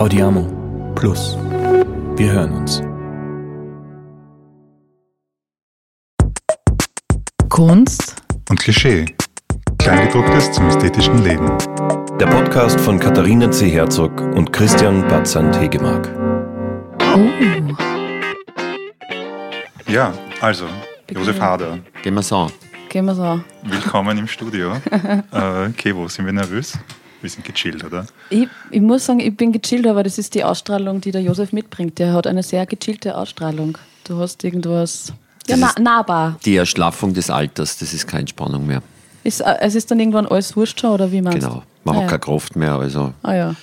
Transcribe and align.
Audiamo 0.00 0.92
Plus. 0.94 1.36
Wir 2.16 2.32
hören 2.32 2.52
uns. 2.52 2.82
Kunst 7.50 8.16
und 8.48 8.58
Klischee. 8.58 9.04
Kleingedrucktes 9.76 10.52
zum 10.52 10.68
ästhetischen 10.68 11.22
Leben. 11.22 11.46
Der 12.18 12.28
Podcast 12.28 12.80
von 12.80 12.98
Katharina 12.98 13.50
C. 13.50 13.68
Herzog 13.68 14.18
und 14.22 14.50
Christian 14.54 15.06
Batzand 15.06 15.60
Hegemark. 15.60 16.08
Oh. 17.00 17.28
Ja, 19.86 20.14
also, 20.40 20.64
Josef 21.10 21.38
Hader. 21.38 21.78
Gehen 22.02 22.14
wir 22.14 22.22
so. 22.22 22.50
Gehen 22.88 23.04
wir 23.04 23.14
so. 23.14 23.38
Willkommen 23.64 24.16
im 24.16 24.28
Studio. 24.28 24.72
äh, 25.32 25.68
Kevo, 25.76 26.08
sind 26.08 26.24
wir 26.24 26.32
nervös? 26.32 26.78
Wir 27.20 27.30
sind 27.30 27.44
gechillt, 27.44 27.84
oder? 27.84 28.06
Ich, 28.30 28.48
ich 28.70 28.80
muss 28.80 29.06
sagen, 29.06 29.20
ich 29.20 29.36
bin 29.36 29.52
gechillt, 29.52 29.86
aber 29.86 30.02
das 30.02 30.18
ist 30.18 30.34
die 30.34 30.44
Ausstrahlung, 30.44 31.00
die 31.00 31.10
der 31.10 31.22
Josef 31.22 31.52
mitbringt. 31.52 31.98
Der 31.98 32.12
hat 32.12 32.26
eine 32.26 32.42
sehr 32.42 32.64
gechillte 32.66 33.16
Ausstrahlung. 33.16 33.76
Du 34.04 34.18
hast 34.18 34.42
irgendwas. 34.42 35.12
Ja, 35.46 35.56
na, 35.56 35.72
nahbar. 35.80 36.38
Die 36.44 36.56
Erschlaffung 36.56 37.12
des 37.12 37.28
Alters, 37.30 37.78
das 37.78 37.92
ist 37.92 38.06
keine 38.06 38.28
Spannung 38.28 38.66
mehr. 38.66 38.82
Ist, 39.24 39.40
äh, 39.40 39.56
es 39.60 39.74
ist 39.74 39.90
dann 39.90 40.00
irgendwann 40.00 40.26
alles 40.26 40.56
wurscht 40.56 40.80
schon, 40.80 40.90
oder 40.90 41.12
wie 41.12 41.20
meinst 41.20 41.40
Genau. 41.40 41.62
Man 41.84 41.94
ah, 41.94 41.98
hat 41.98 42.02
ja. 42.02 42.08
keine 42.08 42.20
Kraft 42.20 42.56
mehr, 42.56 42.74
also 42.74 43.12
Ah 43.22 43.34
ja, 43.34 43.54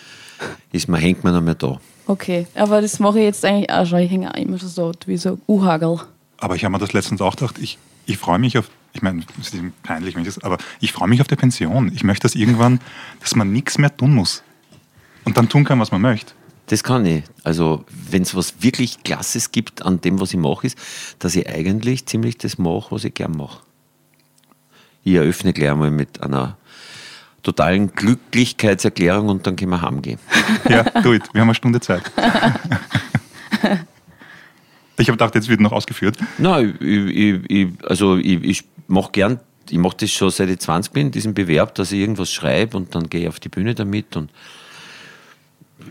ist 0.72 0.88
man, 0.88 1.00
hängt 1.00 1.24
man 1.24 1.34
noch 1.34 1.42
mehr 1.42 1.56
da. 1.56 1.80
okay. 2.08 2.48
Aber 2.56 2.82
das 2.82 3.00
mache 3.00 3.20
ich 3.20 3.26
jetzt 3.26 3.44
eigentlich 3.46 3.72
auch 3.72 3.86
schon. 3.86 4.00
Ich 4.00 4.12
hänge 4.12 4.32
auch 4.32 4.38
immer 4.38 4.58
schon 4.60 4.70
so 4.70 4.92
wie 5.06 5.18
so 5.18 5.38
U-Hagel. 5.48 6.00
Aber 6.40 6.56
ich 6.56 6.64
habe 6.64 6.72
mir 6.72 6.80
das 6.80 6.94
letztens 6.94 7.22
auch 7.22 7.36
gedacht, 7.36 7.58
ich, 7.60 7.78
ich 8.08 8.18
freue 8.18 8.40
mich 8.40 8.58
auf, 8.58 8.70
ich 8.94 9.02
meine, 9.04 9.24
es 9.40 9.54
ist 9.54 9.62
peinlich, 9.84 10.16
wenn 10.16 10.24
ich 10.24 10.28
das, 10.28 10.44
aber 10.44 10.58
ich 10.80 10.92
freue 10.92 11.08
mich 11.08 11.22
auf 11.22 11.28
die 11.28 11.36
Pension. 11.36 11.92
Ich 11.94 12.04
möchte 12.04 12.24
das 12.24 12.34
irgendwann, 12.34 12.80
dass 13.20 13.36
man 13.36 13.52
nichts 13.52 13.78
mehr 13.78 13.96
tun 13.96 14.16
muss. 14.16 14.44
Und 15.26 15.38
dann 15.38 15.50
tun 15.50 15.66
kann, 15.66 15.80
was 15.80 15.92
man 15.92 16.02
möchte. 16.02 16.34
Das 16.68 16.84
kann 16.84 17.06
ich. 17.06 17.24
Also, 17.44 17.86
wenn 17.90 18.24
es 18.24 18.34
was 18.34 18.62
wirklich 18.62 19.04
Klasses 19.04 19.52
gibt 19.52 19.84
an 19.84 20.02
dem, 20.02 20.20
was 20.20 20.34
ich 20.34 20.40
mache, 20.40 20.68
ist, 20.68 20.78
dass 21.20 21.36
ich 21.36 21.48
eigentlich 21.48 22.06
ziemlich 22.06 22.38
das 22.38 22.58
mache, 22.58 22.88
was 22.92 23.04
ich 23.04 23.14
gern 23.14 23.38
mache. 23.38 23.60
Ich 25.04 25.14
eröffne 25.14 25.54
gleich 25.54 25.70
einmal 25.70 25.92
mit 25.92 26.24
einer 26.24 26.58
totalen 27.44 27.94
Glücklichkeitserklärung 27.94 29.30
und 29.30 29.48
dann 29.48 29.56
können 29.56 29.72
wir 29.72 29.82
heimgehen. 29.82 30.20
Ja, 30.68 30.84
do 31.02 31.14
it. 31.14 31.24
Wir 31.34 31.42
haben 31.42 31.50
eine 31.50 31.56
Stunde 31.56 31.80
Zeit. 31.80 32.04
Ich 35.00 35.08
habe 35.08 35.18
gedacht, 35.18 35.36
jetzt 35.36 35.48
wird 35.48 35.60
noch 35.60 35.72
ausgeführt. 35.72 36.18
Nein, 36.38 36.76
ich, 36.80 37.50
ich, 37.50 37.68
also 37.84 38.18
ich, 38.18 38.64
mache 38.88 39.12
gern, 39.12 39.40
ich 39.70 39.78
mache 39.78 39.98
das 40.00 40.12
schon 40.12 40.30
seit 40.30 40.50
ich 40.50 40.60
20 40.60 40.94
bin, 40.94 41.12
diesen 41.12 41.34
Bewerb, 41.34 41.76
dass 41.76 41.92
ich 41.92 42.00
irgendwas 42.00 42.32
schreibe 42.32 42.78
und 42.78 42.96
dann 42.96 43.10
gehe 43.10 43.22
ich 43.22 43.28
auf 43.28 43.40
die 43.40 43.50
Bühne 43.50 43.76
damit 43.76 44.16
und 44.16 44.32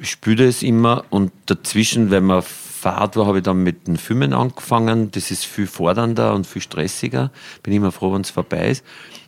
spiele 0.02 0.46
das 0.46 0.62
immer 0.62 1.04
und 1.10 1.32
dazwischen, 1.46 2.10
wenn 2.10 2.24
man 2.24 2.42
Fahrt 2.42 3.16
war, 3.16 3.26
habe 3.26 3.38
ich 3.38 3.44
dann 3.44 3.62
mit 3.62 3.88
den 3.88 3.96
Filmen 3.96 4.32
angefangen. 4.32 5.10
Das 5.10 5.30
ist 5.30 5.44
viel 5.46 5.66
fordernder 5.66 6.34
und 6.34 6.46
viel 6.46 6.62
stressiger. 6.62 7.32
Bin 7.62 7.72
immer 7.72 7.90
froh, 7.90 8.12
wenn 8.12 8.20
es 8.20 8.30
vorbei 8.30 8.68
ist. 8.68 8.84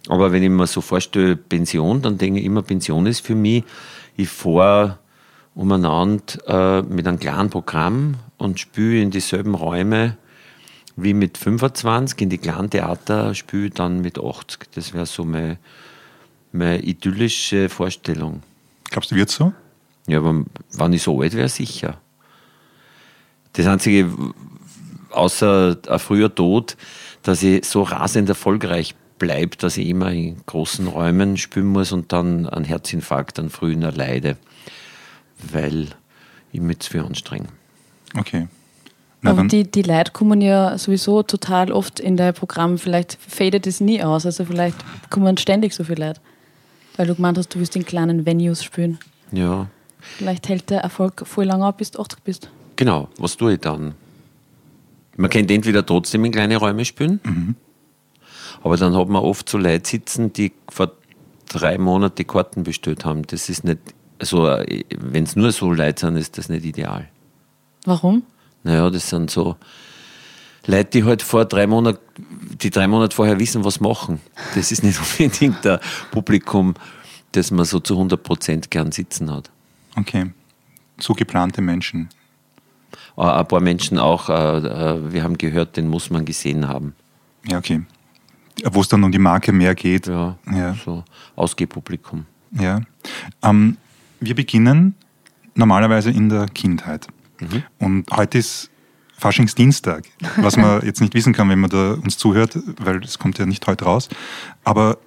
Aber 0.08 0.30
wenn 0.30 0.42
ich 0.42 0.50
mir 0.50 0.66
so 0.66 0.80
vorstelle, 0.80 1.34
Pension, 1.34 2.02
dann 2.02 2.18
denke 2.18 2.38
ich 2.40 2.46
immer, 2.46 2.62
Pension 2.62 3.06
ist 3.06 3.26
für 3.26 3.34
mich, 3.34 3.64
ich 4.16 4.28
fahre 4.28 4.98
umeinander 5.58 6.22
äh, 6.46 6.82
mit 6.82 7.06
einem 7.08 7.18
kleinen 7.18 7.50
Programm 7.50 8.14
und 8.36 8.60
spiele 8.60 9.02
in 9.02 9.10
dieselben 9.10 9.56
Räume 9.56 10.16
wie 10.94 11.14
mit 11.14 11.36
25, 11.36 12.20
in 12.20 12.30
die 12.30 12.38
kleinen 12.38 12.70
Theater 12.70 13.34
spiele 13.34 13.70
dann 13.70 14.00
mit 14.00 14.18
80. 14.18 14.70
Das 14.74 14.94
wäre 14.94 15.06
so 15.06 15.24
meine, 15.24 15.58
meine 16.52 16.80
idyllische 16.80 17.68
Vorstellung. 17.68 18.42
Glaubst 18.90 19.10
du, 19.10 19.16
wird 19.16 19.30
so? 19.30 19.52
Ja, 20.06 20.18
aber 20.18 20.44
wenn 20.72 20.92
ich 20.92 21.02
so 21.02 21.20
alt 21.20 21.34
wäre, 21.34 21.48
sicher. 21.48 22.00
Das 23.52 23.66
Einzige, 23.66 24.08
außer 25.10 25.76
ein 25.88 25.98
früher 25.98 26.32
Tod, 26.32 26.76
dass 27.22 27.42
ich 27.42 27.64
so 27.64 27.82
rasend 27.82 28.28
erfolgreich 28.28 28.94
bleibe, 29.18 29.56
dass 29.56 29.76
ich 29.76 29.88
immer 29.88 30.12
in 30.12 30.36
großen 30.46 30.86
Räumen 30.86 31.36
spielen 31.36 31.66
muss 31.66 31.90
und 31.90 32.12
dann 32.12 32.48
einen 32.48 32.64
Herzinfarkt 32.64 33.40
an 33.40 33.50
frühen 33.50 33.82
erleide, 33.82 34.36
weil 35.52 35.88
ich 36.52 36.60
mich 36.60 36.80
zu 36.80 36.90
viel 36.92 37.00
anstrenge. 37.02 37.48
Okay. 38.16 38.48
Na, 39.20 39.30
Aber 39.30 39.38
dann, 39.40 39.48
die, 39.48 39.70
die 39.70 39.82
Leute 39.82 40.12
kommen 40.12 40.40
ja 40.40 40.78
sowieso 40.78 41.22
total 41.22 41.72
oft 41.72 41.98
in 42.00 42.16
dein 42.16 42.34
Programm. 42.34 42.78
Vielleicht 42.78 43.18
fadet 43.20 43.66
es 43.66 43.80
nie 43.80 44.02
aus. 44.02 44.24
Also 44.26 44.44
vielleicht 44.44 44.76
kommen 45.10 45.36
ständig 45.36 45.74
so 45.74 45.84
viele 45.84 46.08
Leute. 46.08 46.20
Weil 46.96 47.06
du 47.06 47.14
gemeint 47.14 47.36
hast, 47.38 47.54
du 47.54 47.58
willst 47.58 47.74
in 47.76 47.84
kleinen 47.84 48.26
Venues 48.26 48.62
spielen. 48.64 48.98
Ja, 49.32 49.66
Vielleicht 50.00 50.48
hält 50.48 50.70
der 50.70 50.80
Erfolg 50.80 51.22
voll 51.26 51.46
lange 51.46 51.66
ab, 51.66 51.78
bis 51.78 51.90
du 51.90 52.00
80 52.00 52.20
bist. 52.22 52.50
genau. 52.76 53.08
Was 53.18 53.36
tue 53.36 53.54
ich 53.54 53.60
dann? 53.60 53.94
Man 55.16 55.28
könnte 55.28 55.52
entweder 55.52 55.84
trotzdem 55.84 56.24
in 56.24 56.30
kleine 56.30 56.56
Räume 56.56 56.84
spielen, 56.84 57.56
aber 58.62 58.76
dann 58.76 58.96
hat 58.96 59.08
man 59.08 59.22
oft 59.24 59.48
so 59.48 59.58
Leute 59.58 59.88
sitzen, 59.90 60.32
die 60.32 60.52
vor 60.68 60.92
drei 61.48 61.78
Monaten 61.78 62.14
die 62.14 62.24
Karten 62.24 62.62
bestellt 62.62 63.04
haben. 63.04 63.22
Das 63.26 63.48
ist 63.48 63.64
nicht, 63.64 63.80
also 64.18 64.44
wenn 64.98 65.24
es 65.24 65.36
nur 65.36 65.52
so 65.52 65.72
Leute 65.72 66.06
sind, 66.06 66.16
ist 66.16 66.38
das 66.38 66.48
nicht 66.48 66.64
ideal. 66.64 67.08
Warum? 67.84 68.22
Naja, 68.64 68.90
das 68.90 69.08
sind 69.08 69.30
so 69.30 69.56
Leute, 70.66 70.90
die 70.90 71.04
halt 71.04 71.22
vor 71.22 71.44
drei 71.44 71.66
Monaten, 71.66 71.98
die 72.60 72.70
drei 72.70 72.86
Monate 72.88 73.14
vorher 73.16 73.38
wissen, 73.38 73.64
was 73.64 73.80
machen. 73.80 74.20
Das 74.54 74.70
ist 74.72 74.82
nicht 74.82 74.98
unbedingt 75.20 75.66
ein 75.66 75.78
Publikum, 76.10 76.74
das 77.32 77.50
man 77.50 77.64
so 77.64 77.80
zu 77.80 77.94
100 77.94 78.22
Prozent 78.22 78.70
gern 78.70 78.92
sitzen 78.92 79.30
hat. 79.32 79.50
okay. 79.96 80.30
So 81.00 81.14
geplante 81.14 81.62
Menschen. 81.62 82.08
Äh, 83.16 83.20
Ein 83.22 83.46
paar 83.46 83.60
Menschen 83.60 84.00
auch, 84.00 84.28
äh, 84.28 84.32
äh, 84.58 85.12
wir 85.12 85.22
haben 85.22 85.38
gehört, 85.38 85.76
den 85.76 85.86
muss 85.88 86.10
man 86.10 86.24
gesehen 86.24 86.66
haben. 86.66 86.92
Ja, 87.46 87.58
okay. 87.58 87.82
Wo 88.64 88.80
es 88.80 88.88
dann 88.88 89.04
um 89.04 89.12
die 89.12 89.20
Marke 89.20 89.52
mehr 89.52 89.76
geht. 89.76 90.08
Ja, 90.08 90.36
Ja. 90.52 90.74
so 90.84 91.04
Ausgehpublikum. 91.36 92.26
Ja. 92.50 92.80
Ähm, 93.44 93.76
wir 94.20 94.34
beginnen 94.34 94.94
normalerweise 95.54 96.10
in 96.10 96.28
der 96.28 96.46
Kindheit. 96.46 97.08
Und 97.78 98.06
heute 98.10 98.38
ist 98.38 98.70
Faschingsdienstag, 99.16 100.04
was 100.36 100.56
man 100.56 100.82
jetzt 100.84 101.00
nicht 101.00 101.14
wissen 101.14 101.32
kann, 101.32 101.48
wenn 101.48 101.58
man 101.58 101.70
da 101.70 101.92
uns 101.94 102.16
zuhört, 102.18 102.58
weil 102.78 103.00
das 103.00 103.18
kommt 103.18 103.38
ja 103.38 103.46
nicht 103.46 103.66
heute 103.66 103.84
raus. 103.84 104.08
Aber 104.64 104.98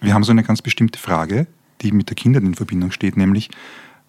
wir 0.00 0.14
haben 0.14 0.24
so 0.24 0.32
eine 0.32 0.42
ganz 0.42 0.62
bestimmte 0.62 0.98
Frage, 0.98 1.46
die 1.80 1.92
mit 1.92 2.08
der 2.08 2.16
Kindheit 2.16 2.42
in 2.42 2.54
Verbindung 2.54 2.90
steht, 2.90 3.16
nämlich, 3.16 3.50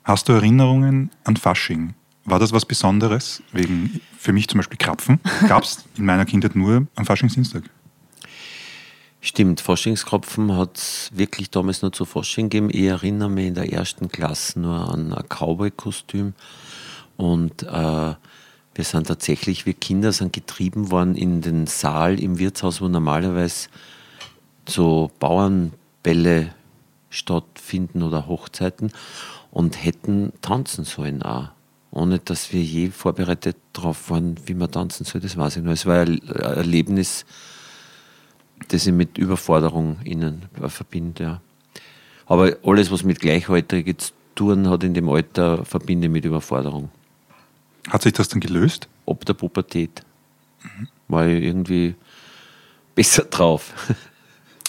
hast 0.04 0.28
du 0.28 0.34
Erinnerungen 0.34 1.12
an 1.24 1.38
Fasching? 1.38 1.94
War 2.26 2.40
das 2.40 2.52
was 2.52 2.66
Besonderes? 2.66 3.44
Wegen, 3.52 4.00
für 4.18 4.34
mich 4.34 4.48
zum 4.48 4.60
Beispiel 4.60 4.78
Krapfen 4.78 5.20
gab 5.48 5.64
es 5.64 5.86
in 5.98 6.06
meiner 6.06 6.26
Kindheit 6.26 6.56
nur 6.56 6.88
am 6.96 7.06
Faschingsdienstag. 7.06 7.64
Stimmt, 9.26 9.62
Faschingskropfen 9.62 10.58
hat 10.58 10.76
es 10.76 11.10
wirklich 11.14 11.50
damals 11.50 11.82
nur 11.82 11.94
zu 11.94 12.04
Fasching 12.04 12.50
gegeben. 12.50 12.70
Ich 12.70 12.84
erinnere 12.84 13.30
mich 13.30 13.48
in 13.48 13.54
der 13.54 13.72
ersten 13.72 14.10
Klasse 14.10 14.60
nur 14.60 14.90
an 14.90 15.14
ein 15.14 15.30
Cowboy-Kostüm. 15.30 16.34
Und 17.16 17.64
äh, 17.64 17.68
wir 18.76 18.84
sind 18.84 19.08
tatsächlich, 19.08 19.66
wir 19.66 19.76
Kinder 19.76 20.12
sind 20.12 20.34
getrieben 20.34 20.92
worden 20.92 21.16
in 21.16 21.40
den 21.40 21.68
Saal 21.68 22.20
im 22.20 22.38
Wirtshaus, 22.38 22.82
wo 22.82 22.90
normalerweise 22.90 23.70
so 24.68 25.10
Bauernbälle 25.20 26.54
stattfinden 27.10 28.04
oder 28.04 28.28
Hochzeiten 28.28 28.92
und 29.52 29.82
hätten 29.82 30.34
tanzen 30.42 30.84
sollen 30.84 31.22
auch. 31.24 31.48
Ohne 31.92 32.20
dass 32.20 32.52
wir 32.52 32.62
je 32.62 32.90
vorbereitet 32.90 33.56
darauf 33.72 34.10
waren, 34.10 34.36
wie 34.48 34.54
man 34.54 34.70
tanzen 34.70 35.06
soll, 35.06 35.22
das 35.22 35.38
weiß 35.38 35.56
ich 35.56 35.64
nur. 35.64 35.72
Es 35.72 35.86
war 35.86 36.02
ein 36.02 36.22
Erlebnis, 36.28 37.24
das 38.68 38.88
ich 38.88 38.94
mit 38.94 39.18
Überforderung 39.18 39.98
ihnen 40.04 40.44
äh, 40.62 40.70
verbinde. 40.70 41.24
Ja. 41.24 41.42
Aber 42.26 42.56
alles, 42.64 42.92
was 42.92 43.04
mit 43.04 43.20
Gleichaltrigen 43.20 43.98
zu 43.98 44.12
tun 44.36 44.70
hat 44.70 44.84
in 44.84 44.94
dem 44.94 45.10
Alter, 45.10 45.66
verbinde 45.66 46.08
ich 46.08 46.14
mit 46.14 46.26
Überforderung. 46.26 46.90
Hat 47.90 48.02
sich 48.02 48.14
das 48.14 48.30
dann 48.30 48.40
gelöst? 48.40 48.88
Ob 49.06 49.26
der 49.26 49.34
Pubertät. 49.34 50.04
War 51.08 51.28
ich 51.28 51.44
irgendwie 51.44 51.96
besser 52.96 53.24
drauf. 53.24 53.74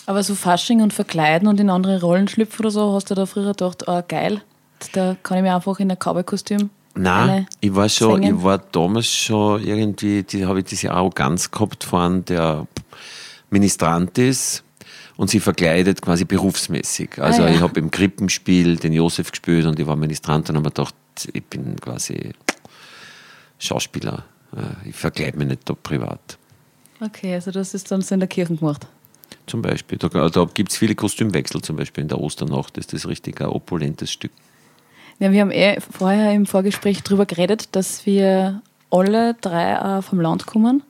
Aber 0.07 0.23
so 0.23 0.35
Fasching 0.35 0.83
und 0.83 0.93
Verkleiden 0.93 1.49
und 1.49 1.61
in 1.61 1.71
andere 1.71 2.01
Rollen 2.01 2.29
schlüpfen 2.29 2.61
oder 2.61 2.71
so, 2.71 2.93
hast 2.93 3.11
du 3.11 3.15
da 3.15 3.27
früher 3.27 3.53
gedacht, 3.53 3.89
ah 3.89 4.03
geil, 4.07 4.43
da 4.93 5.17
kann 5.23 5.39
ich 5.39 5.43
mir 5.43 5.55
einfach 5.55 5.79
in 5.79 5.91
ein 5.91 5.99
Cowboy-Kostüm 5.99 6.71
Nein, 6.97 7.47
ich 7.61 7.75
war 7.75 7.89
schon, 7.89 8.23
ich 8.23 8.43
war 8.43 8.59
damals 8.59 9.09
schon 9.09 9.63
irgendwie, 9.65 10.23
die 10.23 10.47
habe 10.47 10.61
ich 10.61 10.67
diese 10.67 10.93
Arroganz 10.93 11.51
gehabt 11.51 11.83
von 11.83 12.25
der 12.25 12.67
Ministrant 13.55 14.19
ist 14.19 14.63
und 15.17 15.31
sie 15.31 15.41
verkleidet 15.41 16.03
quasi 16.03 16.25
berufsmäßig. 16.25 17.11
Also 17.21 17.43
Ah, 17.43 17.49
ja. 17.49 17.55
ich 17.55 17.61
habe 17.61 17.79
im 17.81 17.91
Krippenspiel 17.91 18.77
den 18.77 18.93
Josef 18.93 19.31
gespielt 19.31 19.65
und 19.67 19.79
ich 19.79 19.87
war 19.87 19.97
Ministrant 19.97 20.49
und 20.51 20.57
habe 20.57 20.65
mir 20.69 20.71
gedacht, 20.75 20.95
ich 21.33 21.45
bin 21.45 21.77
quasi 21.81 22.33
Schauspieler. 23.59 24.25
Äh, 24.57 24.89
Ich 24.91 24.97
verkleide 24.97 25.39
mich 25.39 25.49
nicht 25.49 25.69
da 25.69 25.75
privat. 25.75 26.39
Okay, 27.01 27.35
also 27.35 27.51
das 27.51 27.75
ist 27.75 27.91
dann 27.91 28.03
so 28.03 28.15
in 28.15 28.21
der 28.21 28.29
Kirche 28.29 28.57
gemacht. 28.57 28.87
Zum 29.47 29.63
Beispiel. 29.63 29.99
Da, 29.99 30.09
da 30.09 30.45
gibt 30.53 30.73
es 30.73 30.79
viele 30.79 30.95
Kostümwechsel, 30.95 31.61
zum 31.63 31.77
Beispiel 31.77 32.03
in 32.03 32.09
der 32.09 32.19
Osternacht 32.21 32.79
ist 32.79 32.93
das 32.93 33.07
richtig 33.07 33.41
ein 33.41 33.49
opulentes 33.49 34.11
Stück. 34.11 34.33
Ja, 35.19 35.31
wir 35.31 35.41
haben 35.43 35.51
eh 35.53 35.79
vorher 35.81 36.33
im 36.33 36.47
Vorgespräch 36.47 37.03
darüber 37.03 37.27
geredet, 37.27 37.69
dass 37.73 38.05
wir 38.07 38.63
alle 38.91 39.35
drei 39.41 39.99
äh, 39.99 40.03
vom 40.03 40.21
Land 40.21 40.47
kommen. 40.47 40.83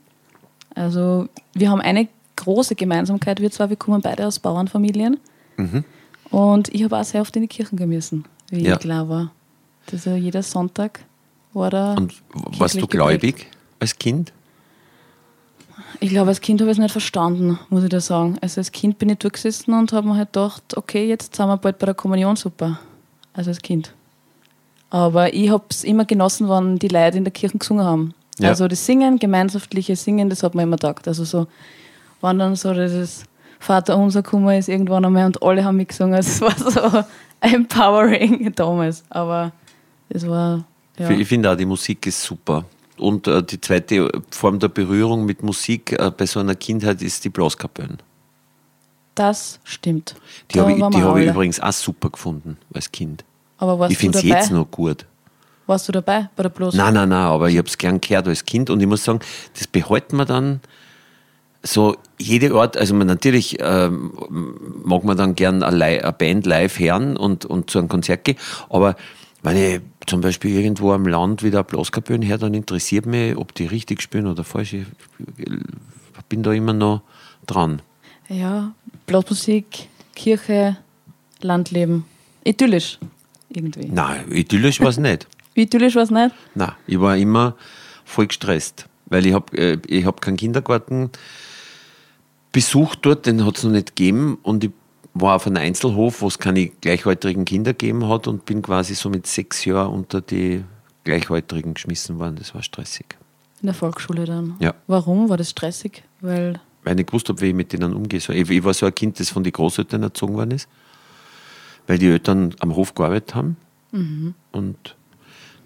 Also 0.74 1.28
wir 1.54 1.70
haben 1.70 1.80
eine 1.80 2.08
große 2.36 2.74
Gemeinsamkeit, 2.74 3.40
wir 3.40 3.50
zwei, 3.50 3.68
wir 3.70 3.76
kommen 3.76 4.00
beide 4.00 4.26
aus 4.26 4.38
Bauernfamilien. 4.38 5.18
Mhm. 5.56 5.84
Und 6.30 6.72
ich 6.74 6.82
habe 6.84 6.98
auch 6.98 7.04
sehr 7.04 7.20
oft 7.20 7.34
in 7.36 7.42
die 7.42 7.48
Kirchen 7.48 7.76
gemessen, 7.76 8.24
wie 8.50 8.64
Ja. 8.64 8.74
ich 8.74 8.80
klar 8.80 9.08
war. 9.08 9.30
Also 9.92 10.10
jeder 10.14 10.42
Sonntag 10.42 11.00
war 11.52 11.70
da. 11.70 11.94
Und 11.94 12.14
warst 12.58 12.80
du 12.80 12.86
gläubig 12.86 13.46
als 13.80 13.98
Kind? 13.98 14.32
Ich 16.00 16.10
glaube, 16.10 16.28
als 16.28 16.40
Kind 16.40 16.60
habe 16.60 16.70
ich 16.70 16.76
es 16.76 16.80
nicht 16.82 16.92
verstanden, 16.92 17.58
muss 17.70 17.84
ich 17.84 17.88
da 17.88 18.00
sagen. 18.00 18.36
Also 18.40 18.60
als 18.60 18.72
Kind 18.72 18.98
bin 18.98 19.08
ich 19.10 19.18
durchgesessen 19.18 19.74
und 19.74 19.92
habe 19.92 20.08
mir 20.08 20.16
halt 20.16 20.32
gedacht, 20.32 20.76
okay, 20.76 21.06
jetzt 21.06 21.36
sind 21.36 21.46
wir 21.46 21.56
bald 21.56 21.78
bei 21.78 21.86
der 21.86 21.94
Kommunion, 21.94 22.36
super. 22.36 22.78
Also 23.32 23.50
als 23.50 23.60
Kind. 23.60 23.92
Aber 24.90 25.32
ich 25.34 25.50
habe 25.50 25.64
es 25.70 25.84
immer 25.84 26.04
genossen, 26.04 26.48
wenn 26.48 26.78
die 26.78 26.88
Leute 26.88 27.18
in 27.18 27.24
der 27.24 27.32
Kirche 27.32 27.58
gesungen 27.58 27.84
haben. 27.84 28.14
Ja. 28.38 28.50
Also 28.50 28.68
das 28.68 28.84
Singen, 28.84 29.18
gemeinschaftliche 29.18 29.96
Singen, 29.96 30.28
das 30.30 30.42
hat 30.42 30.54
mir 30.54 30.62
immer 30.62 30.76
gedacht. 30.76 31.06
Also 31.08 31.24
so, 31.24 31.46
wenn 32.20 32.38
dann 32.38 32.56
so 32.56 32.72
dieses 32.72 33.24
Vater 33.58 33.96
unser 33.96 34.22
Kummer 34.22 34.56
ist 34.58 34.68
irgendwann 34.68 35.04
einmal 35.04 35.26
und 35.26 35.42
alle 35.42 35.64
haben 35.64 35.76
mitgesungen. 35.76 36.14
Also 36.14 36.46
es 36.46 36.64
war 36.64 36.70
so 36.70 37.04
empowering 37.40 38.52
damals. 38.54 39.04
Aber 39.08 39.52
es 40.08 40.28
war, 40.28 40.64
ja. 40.98 41.10
Ich 41.10 41.28
finde 41.28 41.50
auch, 41.50 41.56
die 41.56 41.66
Musik 41.66 42.06
ist 42.06 42.22
super. 42.22 42.64
Und 42.96 43.26
äh, 43.26 43.42
die 43.42 43.60
zweite 43.60 44.10
Form 44.30 44.58
der 44.58 44.68
Berührung 44.68 45.24
mit 45.24 45.42
Musik 45.42 45.92
äh, 45.92 46.10
bei 46.10 46.26
so 46.26 46.40
einer 46.40 46.54
Kindheit 46.54 47.02
ist 47.02 47.24
die 47.24 47.30
Blaskapellen. 47.30 47.98
Das 49.14 49.60
stimmt. 49.64 50.16
Die 50.50 50.60
habe 50.60 50.72
ich, 50.72 50.76
die 50.76 51.02
hab 51.02 51.16
ich 51.16 51.28
übrigens 51.28 51.60
auch 51.60 51.72
super 51.72 52.10
gefunden 52.10 52.56
als 52.72 52.90
Kind. 52.90 53.24
Aber 53.58 53.78
warst 53.78 53.92
ich 53.92 53.98
finde 53.98 54.18
es 54.18 54.24
jetzt 54.24 54.50
noch 54.50 54.70
gut. 54.70 55.06
Warst 55.66 55.88
du 55.88 55.92
dabei 55.92 56.28
bei 56.36 56.42
der 56.42 56.50
Bloß? 56.50 56.74
Nein, 56.74 56.94
nein, 56.94 57.08
nein, 57.08 57.22
aber 57.22 57.48
ich 57.48 57.56
habe 57.56 57.68
es 57.68 57.78
gern 57.78 58.00
gehört 58.00 58.28
als 58.28 58.44
Kind 58.44 58.68
und 58.70 58.80
ich 58.80 58.86
muss 58.86 59.04
sagen, 59.04 59.20
das 59.56 59.66
behalten 59.66 60.16
wir 60.16 60.26
dann 60.26 60.60
so 61.64 61.96
jede 62.18 62.54
Art, 62.54 62.76
also 62.76 62.94
man, 62.94 63.06
natürlich 63.06 63.56
ähm, 63.60 64.12
mag 64.84 65.02
man 65.02 65.16
dann 65.16 65.34
gern 65.34 65.62
eine, 65.62 65.84
eine 65.84 66.12
Band 66.12 66.46
live 66.46 66.78
hören 66.78 67.16
und, 67.16 67.44
und 67.44 67.70
zu 67.70 67.78
einem 67.78 67.88
Konzert 67.88 68.24
gehen, 68.24 68.36
aber 68.68 68.96
wenn 69.42 69.56
ich 69.56 69.80
zum 70.06 70.20
Beispiel 70.20 70.56
irgendwo 70.56 70.92
am 70.92 71.06
Land 71.06 71.42
wieder 71.42 71.58
eine 71.58 71.64
Blaskapelle 71.64 72.26
höre, 72.26 72.38
dann 72.38 72.54
interessiert 72.54 73.04
mich, 73.04 73.36
ob 73.36 73.54
die 73.54 73.66
richtig 73.66 74.00
spielen 74.00 74.26
oder 74.26 74.42
falsch. 74.42 74.72
Ich 74.72 74.86
bin 76.28 76.42
da 76.42 76.52
immer 76.52 76.72
noch 76.72 77.02
dran. 77.46 77.82
Ja, 78.28 78.72
Blasmusik, 79.06 79.88
Kirche, 80.14 80.78
Landleben. 81.42 82.04
Idyllisch. 82.44 82.98
Irgendwie. 83.50 83.86
Nein, 83.86 84.32
idyllisch 84.32 84.80
war 84.80 84.88
es 84.88 84.98
nicht. 84.98 85.26
Idyllisch 85.54 85.94
war 85.94 86.02
es 86.02 86.10
nicht? 86.10 86.34
Nein, 86.54 86.72
ich 86.86 86.98
war 86.98 87.16
immer 87.16 87.54
voll 88.04 88.26
gestresst, 88.26 88.86
weil 89.06 89.26
ich 89.26 89.34
habe 89.34 89.56
äh, 89.56 89.78
ich 89.86 90.06
hab 90.06 90.20
keinen 90.20 90.36
Kindergarten 90.36 91.10
besucht 92.54 93.00
dort, 93.02 93.26
den 93.26 93.44
hat 93.44 93.58
es 93.58 93.64
noch 93.64 93.72
nicht 93.72 93.96
gegeben 93.96 94.38
und 94.42 94.64
ich 94.64 94.70
war 95.12 95.36
auf 95.36 95.46
einem 95.46 95.56
Einzelhof, 95.56 96.22
wo 96.22 96.28
es 96.28 96.38
keine 96.38 96.68
gleichaltrigen 96.68 97.44
Kinder 97.44 97.72
gegeben 97.72 98.08
hat 98.08 98.26
und 98.28 98.46
bin 98.46 98.62
quasi 98.62 98.94
so 98.94 99.10
mit 99.10 99.26
sechs 99.26 99.64
Jahren 99.64 99.92
unter 99.92 100.20
die 100.20 100.64
Gleichaltrigen 101.02 101.74
geschmissen 101.74 102.18
worden. 102.18 102.36
Das 102.36 102.54
war 102.54 102.62
stressig. 102.62 103.16
In 103.60 103.66
der 103.66 103.74
Volksschule 103.74 104.24
dann. 104.24 104.54
Ja. 104.60 104.74
Warum? 104.86 105.28
War 105.28 105.36
das 105.36 105.50
stressig? 105.50 106.04
Weil, 106.20 106.60
Weil 106.84 106.92
ich 106.92 106.96
nicht 106.98 107.06
gewusst 107.08 107.28
habe, 107.28 107.40
wie 107.40 107.48
ich 107.48 107.54
mit 107.54 107.72
denen 107.72 107.92
umgehe. 107.92 108.18
Ich, 108.18 108.28
ich 108.28 108.64
war 108.64 108.72
so 108.72 108.86
ein 108.86 108.94
Kind, 108.94 109.18
das 109.18 109.30
von 109.30 109.42
den 109.42 109.52
Großeltern 109.52 110.02
erzogen 110.02 110.34
worden 110.34 110.52
ist, 110.52 110.68
weil 111.86 111.98
die 111.98 112.08
Eltern 112.08 112.54
am 112.60 112.76
Hof 112.76 112.94
gearbeitet 112.94 113.34
haben 113.34 113.56
und 114.52 114.96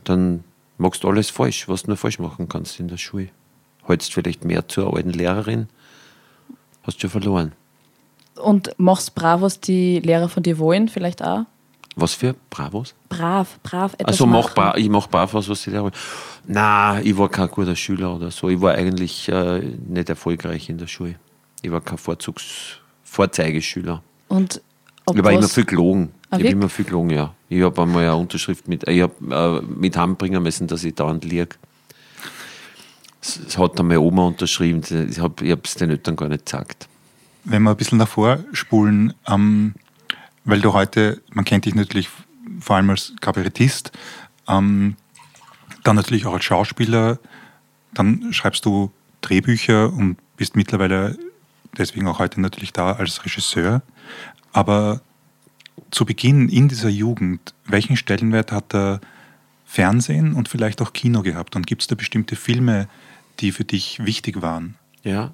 dann 0.05 0.45
machst 0.79 1.05
du 1.05 1.09
alles 1.09 1.29
falsch, 1.31 1.69
was 1.69 1.83
du 1.83 1.89
nur 1.89 1.97
falsch 1.97 2.19
machen 2.19 2.49
kannst 2.49 2.81
in 2.81 2.89
der 2.89 2.97
Schule. 2.97 3.29
Hältst 3.85 4.13
vielleicht 4.13 4.45
mehr 4.45 4.69
zur 4.69 4.95
alten 4.95 5.11
Lehrerin, 5.11 5.69
hast 6.89 7.01
schon 7.01 7.11
verloren. 7.11 7.53
und 8.43 8.71
machst 8.79 9.15
brav, 9.15 9.41
was 9.41 9.61
die 9.61 10.01
Lehrer 10.01 10.29
von 10.29 10.43
dir 10.43 10.59
wollen, 10.59 10.89
vielleicht 10.89 11.23
auch? 11.23 11.43
Was 11.97 12.15
für 12.15 12.35
Bravos? 12.51 12.95
Brav, 13.09 13.59
brav 13.65 13.95
etwas 13.95 14.07
Also 14.07 14.27
mach 14.27 14.45
machen. 14.45 14.55
bra 14.55 14.77
ich 14.77 14.89
mache 14.89 15.09
brav 15.09 15.35
was, 15.35 15.49
was 15.49 15.63
die 15.65 15.71
Lehrer 15.71 15.83
wollen. 15.85 15.95
Nein, 16.47 17.03
ich 17.05 17.19
war 17.19 17.29
kein 17.29 17.49
guter 17.49 17.75
Schüler 17.75 18.15
oder 18.15 18.31
so. 18.31 18.49
Ich 18.49 18.61
war 18.61 18.75
eigentlich 18.75 19.29
äh, 19.29 19.61
nicht 19.89 20.09
erfolgreich 20.09 20.69
in 20.69 20.79
der 20.79 20.87
Schule. 20.87 21.17
Ich 21.63 21.71
war 21.73 21.81
kein 21.81 21.99
Vorzugs 21.99 22.77
Vorzeigeschüler. 23.03 24.03
Und 24.29 24.61
Ich 25.13 25.25
war 25.25 25.33
immer 25.33 25.49
viel 25.49 25.65
gelogen. 25.65 26.13
Ah, 26.31 26.37
ich 26.37 26.45
habe 26.45 26.53
immer 26.53 26.69
viel 26.69 26.85
gelogen, 26.85 27.11
ja. 27.11 27.35
Ich 27.49 27.63
habe 27.63 27.83
einmal 27.83 28.05
eine 28.05 28.17
Unterschrift 28.17 28.69
mit, 28.69 28.87
ich 28.87 29.03
habe 29.03 29.63
äh, 29.63 29.63
mit 29.67 29.97
heimbringen 29.97 30.41
müssen, 30.43 30.69
dass 30.69 30.85
ich 30.85 30.95
dauernd 30.95 31.25
liege. 31.25 31.57
Es 33.37 33.59
hat 33.59 33.79
dann 33.79 33.89
meine 33.89 34.01
Oma 34.01 34.27
unterschrieben. 34.27 34.83
Ich 35.11 35.19
habe 35.19 35.61
es 35.65 35.75
den 35.75 35.91
Eltern 35.91 36.17
gar 36.17 36.29
nicht 36.29 36.47
gesagt. 36.47 36.89
Wenn 37.45 37.63
wir 37.63 37.71
ein 37.71 37.77
bisschen 37.77 37.99
davor 37.99 38.39
spulen, 38.53 39.15
ähm, 39.27 39.75
weil 40.45 40.61
du 40.61 40.73
heute, 40.73 41.21
man 41.33 41.45
kennt 41.45 41.67
dich 41.67 41.75
natürlich 41.75 42.09
vor 42.61 42.77
allem 42.77 42.91
als 42.91 43.13
Kabarettist, 43.21 43.93
ähm, 44.49 44.97
dann 45.85 45.97
natürlich 45.97 46.27
auch 46.27 46.35
als 46.35 46.45
Schauspieler, 46.45 47.19
dann 47.93 48.33
schreibst 48.33 48.65
du 48.65 48.91
Drehbücher 49.21 49.93
und 49.93 50.17
bist 50.37 50.57
mittlerweile 50.57 51.19
deswegen 51.77 52.07
auch 52.07 52.19
heute 52.19 52.41
natürlich 52.41 52.73
da 52.73 52.93
als 52.93 53.25
Regisseur. 53.25 53.83
Aber 54.53 55.01
zu 55.91 56.05
Beginn 56.05 56.49
in 56.49 56.69
dieser 56.69 56.89
Jugend, 56.89 57.55
welchen 57.65 57.97
Stellenwert 57.97 58.53
hat 58.53 58.73
der 58.73 59.01
Fernsehen 59.65 60.35
und 60.35 60.49
vielleicht 60.49 60.81
auch 60.81 60.93
Kino 60.93 61.23
gehabt? 61.23 61.57
Und 61.57 61.67
gibt 61.67 61.83
es 61.83 61.89
da 61.89 61.95
bestimmte 61.95 62.37
Filme, 62.37 62.89
die 63.41 63.53
für 63.53 63.65
dich 63.65 64.05
wichtig 64.05 64.43
waren? 64.43 64.77
Ja. 65.03 65.33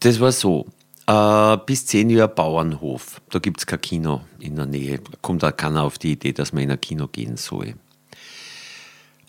Das 0.00 0.20
war 0.20 0.32
so. 0.32 0.66
Äh, 1.06 1.58
bis 1.66 1.86
zehn 1.86 2.10
Jahre 2.10 2.28
Bauernhof. 2.28 3.20
Da 3.30 3.38
gibt 3.38 3.60
es 3.60 3.66
kein 3.66 3.80
Kino 3.80 4.22
in 4.40 4.56
der 4.56 4.66
Nähe. 4.66 4.98
Da 4.98 5.12
kommt 5.22 5.44
auch 5.44 5.56
keiner 5.56 5.84
auf 5.84 5.98
die 5.98 6.12
Idee, 6.12 6.32
dass 6.32 6.52
man 6.52 6.64
in 6.64 6.70
ein 6.72 6.80
Kino 6.80 7.06
gehen 7.06 7.36
soll. 7.36 7.74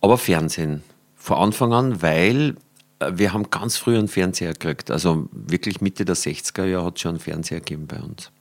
Aber 0.01 0.17
Fernsehen. 0.17 0.83
Von 1.15 1.37
Anfang 1.37 1.73
an, 1.73 2.01
weil 2.01 2.55
äh, 2.99 3.11
wir 3.13 3.33
haben 3.33 3.49
ganz 3.49 3.77
früh 3.77 3.97
einen 3.97 4.07
Fernseher 4.07 4.53
gekriegt. 4.53 4.89
Also 4.91 5.27
wirklich 5.31 5.81
Mitte 5.81 6.05
der 6.05 6.15
60er 6.15 6.65
Jahre 6.65 6.85
hat 6.85 6.95
es 6.95 7.01
schon 7.01 7.09
einen 7.09 7.19
Fernseher 7.19 7.59
gegeben 7.59 7.87
bei 7.87 7.99
uns. 7.99 8.31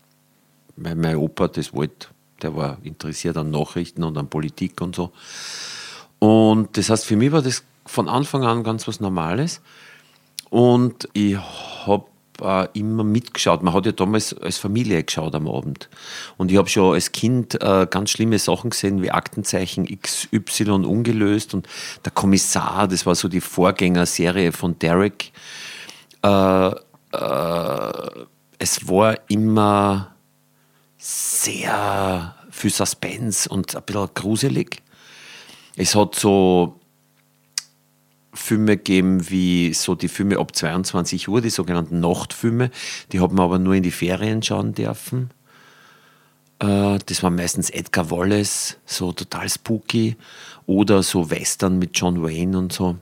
Weil 0.77 0.95
mein 0.95 1.17
Opa 1.17 1.49
das 1.49 1.73
wollte. 1.75 2.09
Der 2.43 2.55
war 2.55 2.79
interessiert 2.83 3.37
an 3.37 3.51
Nachrichten 3.51 4.05
und 4.05 4.17
an 4.19 4.29
Politik 4.29 4.81
und 4.81 4.95
so. 4.95 5.13
Und 6.19 6.77
das 6.77 6.91
heißt, 6.91 7.05
für 7.05 7.17
mich 7.17 7.33
war 7.33 7.43
das 7.43 7.65
von 7.87 8.09
Anfang 8.09 8.45
an 8.45 8.63
ganz 8.63 8.87
was 8.89 9.01
Normales. 9.01 9.61
Und 10.51 11.09
ich 11.13 11.37
habe 11.37 12.07
äh, 12.41 12.69
immer 12.75 13.05
mitgeschaut. 13.05 13.63
Man 13.63 13.75
hat 13.75 13.87
ja 13.87 13.93
damals 13.93 14.35
als 14.39 14.59
Familie 14.59 15.03
geschaut 15.03 15.35
am 15.35 15.49
Abend. 15.49 15.89
Und 16.37 16.51
ich 16.51 16.59
habe 16.59 16.69
schon 16.69 16.95
als 16.95 17.13
Kind 17.13 17.61
äh, 17.63 17.87
ganz 17.89 18.11
schlimme 18.11 18.39
Sachen 18.39 18.71
gesehen, 18.71 19.03
wie 19.03 19.11
Aktenzeichen 19.11 19.87
XY 19.87 20.71
ungelöst 20.71 21.55
und 21.55 21.69
der 22.05 22.13
Kommissar, 22.13 22.89
das 22.89 23.07
war 23.07 23.15
so 23.15 23.29
die 23.29 23.41
Vorgängerserie 23.41 24.53
von 24.53 24.79
Derek. 24.79 25.33
Äh, 26.23 26.69
äh, 26.69 28.27
es 28.59 28.89
war 28.89 29.19
immer 29.29 30.15
sehr 30.99 32.35
viel 32.51 32.71
Suspense 32.71 33.49
und 33.49 33.77
ein 33.77 33.83
bisschen 33.83 34.09
gruselig. 34.15 34.83
Es 35.77 35.95
hat 35.95 36.15
so 36.15 36.81
Filme 38.37 38.77
gegeben 38.77 39.31
wie 39.31 39.73
so 39.75 39.95
die 39.95 40.09
Filme 40.09 40.39
ab 40.39 40.55
22 40.55 41.29
Uhr, 41.29 41.41
die 41.41 41.51
sogenannten 41.51 42.01
Nachtfilme. 42.01 42.71
Die 43.13 43.21
hat 43.21 43.33
man 43.33 43.45
aber 43.45 43.59
nur 43.59 43.75
in 43.75 43.83
die 43.83 43.91
Ferien 43.91 44.43
schauen 44.43 44.75
dürfen. 44.75 45.31
Äh, 46.59 46.99
Das 47.07 47.23
war 47.23 47.31
meistens 47.31 47.71
Edgar 47.71 48.11
Wallace, 48.11 48.79
so 48.87 49.13
total 49.13 49.49
spooky. 49.49 50.17
Oder 50.67 51.03
so 51.03 51.31
Western 51.31 51.79
mit 51.79 51.99
John 51.99 52.23
Wayne 52.23 52.59
und 52.59 52.73
so. 52.73 52.97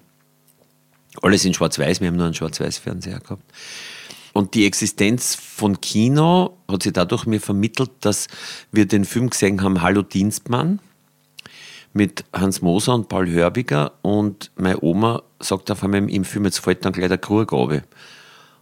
Alles 1.22 1.44
in 1.44 1.54
Schwarz-Weiß, 1.54 2.00
wir 2.00 2.08
haben 2.08 2.16
nur 2.16 2.26
einen 2.26 2.34
Schwarz-Weiß-Fernseher 2.34 3.20
gehabt. 3.20 3.44
Und 4.32 4.54
die 4.54 4.66
Existenz 4.66 5.36
von 5.36 5.80
Kino 5.80 6.56
hat 6.68 6.82
sich 6.82 6.92
dadurch 6.92 7.24
mir 7.24 7.40
vermittelt, 7.40 7.92
dass 8.00 8.26
wir 8.72 8.86
den 8.86 9.04
Film 9.04 9.30
gesehen 9.30 9.62
haben, 9.62 9.80
Hallo 9.80 10.02
Dienstmann 10.02 10.80
mit 11.94 12.24
Hans 12.32 12.60
Moser 12.60 12.94
und 12.94 13.08
Paul 13.08 13.30
Hörbiger 13.30 13.92
und 14.02 14.50
meine 14.56 14.82
Oma 14.82 15.22
sagt 15.38 15.70
auf 15.70 15.82
einmal 15.82 16.10
im 16.10 16.24
Film, 16.24 16.44
jetzt 16.44 16.58
fällt 16.58 16.84
dann 16.84 16.92
gleich 16.92 17.08
der 17.08 17.18
Krug 17.18 17.52
runter. 17.52 17.82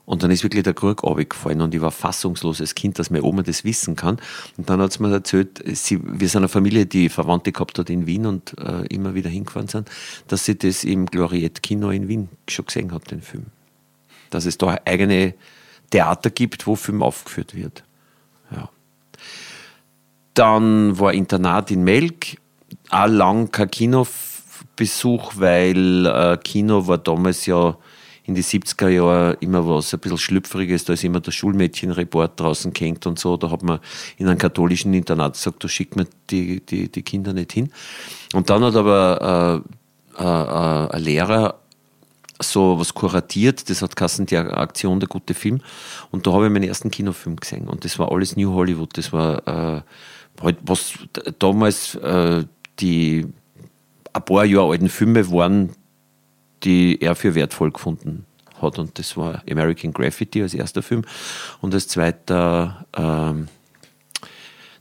Und 0.05 0.23
dann 0.23 0.31
ist 0.31 0.43
wirklich 0.43 0.65
der 0.65 0.75
Krug 0.75 1.03
gefallen 1.31 1.61
und 1.63 1.75
ich 1.75 1.81
war 1.81 1.91
fassungslos 1.91 2.61
als 2.61 2.75
Kind, 2.75 2.99
dass 2.99 3.09
meine 3.09 3.23
Oma 3.25 3.43
das 3.43 3.65
wissen 3.65 3.97
kann. 3.97 4.19
Und 4.59 4.69
dann 4.69 4.81
hat 4.81 4.93
sie 4.93 5.03
mir 5.03 5.13
erzählt, 5.13 5.63
sie, 5.75 6.01
wir 6.03 6.29
sind 6.29 6.41
eine 6.41 6.49
Familie, 6.49 6.87
die 6.87 7.09
Verwandte 7.09 7.53
gehabt 7.53 7.79
hat 7.79 7.89
in 7.89 8.07
Wien 8.07 8.27
und 8.27 8.59
äh, 8.59 8.85
immer 8.89 9.15
wieder 9.15 9.31
hingefahren 9.31 9.69
sind, 9.69 9.89
dass 10.29 10.45
sie 10.45 10.59
das 10.59 10.85
im 10.85 11.07
Gloriette 11.07 11.63
Kino 11.63 11.91
in 11.91 12.09
Wien 12.09 12.29
schon 12.49 12.67
gesehen 12.67 12.93
hat, 12.93 13.11
den 13.11 13.23
Film. 13.23 13.47
Dass 14.29 14.45
es 14.45 14.59
da 14.59 14.77
eigene 14.85 15.35
Theater 15.91 16.31
gibt, 16.31 16.67
wo 16.67 16.75
Film 16.75 17.03
aufgeführt 17.03 17.55
wird. 17.55 17.85
Ja. 18.51 18.69
dann 20.35 20.99
war 20.99 21.15
Internat 21.15 21.71
in 21.71 21.85
Melk, 21.85 22.37
auch 22.93 23.07
lang 23.07 23.51
kein 23.51 23.71
Kinobesuch, 23.71 25.33
weil 25.37 26.07
äh, 26.07 26.39
Kino 26.43 26.87
war 26.87 26.99
damals 26.99 27.47
ja 27.47 27.77
in 28.25 28.35
die 28.35 28.45
70er 28.45 28.89
Jahre 28.89 29.37
immer 29.41 29.67
was 29.69 29.93
ein 29.93 30.01
bisschen 30.01 30.19
Schlüpfriges. 30.19 30.85
Da 30.85 30.93
ist 30.93 31.03
immer 31.03 31.21
der 31.21 31.33
Schulmädchenreport 31.33 32.39
draußen 32.39 32.73
gehängt 32.73 33.07
und 33.07 33.19
so. 33.19 33.37
Da 33.37 33.51
hat 33.51 33.63
man 33.63 33.81
in 34.17 34.29
einem 34.29 34.39
katholischen 34.39 34.95
Internat 34.95 35.35
gesagt, 35.35 35.65
da 35.65 35.69
schickt 35.69 35.97
man 35.97 36.07
die, 36.31 36.61
die, 36.61 36.91
die 36.91 37.03
Kinder 37.03 37.33
nicht 37.33 37.53
hin. 37.53 37.73
Und 38.33 38.49
dann 38.51 38.63
hat 38.63 38.77
aber 38.77 39.65
äh, 40.19 40.23
äh, 40.23 40.25
äh 40.25 40.95
ein 40.95 41.03
Lehrer 41.03 41.59
so 42.41 42.79
was 42.79 42.93
kuratiert, 42.95 43.71
das 43.71 43.83
hat 43.83 43.95
Kassen 43.95 44.27
die 44.27 44.37
Aktion 44.37 44.99
der 44.99 45.09
gute 45.09 45.35
Film. 45.35 45.61
Und 46.11 46.27
da 46.27 46.33
habe 46.33 46.47
ich 46.47 46.53
meinen 46.53 46.65
ersten 46.65 46.91
Kinofilm 46.91 47.37
gesehen. 47.37 47.69
Und 47.69 47.85
das 47.85 47.99
war 47.99 48.11
alles 48.11 48.37
New 48.37 48.53
Hollywood. 48.53 48.97
Das 48.97 49.13
war 49.13 49.47
äh, 49.47 49.83
halt, 50.43 50.59
was 50.63 50.95
damals 51.39 51.95
äh, 51.97 52.45
die 52.81 53.27
ein 54.13 54.25
paar 54.25 54.45
Jahre 54.45 54.73
alten 54.73 54.89
Filme 54.89 55.31
waren, 55.31 55.71
die 56.65 57.01
er 57.01 57.15
für 57.15 57.35
wertvoll 57.35 57.71
gefunden 57.73 58.27
hat. 58.61 58.79
Und 58.79 58.99
das 58.99 59.17
war 59.17 59.43
American 59.51 59.93
Graffiti 59.93 60.43
als 60.43 60.55
erster 60.55 60.83
Film 60.83 61.03
und 61.61 61.75
als 61.75 61.89
zweiter 61.89 62.87
ähm, 62.97 63.49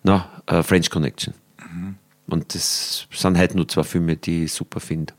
na, 0.03 0.29
äh, 0.48 0.63
French 0.63 0.89
Connection. 0.89 1.33
Mhm. 1.57 1.95
Und 2.27 2.53
das 2.55 3.07
sind 3.12 3.38
halt 3.38 3.55
nur 3.55 3.67
zwei 3.67 3.83
Filme, 3.83 4.15
die 4.15 4.45
ich 4.45 4.53
super 4.53 4.79
finde. 4.79 5.13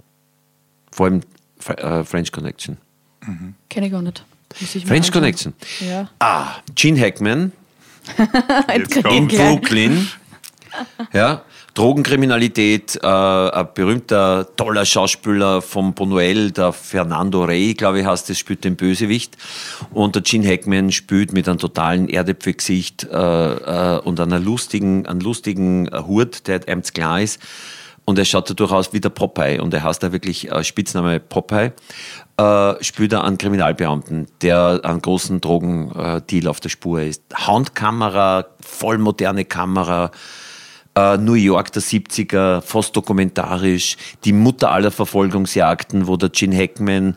Vor 0.91 1.07
allem 1.07 1.21
äh, 1.67 2.05
French 2.05 2.33
Connection. 2.33 2.79
Mhm. 3.27 3.55
Kenne 3.69 3.87
ich 3.87 3.93
gar 3.93 4.03
nicht. 4.03 4.25
French 4.87 5.11
Connection. 5.11 5.55
Ja. 5.81 6.11
Ah, 6.19 6.57
Gene 6.75 7.01
Hackman 7.01 7.53
in 9.15 9.29
Brooklyn. 9.29 10.09
Ja, 11.13 11.45
Drogenkriminalität, 11.75 13.01
äh, 13.03 13.07
ein 13.07 13.69
berühmter, 13.75 14.47
toller 14.57 14.85
Schauspieler 14.85 15.63
von 15.63 15.95
Bonuel, 15.95 16.51
der 16.51 16.73
Fernando 16.73 17.45
Rey, 17.45 17.73
glaube 17.73 18.01
ich, 18.01 18.07
heißt 18.07 18.29
das, 18.29 18.39
spielt 18.39 18.65
den 18.65 18.77
Bösewicht. 18.77 19.39
Und 19.91 20.15
der 20.15 20.23
Gene 20.23 20.47
Hackman 20.47 20.93
spielt 20.93 21.33
mit 21.33 21.49
einem 21.49 21.59
totalen 21.59 22.11
Erdäpfelgesicht 22.11 23.05
äh, 23.05 23.17
äh, 23.97 24.01
und 24.01 24.21
einer 24.21 24.39
lustigen, 24.39 25.07
einem 25.07 25.21
lustigen 25.21 25.89
Hut, 26.07 26.47
der 26.47 26.61
einem 26.69 26.83
klar 26.83 27.23
ist. 27.23 27.41
Und 28.05 28.19
er 28.19 28.25
schaut 28.25 28.51
da 28.51 28.55
durchaus 28.55 28.93
wie 28.93 29.01
der 29.01 29.11
Popeye 29.11 29.61
und 29.61 29.73
er 29.73 29.85
heißt 29.85 30.03
da 30.03 30.13
wirklich 30.13 30.51
äh, 30.51 30.65
Spitzname 30.65 31.21
Popeye. 31.21 31.73
Äh, 32.37 32.83
spielt 32.83 33.13
er 33.13 33.25
einen 33.25 33.39
Kriminalbeamten, 33.39 34.27
der 34.43 34.81
einen 34.83 35.01
großen 35.01 35.41
Drogendeal 35.41 36.49
auf 36.49 36.61
der 36.61 36.69
Spur 36.69 37.01
ist. 37.01 37.23
Handkamera, 37.33 38.47
voll 38.61 38.99
moderne 38.99 39.45
Kamera, 39.45 40.11
Uh, 40.95 41.17
New 41.17 41.33
York 41.33 41.73
der 41.73 41.81
70er, 41.81 42.61
fast 42.61 42.95
dokumentarisch, 42.95 43.97
die 44.25 44.35
Mutter 44.35 44.71
aller 44.71 44.91
Verfolgungsjagden, 44.91 46.07
wo 46.07 46.19
der 46.19 46.29
Gene 46.29 46.55
Hackman 46.55 47.17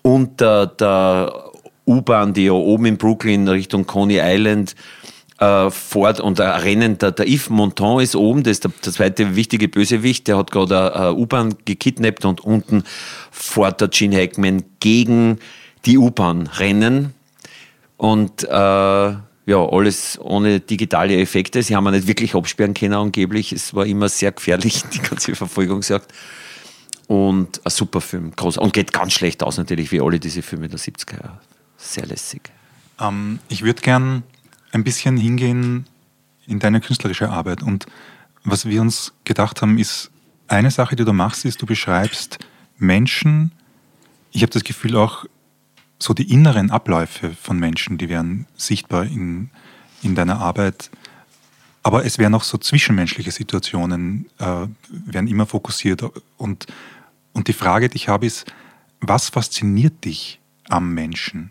unter 0.00 0.66
der 0.66 1.50
U-Bahn, 1.86 2.32
die 2.32 2.46
ja 2.46 2.52
oben 2.52 2.86
in 2.86 2.96
Brooklyn 2.96 3.46
Richtung 3.46 3.86
Coney 3.86 4.20
Island 4.22 4.74
äh, 5.38 5.70
fort 5.70 6.20
und 6.20 6.40
ein 6.40 6.60
Rennen, 6.60 6.98
der, 6.98 7.12
der 7.12 7.26
Yves 7.26 7.50
Montand 7.50 8.02
ist 8.02 8.16
oben, 8.16 8.42
das 8.42 8.52
ist 8.52 8.64
der, 8.64 8.72
der 8.84 8.92
zweite 8.92 9.36
wichtige 9.36 9.68
Bösewicht, 9.68 10.28
der 10.28 10.38
hat 10.38 10.50
gerade 10.50 10.94
eine 10.94 11.14
U-Bahn 11.14 11.56
gekidnappt 11.64 12.24
und 12.24 12.40
unten 12.42 12.84
fährt 13.30 13.80
der 13.80 13.88
Gene 13.88 14.16
Hackman 14.16 14.64
gegen 14.80 15.38
die 15.84 15.98
U-Bahn 15.98 16.46
rennen 16.46 17.12
und 17.96 18.44
äh, 18.44 19.12
ja, 19.46 19.58
alles 19.58 20.18
ohne 20.20 20.60
digitale 20.60 21.20
Effekte. 21.20 21.62
Sie 21.62 21.76
haben 21.76 21.84
ja 21.84 21.90
nicht 21.90 22.06
wirklich 22.06 22.34
absperren 22.34 22.74
können 22.74 22.94
angeblich. 22.94 23.52
Es 23.52 23.74
war 23.74 23.86
immer 23.86 24.08
sehr 24.08 24.32
gefährlich, 24.32 24.82
die 24.94 25.00
ganze 25.00 25.34
Verfolgungsjagd. 25.34 26.12
Und 27.06 27.60
ein 27.64 27.70
super 27.70 28.00
Film, 28.00 28.32
groß. 28.34 28.56
Und 28.56 28.72
geht 28.72 28.92
ganz 28.92 29.12
schlecht 29.12 29.42
aus 29.42 29.58
natürlich, 29.58 29.92
wie 29.92 30.00
alle 30.00 30.18
diese 30.18 30.40
Filme 30.40 30.68
der 30.68 30.78
70er 30.78 31.22
Jahre. 31.22 31.40
Sehr 31.76 32.06
lässig. 32.06 32.50
Ähm, 32.98 33.40
ich 33.48 33.62
würde 33.62 33.82
gern 33.82 34.22
ein 34.72 34.84
bisschen 34.84 35.18
hingehen 35.18 35.86
in 36.46 36.58
deine 36.58 36.80
künstlerische 36.80 37.28
Arbeit. 37.28 37.62
Und 37.62 37.86
was 38.44 38.66
wir 38.66 38.80
uns 38.80 39.12
gedacht 39.24 39.60
haben, 39.60 39.76
ist, 39.78 40.10
eine 40.48 40.70
Sache, 40.70 40.96
die 40.96 41.04
du 41.04 41.12
machst, 41.12 41.44
ist, 41.44 41.62
du 41.62 41.66
beschreibst 41.66 42.38
Menschen, 42.78 43.52
ich 44.30 44.42
habe 44.42 44.52
das 44.52 44.64
Gefühl 44.64 44.96
auch 44.96 45.24
so 45.98 46.14
die 46.14 46.30
inneren 46.30 46.70
Abläufe 46.70 47.30
von 47.30 47.58
Menschen, 47.58 47.98
die 47.98 48.08
werden 48.08 48.46
sichtbar 48.56 49.04
in, 49.04 49.50
in 50.02 50.14
deiner 50.14 50.40
Arbeit. 50.40 50.90
Aber 51.82 52.04
es 52.04 52.18
werden 52.18 52.34
auch 52.34 52.44
so 52.44 52.58
zwischenmenschliche 52.58 53.30
Situationen, 53.30 54.26
äh, 54.38 54.66
werden 54.88 55.28
immer 55.28 55.46
fokussiert. 55.46 56.02
Und, 56.36 56.66
und 57.32 57.48
die 57.48 57.52
Frage, 57.52 57.88
die 57.88 57.96
ich 57.96 58.08
habe, 58.08 58.26
ist, 58.26 58.46
was 59.00 59.28
fasziniert 59.28 60.04
dich 60.04 60.40
am 60.68 60.94
Menschen? 60.94 61.50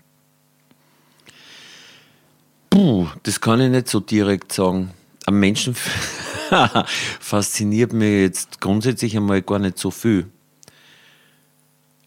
Puh, 2.70 3.08
das 3.22 3.40
kann 3.40 3.62
ich 3.62 3.70
nicht 3.70 3.88
so 3.88 4.00
direkt 4.00 4.52
sagen. 4.52 4.92
Am 5.28 5.40
Menschen 5.40 5.76
fasziniert 7.20 7.94
mich 7.94 8.22
jetzt 8.22 8.60
grundsätzlich 8.60 9.16
einmal 9.16 9.44
gar 9.44 9.60
nicht 9.60 9.78
so 9.78 9.92
viel. 9.92 10.26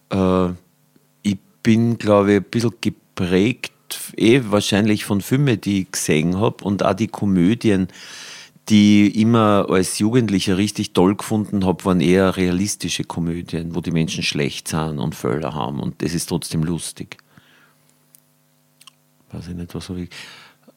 Äh, 0.09 0.49
bin, 1.67 1.97
glaube 1.97 2.31
ich, 2.31 2.37
ein 2.37 2.43
bisschen 2.45 2.75
geprägt, 2.79 3.73
eh 4.15 4.41
wahrscheinlich 4.45 5.03
von 5.03 5.19
Filmen, 5.19 5.59
die 5.59 5.81
ich 5.81 5.91
gesehen 5.91 6.39
habe 6.39 6.63
und 6.63 6.81
auch 6.85 6.93
die 6.93 7.09
Komödien, 7.09 7.89
die 8.69 9.09
ich 9.09 9.17
immer 9.17 9.65
als 9.69 9.99
Jugendlicher 9.99 10.57
richtig 10.57 10.93
toll 10.93 11.17
gefunden 11.17 11.65
habe, 11.65 11.83
waren 11.83 11.99
eher 11.99 12.37
realistische 12.37 13.03
Komödien, 13.03 13.75
wo 13.75 13.81
die 13.81 13.91
Menschen 13.91 14.23
schlecht 14.23 14.69
sind 14.69 14.97
und 14.97 15.13
Fehler 15.13 15.53
haben 15.55 15.81
und 15.81 16.01
das 16.01 16.13
ist 16.13 16.27
trotzdem 16.27 16.63
lustig. 16.63 17.17
Weiß 19.33 19.49
ich 19.49 19.55
nicht, 19.55 19.75
was 19.75 19.89
habe 19.89 20.03
ich. 20.03 20.09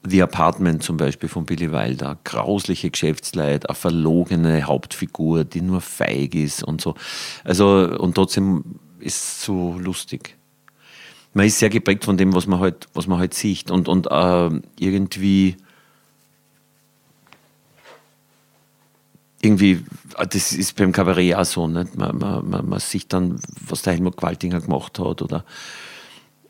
The 0.02 0.22
Apartment 0.22 0.82
zum 0.82 0.96
Beispiel 0.96 1.28
von 1.28 1.46
Billy 1.46 1.70
Wilder, 1.70 2.18
grausliche 2.24 2.90
Geschäftsleute, 2.90 3.68
eine 3.68 3.76
verlogene 3.76 4.64
Hauptfigur, 4.64 5.44
die 5.44 5.60
nur 5.60 5.82
feig 5.82 6.34
ist 6.34 6.64
und 6.64 6.80
so. 6.80 6.96
Also, 7.44 7.96
und 7.96 8.16
trotzdem 8.16 8.80
ist 8.98 9.22
es 9.22 9.44
so 9.44 9.78
lustig 9.78 10.39
man 11.32 11.46
ist 11.46 11.58
sehr 11.58 11.70
geprägt 11.70 12.04
von 12.04 12.16
dem, 12.16 12.34
was 12.34 12.46
man 12.46 12.60
halt, 12.60 12.88
was 12.94 13.06
man 13.06 13.18
halt 13.18 13.34
sieht. 13.34 13.70
Und, 13.70 13.88
und 13.88 14.06
äh, 14.10 14.50
irgendwie, 14.78 15.56
irgendwie, 19.40 19.84
äh, 20.16 20.26
das 20.26 20.52
ist 20.52 20.76
beim 20.76 20.92
Kabarett 20.92 21.34
auch 21.34 21.44
so, 21.44 21.68
nicht? 21.68 21.96
Man, 21.96 22.18
man, 22.18 22.48
man, 22.48 22.68
man 22.68 22.80
sieht 22.80 23.12
dann, 23.12 23.40
was 23.66 23.82
der 23.82 23.92
Helmut 23.92 24.16
Qualtinger 24.16 24.60
gemacht 24.60 24.98
hat 24.98 25.22
oder, 25.22 25.44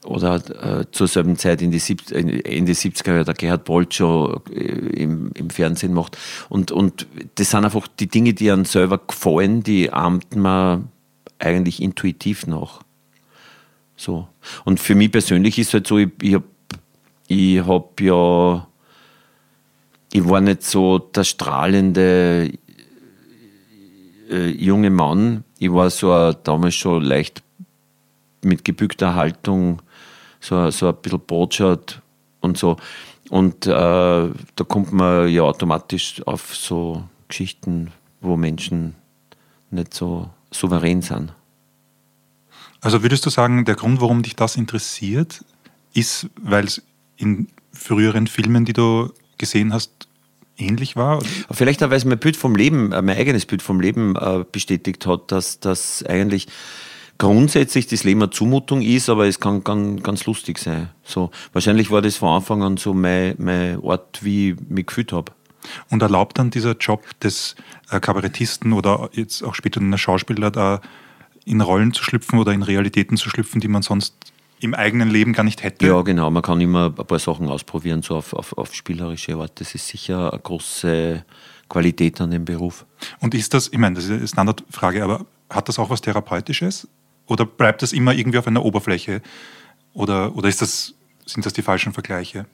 oder 0.04 0.80
äh, 0.80 0.86
zur 0.90 1.08
selben 1.08 1.36
Zeit 1.36 1.60
in 1.60 1.70
die, 1.70 1.78
Sieb 1.78 2.10
Ende 2.10 2.72
70er 2.72 3.08
Jahre 3.08 3.24
der 3.24 3.34
Gerhard 3.34 3.64
Bolschow 3.64 4.40
äh, 4.50 4.62
im, 4.62 5.30
im 5.34 5.50
Fernsehen 5.50 5.92
macht. 5.92 6.16
Und, 6.48 6.72
und 6.72 7.06
das 7.34 7.50
sind 7.50 7.66
einfach 7.66 7.86
die 7.86 8.08
Dinge, 8.08 8.32
die 8.32 8.50
einem 8.50 8.64
selber 8.64 8.98
gefallen, 8.98 9.62
die 9.62 9.92
ahmt 9.92 10.34
man 10.34 10.88
eigentlich 11.38 11.82
intuitiv 11.82 12.46
nach. 12.46 12.80
So. 14.00 14.28
Und 14.64 14.80
für 14.80 14.94
mich 14.94 15.12
persönlich 15.12 15.58
ist 15.58 15.68
es 15.68 15.74
halt 15.74 15.86
so, 15.86 15.98
ich, 15.98 16.08
ich 16.22 16.34
habe 16.34 16.46
ich 17.28 17.60
hab 17.60 18.00
ja, 18.00 18.66
ich 20.10 20.26
war 20.26 20.40
nicht 20.40 20.62
so 20.62 20.98
der 20.98 21.22
strahlende 21.22 22.50
äh, 24.30 24.48
junge 24.52 24.88
Mann. 24.88 25.44
Ich 25.58 25.70
war 25.70 25.90
so 25.90 26.12
ein, 26.12 26.34
damals 26.44 26.76
schon 26.76 27.04
leicht 27.04 27.42
mit 28.40 28.64
gebückter 28.64 29.14
Haltung, 29.16 29.82
so, 30.40 30.70
so 30.70 30.88
ein 30.88 30.96
bisschen 31.02 31.20
Botschat 31.20 32.00
und 32.40 32.56
so. 32.56 32.78
Und 33.28 33.66
äh, 33.66 33.70
da 33.70 34.64
kommt 34.66 34.94
man 34.94 35.28
ja 35.28 35.42
automatisch 35.42 36.26
auf 36.26 36.56
so 36.56 37.04
Geschichten, 37.28 37.92
wo 38.22 38.38
Menschen 38.38 38.94
nicht 39.70 39.92
so 39.92 40.30
souverän 40.50 41.02
sind. 41.02 41.34
Also 42.80 43.02
würdest 43.02 43.26
du 43.26 43.30
sagen, 43.30 43.64
der 43.64 43.74
Grund, 43.74 44.00
warum 44.00 44.22
dich 44.22 44.36
das 44.36 44.56
interessiert, 44.56 45.44
ist, 45.92 46.28
weil 46.40 46.64
es 46.64 46.82
in 47.16 47.48
früheren 47.72 48.26
Filmen, 48.26 48.64
die 48.64 48.72
du 48.72 49.10
gesehen 49.38 49.72
hast, 49.72 50.08
ähnlich 50.56 50.96
war? 50.96 51.22
Vielleicht 51.50 51.82
auch, 51.82 51.90
weil 51.90 51.96
es 51.96 52.04
mein 52.04 52.18
Bild 52.18 52.36
vom 52.36 52.54
Leben, 52.54 52.92
äh, 52.92 53.02
mein 53.02 53.16
eigenes 53.16 53.46
Bild 53.46 53.62
vom 53.62 53.80
Leben 53.80 54.16
äh, 54.16 54.44
bestätigt 54.50 55.06
hat, 55.06 55.32
dass 55.32 55.60
das 55.60 56.04
eigentlich 56.04 56.48
grundsätzlich 57.18 57.86
das 57.86 58.02
Leben 58.02 58.22
eine 58.22 58.30
Zumutung 58.30 58.80
ist, 58.80 59.10
aber 59.10 59.26
es 59.26 59.40
kann 59.40 59.62
ganz, 59.62 60.02
ganz 60.02 60.24
lustig 60.24 60.58
sein. 60.58 60.88
So, 61.04 61.30
wahrscheinlich 61.52 61.90
war 61.90 62.00
das 62.00 62.16
von 62.16 62.30
Anfang 62.30 62.62
an 62.62 62.76
so 62.78 62.94
mein, 62.94 63.34
mein 63.36 63.78
Ort, 63.80 64.24
wie 64.24 64.52
ich 64.52 64.56
mich 64.68 64.86
gefühlt 64.86 65.12
habe. 65.12 65.32
Und 65.90 66.00
erlaubt 66.00 66.38
dann 66.38 66.50
dieser 66.50 66.74
Job 66.76 67.04
des 67.20 67.56
äh, 67.90 68.00
Kabarettisten 68.00 68.72
oder 68.72 69.10
jetzt 69.12 69.42
auch 69.42 69.54
später 69.54 69.80
einer 69.80 69.98
Schauspieler 69.98 70.50
da 70.50 70.80
in 71.50 71.60
Rollen 71.60 71.92
zu 71.92 72.04
schlüpfen 72.04 72.38
oder 72.38 72.52
in 72.52 72.62
Realitäten 72.62 73.16
zu 73.16 73.28
schlüpfen, 73.28 73.60
die 73.60 73.68
man 73.68 73.82
sonst 73.82 74.14
im 74.60 74.74
eigenen 74.74 75.10
Leben 75.10 75.32
gar 75.32 75.42
nicht 75.42 75.62
hätte. 75.62 75.86
Ja, 75.86 76.02
genau. 76.02 76.30
Man 76.30 76.42
kann 76.42 76.60
immer 76.60 76.94
ein 76.96 77.06
paar 77.06 77.18
Sachen 77.18 77.48
ausprobieren, 77.48 78.02
so 78.02 78.16
auf, 78.16 78.32
auf, 78.32 78.56
auf 78.56 78.74
spielerische 78.74 79.34
Art. 79.36 79.58
Das 79.60 79.74
ist 79.74 79.88
sicher 79.88 80.32
eine 80.32 80.40
große 80.40 81.24
Qualität 81.68 82.20
an 82.20 82.30
dem 82.30 82.44
Beruf. 82.44 82.86
Und 83.20 83.34
ist 83.34 83.52
das, 83.52 83.68
ich 83.68 83.78
meine, 83.78 83.96
das 83.96 84.04
ist 84.04 84.10
eine 84.10 84.28
Standardfrage, 84.28 85.02
aber 85.02 85.26
hat 85.48 85.68
das 85.68 85.78
auch 85.78 85.90
was 85.90 86.00
Therapeutisches? 86.00 86.86
Oder 87.26 87.46
bleibt 87.46 87.82
das 87.82 87.92
immer 87.92 88.12
irgendwie 88.12 88.38
auf 88.38 88.46
einer 88.46 88.64
Oberfläche? 88.64 89.22
Oder, 89.92 90.36
oder 90.36 90.48
ist 90.48 90.62
das, 90.62 90.94
sind 91.26 91.44
das 91.46 91.52
die 91.52 91.62
falschen 91.62 91.92
Vergleiche? 91.92 92.46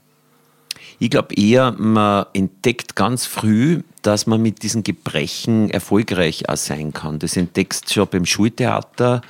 Ich 0.98 1.10
glaube 1.10 1.34
eher, 1.34 1.72
man 1.72 2.26
entdeckt 2.32 2.96
ganz 2.96 3.26
früh, 3.26 3.82
dass 4.06 4.26
man 4.26 4.40
mit 4.40 4.62
diesen 4.62 4.84
Gebrechen 4.84 5.68
erfolgreich 5.68 6.48
auch 6.48 6.56
sein 6.56 6.92
kann. 6.92 7.18
Das 7.18 7.36
entdeckst 7.36 7.88
du 7.88 7.94
schon 7.94 8.08
beim 8.08 8.24
Schultheater, 8.24 9.20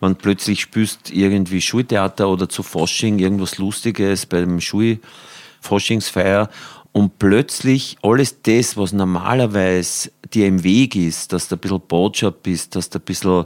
wenn 0.00 0.16
plötzlich 0.16 0.62
spürst 0.62 1.10
irgendwie 1.10 1.60
Schultheater 1.60 2.30
oder 2.30 2.48
zu 2.48 2.62
Fasching 2.62 3.18
irgendwas 3.18 3.58
Lustiges 3.58 4.24
beim 4.24 4.60
Schulfaschingsfeier 4.60 6.48
und 6.92 7.18
plötzlich 7.18 7.98
alles 8.00 8.40
das, 8.42 8.78
was 8.78 8.92
normalerweise 8.92 10.10
dir 10.32 10.46
im 10.46 10.64
Weg 10.64 10.96
ist, 10.96 11.34
dass 11.34 11.48
du 11.48 11.56
ein 11.56 11.58
bisschen 11.58 11.80
Botschaft 11.80 12.42
bist, 12.42 12.76
dass 12.76 12.88
du 12.88 13.00
ein 13.00 13.04
bisschen 13.04 13.44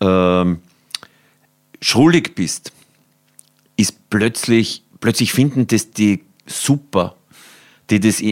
ähm, 0.00 0.58
schuldig 1.80 2.34
bist, 2.34 2.70
ist 3.76 4.10
plötzlich, 4.10 4.82
plötzlich 5.00 5.32
finden 5.32 5.66
das 5.68 5.90
die 5.90 6.22
super. 6.46 7.16
Die 7.92 8.00
das 8.00 8.22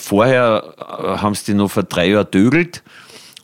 vorher 0.00 0.74
äh, 0.78 1.18
haben 1.18 1.34
sie 1.34 1.54
noch 1.54 1.70
vor 1.70 1.82
drei 1.82 2.10
Jahren 2.10 2.30
dögelt 2.30 2.82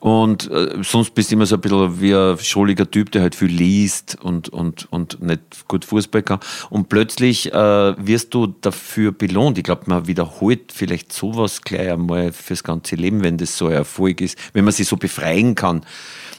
und 0.07 0.51
äh, 0.51 0.79
sonst 0.83 1.15
bist 1.15 1.31
du 1.31 1.35
immer 1.35 1.47
so 1.47 1.57
ein 1.57 1.61
bisschen 1.61 2.01
wie 2.01 2.15
ein 2.15 2.39
schuldiger 2.39 2.89
Typ, 2.89 3.11
der 3.11 3.23
halt 3.23 3.35
viel 3.35 3.49
liest 3.49 4.17
und, 4.23 4.49
und, 4.49 4.87
und 4.93 5.21
nicht 5.21 5.67
gut 5.67 5.85
Fußball 5.85 6.23
kann. 6.23 6.39
Und 6.71 6.89
plötzlich 6.89 7.53
äh, 7.53 8.07
wirst 8.07 8.33
du 8.33 8.47
dafür 8.47 9.11
belohnt. 9.11 9.59
Ich 9.59 9.65
glaube, 9.65 9.83
man 9.87 10.07
wiederholt 10.07 10.71
vielleicht 10.73 11.13
sowas 11.13 11.63
gleich 11.63 11.91
einmal 11.91 12.33
fürs 12.33 12.63
ganze 12.63 12.95
Leben, 12.95 13.25
wenn 13.25 13.37
das 13.39 13.59
so 13.59 13.67
ein 13.67 13.73
Erfolg 13.73 14.21
ist, 14.21 14.39
wenn 14.53 14.65
man 14.65 14.73
sich 14.73 14.87
so 14.87 14.97
befreien 14.97 15.57
kann, 15.57 15.85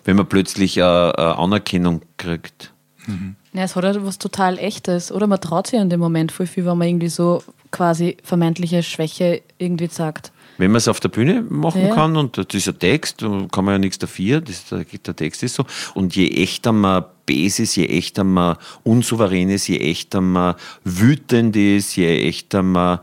wenn 0.05 0.15
man 0.15 0.29
plötzlich 0.29 0.77
äh, 0.77 0.81
Anerkennung 0.81 2.03
kriegt. 2.15 2.71
Mhm. 3.07 3.35
Ja, 3.53 3.63
es 3.63 3.75
hat 3.75 3.83
halt 3.83 4.05
was 4.05 4.19
total 4.19 4.59
Echtes, 4.59 5.11
oder? 5.11 5.25
Man 5.25 5.41
traut 5.41 5.67
sich 5.67 5.79
in 5.79 5.89
dem 5.89 5.99
Moment 5.99 6.31
voll 6.31 6.45
viel, 6.45 6.65
wenn 6.65 6.77
man 6.77 6.87
irgendwie 6.87 7.09
so 7.09 7.41
quasi 7.71 8.17
vermeintliche 8.23 8.83
Schwäche 8.83 9.41
irgendwie 9.57 9.87
sagt. 9.87 10.31
Wenn 10.57 10.71
man 10.71 10.77
es 10.77 10.87
auf 10.87 10.99
der 10.99 11.09
Bühne 11.09 11.43
machen 11.47 11.83
ja. 11.83 11.93
kann 11.93 12.17
und 12.17 12.37
das 12.37 12.47
ist 12.51 12.67
ein 12.67 12.79
Text, 12.79 13.19
kann 13.19 13.65
man 13.65 13.75
ja 13.75 13.77
nichts 13.77 13.99
dafür, 13.99 14.41
das, 14.41 14.65
der 14.69 15.15
Text 15.15 15.43
ist 15.43 15.55
so. 15.55 15.65
Und 15.93 16.15
je 16.15 16.29
echter 16.29 16.71
man 16.71 17.05
bes 17.27 17.59
ist, 17.59 17.75
je 17.75 17.85
echter 17.85 18.23
man 18.23 18.57
unsouverän 18.83 19.49
ist, 19.49 19.67
je 19.67 19.77
echter 19.77 20.21
man 20.21 20.55
wütend 20.83 21.55
ist, 21.55 21.95
je 21.95 22.27
echter 22.27 22.63
man 22.63 22.99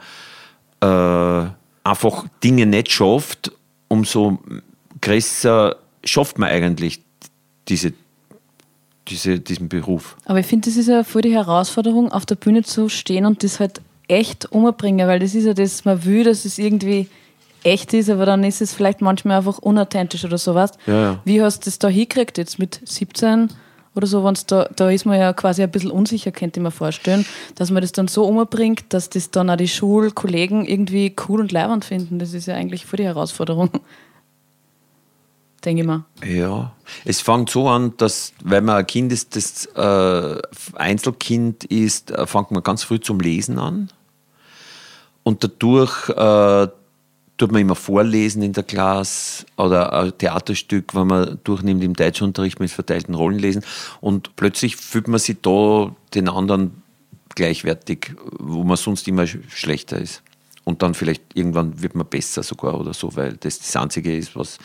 äh, 0.81 1.47
einfach 1.85 2.27
Dinge 2.43 2.67
nicht 2.67 2.91
schafft, 2.91 3.53
umso 3.89 4.41
größer 5.01 5.77
schafft 6.05 6.39
man 6.39 6.49
eigentlich 6.49 7.03
diese 7.69 7.93
diese, 9.09 9.39
diesen 9.39 9.69
Beruf. 9.69 10.17
Aber 10.25 10.41
ich 10.41 10.47
finde, 10.47 10.69
das 10.69 10.77
ist 10.77 10.89
ja 10.89 11.05
voll 11.05 11.23
die 11.23 11.35
Herausforderung, 11.35 12.11
auf 12.11 12.27
der 12.27 12.37
Bühne 12.37 12.63
zu 12.63 12.89
stehen 12.89 13.27
und 13.27 13.43
das 13.43 13.61
halt 13.61 13.81
echt 14.09 14.51
umbringen, 14.53 15.07
weil 15.09 15.19
das 15.19 15.35
ist 15.35 15.45
ja 15.45 15.55
das, 15.55 15.85
man 15.85 16.05
will, 16.05 16.25
dass 16.25 16.45
es 16.45 16.59
irgendwie 16.59 17.09
echt 17.63 17.95
ist, 17.95 18.11
aber 18.11 18.27
dann 18.27 18.45
ist 18.45 18.61
es 18.61 18.75
vielleicht 18.75 19.01
manchmal 19.01 19.39
einfach 19.39 19.59
unauthentisch 19.59 20.25
oder 20.25 20.39
sowas. 20.39 20.73
Ja, 20.87 20.95
ja. 20.95 21.21
Wie 21.25 21.43
hast 21.43 21.61
du 21.61 21.65
das 21.71 21.79
da 21.79 21.89
hingekriegt 21.89 22.39
jetzt 22.39 22.59
mit 22.59 22.81
17 22.85 23.49
oder 23.95 24.07
so, 24.07 24.25
wenn's 24.25 24.45
da, 24.47 24.69
da 24.77 24.91
ist 24.91 25.07
man 25.07 25.19
ja 25.19 25.33
quasi 25.33 25.63
ein 25.63 25.71
bisschen 25.71 25.91
unsicher, 25.91 26.33
könnte 26.33 26.61
ich 26.61 26.65
mir 26.65 26.71
vorstellen, 26.71 27.25
dass 27.55 27.71
man 27.71 27.81
das 27.81 27.93
dann 27.93 28.09
so 28.09 28.25
umbringt, 28.25 28.85
dass 28.89 29.09
das 29.09 29.31
dann 29.31 29.49
auch 29.51 29.57
die 29.57 29.69
Schulkollegen 29.69 30.67
irgendwie 30.67 31.15
cool 31.29 31.41
und 31.41 31.53
leibend 31.53 31.85
finden. 31.85 32.19
Das 32.19 32.35
ist 32.35 32.47
ja 32.47 32.55
eigentlich 32.55 32.87
voll 32.87 32.99
die 32.99 33.05
Herausforderung 33.05 33.71
denke 35.65 35.83
ich 35.83 35.87
mal. 35.87 36.05
Ja, 36.25 36.73
es 37.05 37.21
fängt 37.21 37.51
so 37.51 37.69
an, 37.69 37.95
dass, 37.97 38.33
wenn 38.43 38.65
man 38.65 38.77
ein 38.77 38.87
Kind 38.87 39.13
ist, 39.13 39.37
das 39.37 39.67
äh, 39.67 40.41
Einzelkind 40.75 41.65
ist, 41.65 42.11
äh, 42.11 42.27
fängt 42.27 42.51
man 42.51 42.63
ganz 42.63 42.83
früh 42.83 43.01
zum 43.01 43.21
Lesen 43.21 43.59
an. 43.59 43.89
Und 45.23 45.43
dadurch 45.43 46.09
äh, 46.11 46.69
tut 47.37 47.51
man 47.51 47.61
immer 47.61 47.75
vorlesen 47.75 48.43
in 48.43 48.53
der 48.53 48.63
Klasse 48.63 49.47
oder 49.57 49.93
ein 49.93 50.17
Theaterstück, 50.17 50.95
wenn 50.95 51.07
man 51.07 51.39
durchnimmt 51.45 51.83
im 51.83 51.95
Deutschunterricht 51.95 52.61
mit 52.61 52.71
verteilten 52.71 53.15
Rollen 53.15 53.39
lesen. 53.39 53.65
Und 54.01 54.37
plötzlich 54.37 54.77
fühlt 54.77 55.09
man 55.09 55.19
sich 55.19 55.39
da 55.43 55.95
den 56.15 56.29
anderen 56.29 56.83
gleichwertig, 57.35 58.15
wo 58.39 58.63
man 58.63 58.77
sonst 58.77 59.09
immer 59.09 59.27
schlechter 59.27 59.99
ist. 59.99 60.23
Und 60.65 60.83
dann 60.83 60.95
vielleicht 60.95 61.23
irgendwann 61.35 61.83
wird 61.83 61.95
man 61.95 62.07
besser 62.07 62.43
sogar 62.43 62.79
oder 62.81 62.95
so, 62.95 63.15
weil 63.17 63.37
das 63.39 63.59
das 63.59 63.77
Einzige 63.77 64.17
ist, 64.17 64.35
was 64.37 64.59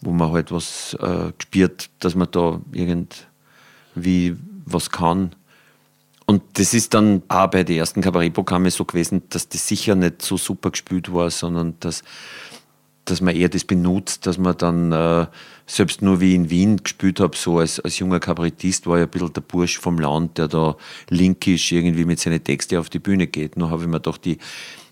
wo 0.00 0.10
man 0.10 0.32
halt 0.32 0.50
was 0.52 0.94
äh, 1.00 1.32
gespürt, 1.36 1.90
dass 2.00 2.14
man 2.14 2.28
da 2.30 2.60
irgendwie 2.72 4.36
was 4.64 4.90
kann. 4.90 5.34
Und 6.26 6.42
das 6.54 6.74
ist 6.74 6.94
dann 6.94 7.22
auch 7.28 7.48
bei 7.48 7.64
den 7.64 7.78
ersten 7.78 8.02
Kabarettprogrammen 8.02 8.70
so 8.70 8.84
gewesen, 8.84 9.22
dass 9.30 9.48
das 9.48 9.66
sicher 9.66 9.96
nicht 9.96 10.22
so 10.22 10.36
super 10.36 10.70
gespielt 10.70 11.12
war, 11.12 11.28
sondern 11.30 11.74
dass, 11.80 12.04
dass 13.04 13.20
man 13.20 13.34
eher 13.34 13.48
das 13.48 13.64
benutzt, 13.64 14.26
dass 14.26 14.38
man 14.38 14.56
dann 14.56 14.92
äh, 14.92 15.26
selbst 15.66 16.02
nur 16.02 16.20
wie 16.20 16.36
in 16.36 16.48
Wien 16.48 16.76
gespielt 16.76 17.18
habe, 17.18 17.36
so 17.36 17.58
als, 17.58 17.80
als 17.80 17.98
junger 17.98 18.20
Kabarettist 18.20 18.86
war 18.86 18.98
ich 18.98 19.02
ein 19.02 19.10
bisschen 19.10 19.32
der 19.32 19.40
Bursch 19.40 19.78
vom 19.78 19.98
Land, 19.98 20.38
der 20.38 20.46
da 20.46 20.76
linkisch 21.08 21.72
irgendwie 21.72 22.04
mit 22.04 22.20
seinen 22.20 22.44
Texten 22.44 22.76
auf 22.76 22.90
die 22.90 23.00
Bühne 23.00 23.26
geht. 23.26 23.56
Nur 23.56 23.70
habe 23.70 23.82
ich 23.82 23.88
mir 23.88 24.00
doch 24.00 24.16
die 24.16 24.38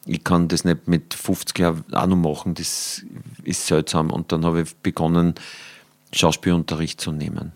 ich 0.09 0.25
kann 0.25 0.49
das 0.49 0.65
nicht 0.65 0.89
mit 0.89 1.15
50 1.15 1.59
Jahren 1.59 1.85
auch 1.93 2.07
noch 2.07 2.17
machen, 2.17 2.55
das 2.55 3.05
ist 3.45 3.67
seltsam. 3.67 4.11
Und 4.11 4.33
dann 4.33 4.45
habe 4.45 4.63
ich 4.63 4.75
begonnen, 4.77 5.35
Schauspielunterricht 6.13 7.01
zu 7.01 7.13
nehmen. 7.13 7.53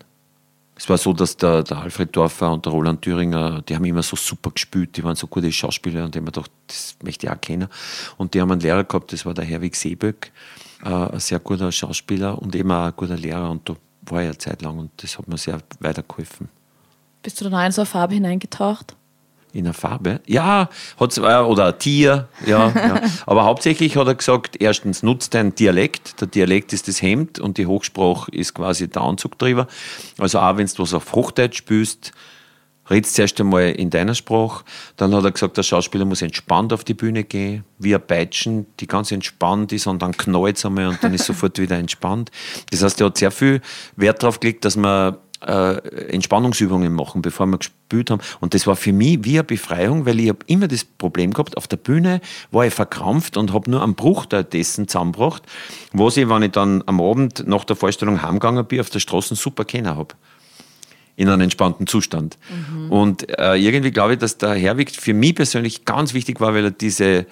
Es 0.75 0.89
war 0.89 0.97
so, 0.97 1.13
dass 1.13 1.37
der, 1.37 1.63
der 1.63 1.77
Alfred 1.77 2.15
Dorfer 2.15 2.51
und 2.51 2.65
der 2.65 2.73
Roland 2.73 3.01
Thüringer, 3.01 3.61
die 3.61 3.75
haben 3.75 3.85
immer 3.85 4.03
so 4.03 4.15
super 4.15 4.51
gespielt, 4.51 4.97
die 4.97 5.03
waren 5.03 5.15
so 5.15 5.27
gute 5.27 5.51
Schauspieler 5.51 6.05
und 6.05 6.15
ich 6.15 6.21
habe 6.21 6.25
mir 6.25 6.45
das 6.67 6.95
möchte 7.03 7.27
ich 7.27 7.31
auch 7.31 7.39
kennen. 7.39 7.67
Und 8.17 8.33
die 8.33 8.41
haben 8.41 8.51
einen 8.51 8.61
Lehrer 8.61 8.83
gehabt, 8.83 9.13
das 9.13 9.25
war 9.25 9.33
der 9.33 9.45
Herwig 9.45 9.75
Seeböck, 9.75 10.31
äh, 10.83 10.89
ein 10.89 11.19
sehr 11.19 11.39
guter 11.39 11.71
Schauspieler 11.71 12.39
und 12.39 12.55
eben 12.55 12.71
auch 12.71 12.85
ein 12.85 12.93
guter 12.95 13.17
Lehrer 13.17 13.49
und 13.49 13.69
da 13.69 13.75
war 14.05 14.21
ich 14.21 14.29
eine 14.29 14.37
Zeit 14.37 14.61
lang 14.61 14.77
und 14.77 14.91
das 14.97 15.17
hat 15.17 15.27
mir 15.27 15.37
sehr 15.37 15.59
weitergeholfen. 15.79 16.49
Bist 17.21 17.39
du 17.39 17.45
dann 17.45 17.53
auch 17.53 17.65
in 17.65 17.71
so 17.71 17.81
eine 17.81 17.85
Farbe 17.85 18.15
hineingetaucht? 18.15 18.95
In 19.53 19.65
einer 19.65 19.73
Farbe. 19.73 20.19
Ja, 20.25 20.69
hat's, 20.99 21.19
oder 21.19 21.67
ein 21.67 21.79
Tier, 21.79 22.27
ja, 22.45 22.69
ja. 22.69 23.01
Aber 23.25 23.45
hauptsächlich 23.45 23.95
hat 23.95 24.07
er 24.07 24.15
gesagt, 24.15 24.57
erstens 24.59 25.03
nutzt 25.03 25.35
dein 25.35 25.53
Dialekt. 25.53 26.19
Der 26.19 26.27
Dialekt 26.27 26.73
ist 26.73 26.87
das 26.87 27.01
Hemd 27.01 27.39
und 27.39 27.57
die 27.57 27.67
Hochsprache 27.67 28.31
ist 28.31 28.55
quasi 28.55 28.89
der 28.89 29.03
Anzug 29.03 29.37
drüber. 29.37 29.67
Also 30.17 30.39
auch 30.39 30.57
wenn 30.57 30.65
du 30.65 30.79
was 30.79 30.93
auf 30.93 31.13
Hochdeutsch 31.13 31.57
spürst, 31.57 32.11
redest 32.89 33.15
zuerst 33.15 33.39
einmal 33.39 33.71
in 33.71 33.89
deiner 33.89 34.15
Sprache. 34.15 34.63
Dann 34.97 35.13
hat 35.13 35.23
er 35.23 35.31
gesagt, 35.31 35.55
der 35.55 35.63
Schauspieler 35.63 36.05
muss 36.05 36.21
entspannt 36.21 36.73
auf 36.73 36.83
die 36.83 36.93
Bühne 36.93 37.23
gehen, 37.23 37.63
wie 37.79 37.95
ein 37.95 38.05
Peitschen, 38.05 38.65
die 38.79 38.87
ganz 38.87 39.11
entspannt 39.11 39.71
ist 39.71 39.87
und 39.87 40.01
dann 40.01 40.17
knallt 40.17 40.57
es 40.57 40.65
einmal 40.65 40.87
und 40.87 41.03
dann 41.03 41.13
ist 41.13 41.25
sofort 41.27 41.59
wieder 41.59 41.77
entspannt. 41.77 42.31
Das 42.71 42.83
heißt, 42.83 42.99
er 43.01 43.07
hat 43.07 43.17
sehr 43.17 43.31
viel 43.31 43.61
Wert 43.95 44.23
darauf 44.23 44.39
gelegt, 44.39 44.65
dass 44.65 44.75
man 44.75 45.17
äh, 45.45 45.77
Entspannungsübungen 46.11 46.93
machen, 46.93 47.21
bevor 47.21 47.45
wir 47.47 47.57
gespielt 47.57 48.09
haben. 48.11 48.21
Und 48.39 48.53
das 48.53 48.67
war 48.67 48.75
für 48.75 48.93
mich 48.93 49.19
wie 49.23 49.33
eine 49.33 49.43
Befreiung, 49.43 50.05
weil 50.05 50.19
ich 50.19 50.29
habe 50.29 50.39
immer 50.47 50.67
das 50.67 50.83
Problem 50.83 51.33
gehabt, 51.33 51.57
auf 51.57 51.67
der 51.67 51.77
Bühne 51.77 52.21
war 52.51 52.65
ich 52.65 52.73
verkrampft 52.73 53.37
und 53.37 53.53
habe 53.53 53.69
nur 53.69 53.83
einen 53.83 53.95
Bruchteil 53.95 54.43
dessen 54.43 54.87
zusammengebracht, 54.87 55.43
was 55.91 56.17
ich, 56.17 56.29
wenn 56.29 56.43
ich 56.43 56.51
dann 56.51 56.83
am 56.85 57.01
Abend 57.01 57.47
nach 57.47 57.65
der 57.65 57.75
Vorstellung 57.75 58.21
heimgegangen 58.21 58.65
bin, 58.65 58.79
auf 58.79 58.89
der 58.89 58.99
Straße 58.99 59.35
super 59.35 59.65
kennen 59.65 59.95
habe 59.95 60.15
in 61.15 61.29
einem 61.29 61.41
entspannten 61.41 61.87
Zustand. 61.87 62.37
Mhm. 62.49 62.91
Und 62.91 63.39
äh, 63.39 63.55
irgendwie 63.55 63.91
glaube 63.91 64.13
ich, 64.13 64.19
dass 64.19 64.37
der 64.37 64.55
Herwig 64.55 64.91
für 64.91 65.13
mich 65.13 65.35
persönlich 65.35 65.85
ganz 65.85 66.13
wichtig 66.13 66.41
war, 66.41 66.53
weil 66.53 66.65
er 66.65 66.71
diese, 66.71 67.27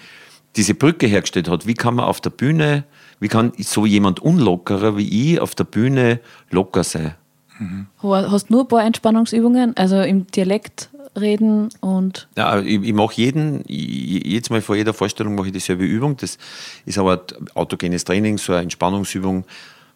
diese 0.56 0.76
Brücke 0.76 1.08
hergestellt 1.08 1.50
hat. 1.50 1.66
Wie 1.66 1.74
kann 1.74 1.96
man 1.96 2.06
auf 2.06 2.22
der 2.22 2.30
Bühne, 2.30 2.84
wie 3.20 3.28
kann 3.28 3.54
so 3.58 3.86
jemand 3.86 4.20
unlockerer 4.20 4.98
wie 4.98 5.34
ich 5.34 5.40
auf 5.40 5.56
der 5.56 5.64
Bühne 5.64 6.20
locker 6.52 6.84
sein? 6.84 7.16
Mhm. 7.62 7.86
Hast 8.02 8.50
du 8.50 8.54
nur 8.54 8.64
ein 8.64 8.68
paar 8.68 8.84
Entspannungsübungen, 8.84 9.78
also 9.78 10.02
im 10.02 10.26
Dialekt 10.28 10.90
reden 11.20 11.70
und. 11.80 12.28
Ja, 12.36 12.60
ich, 12.60 12.82
ich 12.82 12.94
mache 12.94 13.14
jeden, 13.16 13.64
jedes 13.68 14.50
Mal 14.50 14.62
vor 14.62 14.76
jeder 14.76 14.94
Vorstellung 14.94 15.36
mache 15.36 15.48
ich 15.48 15.54
dieselbe 15.54 15.86
Übung. 15.86 16.18
Das 16.18 16.40
ist 16.86 16.98
aber 16.98 17.24
autogenes 17.54 18.04
Training, 18.04 18.40
so 18.40 18.54
eine 18.54 18.64
Entspannungsübung. 18.64 19.46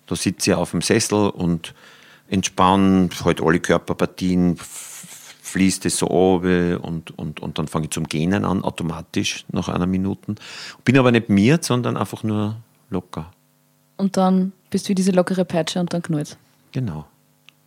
Da 0.05 0.15
sitze 0.15 0.51
ich 0.51 0.55
auf 0.55 0.71
dem 0.71 0.81
Sessel 0.81 1.29
und 1.29 1.73
entspanne 2.29 3.09
halt 3.23 3.41
alle 3.41 3.59
Körperpartien, 3.59 4.57
fließt 4.57 5.87
es 5.87 5.97
so 5.97 6.05
runter 6.05 6.83
und, 6.83 7.17
und, 7.17 7.39
und 7.39 7.57
dann 7.57 7.67
fange 7.67 7.85
ich 7.85 7.91
zum 7.91 8.03
Gähnen 8.03 8.45
an, 8.45 8.63
automatisch 8.63 9.45
nach 9.51 9.69
einer 9.69 9.87
Minute. 9.87 10.35
Bin 10.83 10.97
aber 10.99 11.11
nicht 11.11 11.29
mir, 11.29 11.57
sondern 11.61 11.97
einfach 11.97 12.21
nur 12.21 12.57
locker. 12.91 13.31
Und 13.97 14.17
dann 14.17 14.51
bist 14.69 14.85
du 14.85 14.89
wie 14.89 14.95
diese 14.95 15.11
lockere 15.11 15.45
Peitsche 15.45 15.79
und 15.79 15.93
dann 15.93 16.03
knallt 16.03 16.37
Genau. 16.71 17.05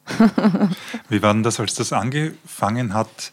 Wie 1.08 1.22
war 1.22 1.32
denn 1.32 1.42
das, 1.42 1.60
als 1.60 1.74
das 1.74 1.92
angefangen 1.92 2.94
hat? 2.94 3.30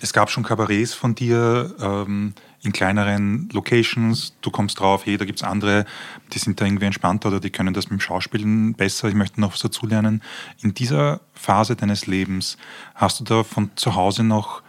Es 0.00 0.12
gab 0.12 0.30
schon 0.30 0.42
Kabarets 0.42 0.92
von 0.92 1.14
dir 1.14 1.74
ähm, 1.80 2.34
in 2.62 2.72
kleineren 2.72 3.48
Locations. 3.52 4.34
Du 4.42 4.50
kommst 4.50 4.78
drauf, 4.80 5.06
hey, 5.06 5.16
da 5.16 5.24
gibt 5.24 5.38
es 5.38 5.42
andere, 5.42 5.86
die 6.32 6.38
sind 6.38 6.60
da 6.60 6.66
irgendwie 6.66 6.84
entspannter 6.84 7.28
oder 7.28 7.40
die 7.40 7.50
können 7.50 7.72
das 7.72 7.86
mit 7.86 7.98
dem 7.98 8.00
Schauspielen 8.00 8.74
besser. 8.74 9.08
Ich 9.08 9.14
möchte 9.14 9.40
noch 9.40 9.52
was 9.52 9.60
dazulernen. 9.60 10.22
In 10.60 10.74
dieser 10.74 11.20
Phase 11.32 11.76
deines 11.76 12.06
Lebens 12.06 12.58
hast 12.94 13.20
du 13.20 13.24
da 13.24 13.42
von 13.42 13.70
zu 13.76 13.94
Hause 13.94 14.22
noch 14.22 14.62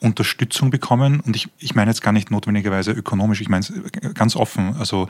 Unterstützung 0.00 0.70
bekommen? 0.70 1.20
Und 1.20 1.36
ich, 1.36 1.48
ich 1.58 1.74
meine 1.74 1.90
jetzt 1.90 2.02
gar 2.02 2.12
nicht 2.12 2.30
notwendigerweise 2.30 2.92
ökonomisch, 2.92 3.40
ich 3.40 3.48
meine 3.48 3.64
es 3.64 3.72
ganz 4.14 4.36
offen. 4.36 4.76
Also 4.78 5.08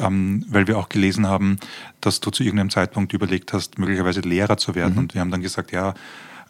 ähm, 0.00 0.44
weil 0.48 0.66
wir 0.66 0.78
auch 0.78 0.88
gelesen 0.88 1.26
haben, 1.26 1.58
dass 2.00 2.20
du 2.20 2.30
zu 2.30 2.42
irgendeinem 2.42 2.70
Zeitpunkt 2.70 3.12
überlegt 3.12 3.52
hast, 3.52 3.78
möglicherweise 3.78 4.20
Lehrer 4.20 4.56
zu 4.56 4.74
werden. 4.74 4.94
Mhm. 4.94 4.98
Und 4.98 5.14
wir 5.14 5.20
haben 5.20 5.30
dann 5.30 5.42
gesagt, 5.42 5.72
ja, 5.72 5.94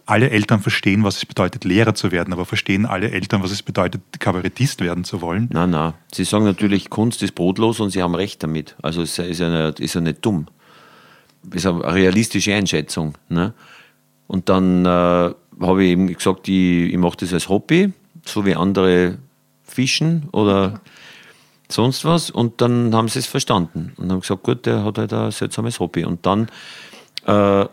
alle 0.06 0.30
Eltern 0.30 0.60
verstehen, 0.60 1.04
was 1.04 1.18
es 1.18 1.26
bedeutet, 1.26 1.64
Lehrer 1.64 1.94
zu 1.94 2.10
werden, 2.10 2.32
aber 2.32 2.44
verstehen 2.44 2.84
alle 2.84 3.10
Eltern, 3.10 3.42
was 3.42 3.52
es 3.52 3.62
bedeutet, 3.62 4.02
Kabarettist 4.18 4.80
werden 4.80 5.04
zu 5.04 5.20
wollen? 5.20 5.48
Nein, 5.52 5.70
nein. 5.70 5.94
Sie 6.12 6.24
sagen 6.24 6.44
natürlich, 6.44 6.90
Kunst 6.90 7.22
ist 7.22 7.34
brotlos 7.34 7.80
und 7.80 7.90
sie 7.90 8.02
haben 8.02 8.14
recht 8.14 8.42
damit. 8.42 8.74
Also 8.82 9.02
es 9.02 9.18
ist 9.18 9.38
ja 9.38 9.66
nicht, 9.66 9.80
ist 9.80 9.94
ja 9.94 10.00
nicht 10.00 10.24
dumm. 10.24 10.48
Es 11.50 11.64
ist 11.64 11.66
eine 11.66 11.84
realistische 11.84 12.54
Einschätzung. 12.54 13.16
Ne? 13.28 13.54
Und 14.26 14.48
dann 14.48 14.84
äh, 14.84 14.88
habe 14.88 15.84
ich 15.84 15.90
eben 15.90 16.12
gesagt, 16.12 16.48
ich, 16.48 16.92
ich 16.92 16.98
mache 16.98 17.18
das 17.18 17.32
als 17.32 17.48
Hobby, 17.48 17.92
so 18.24 18.44
wie 18.44 18.56
andere 18.56 19.18
fischen 19.62 20.28
oder 20.32 20.80
sonst 21.72 22.04
was. 22.04 22.30
Und 22.30 22.60
dann 22.60 22.94
haben 22.94 23.08
sie 23.08 23.18
es 23.18 23.26
verstanden 23.26 23.92
und 23.96 24.10
haben 24.10 24.20
gesagt, 24.20 24.42
gut, 24.42 24.66
der 24.66 24.84
hat 24.84 24.98
halt 24.98 25.12
ein 25.12 25.30
seltsames 25.30 25.80
Hobby. 25.80 26.04
Und 26.04 26.26
dann 26.26 26.48
äh, 27.26 27.64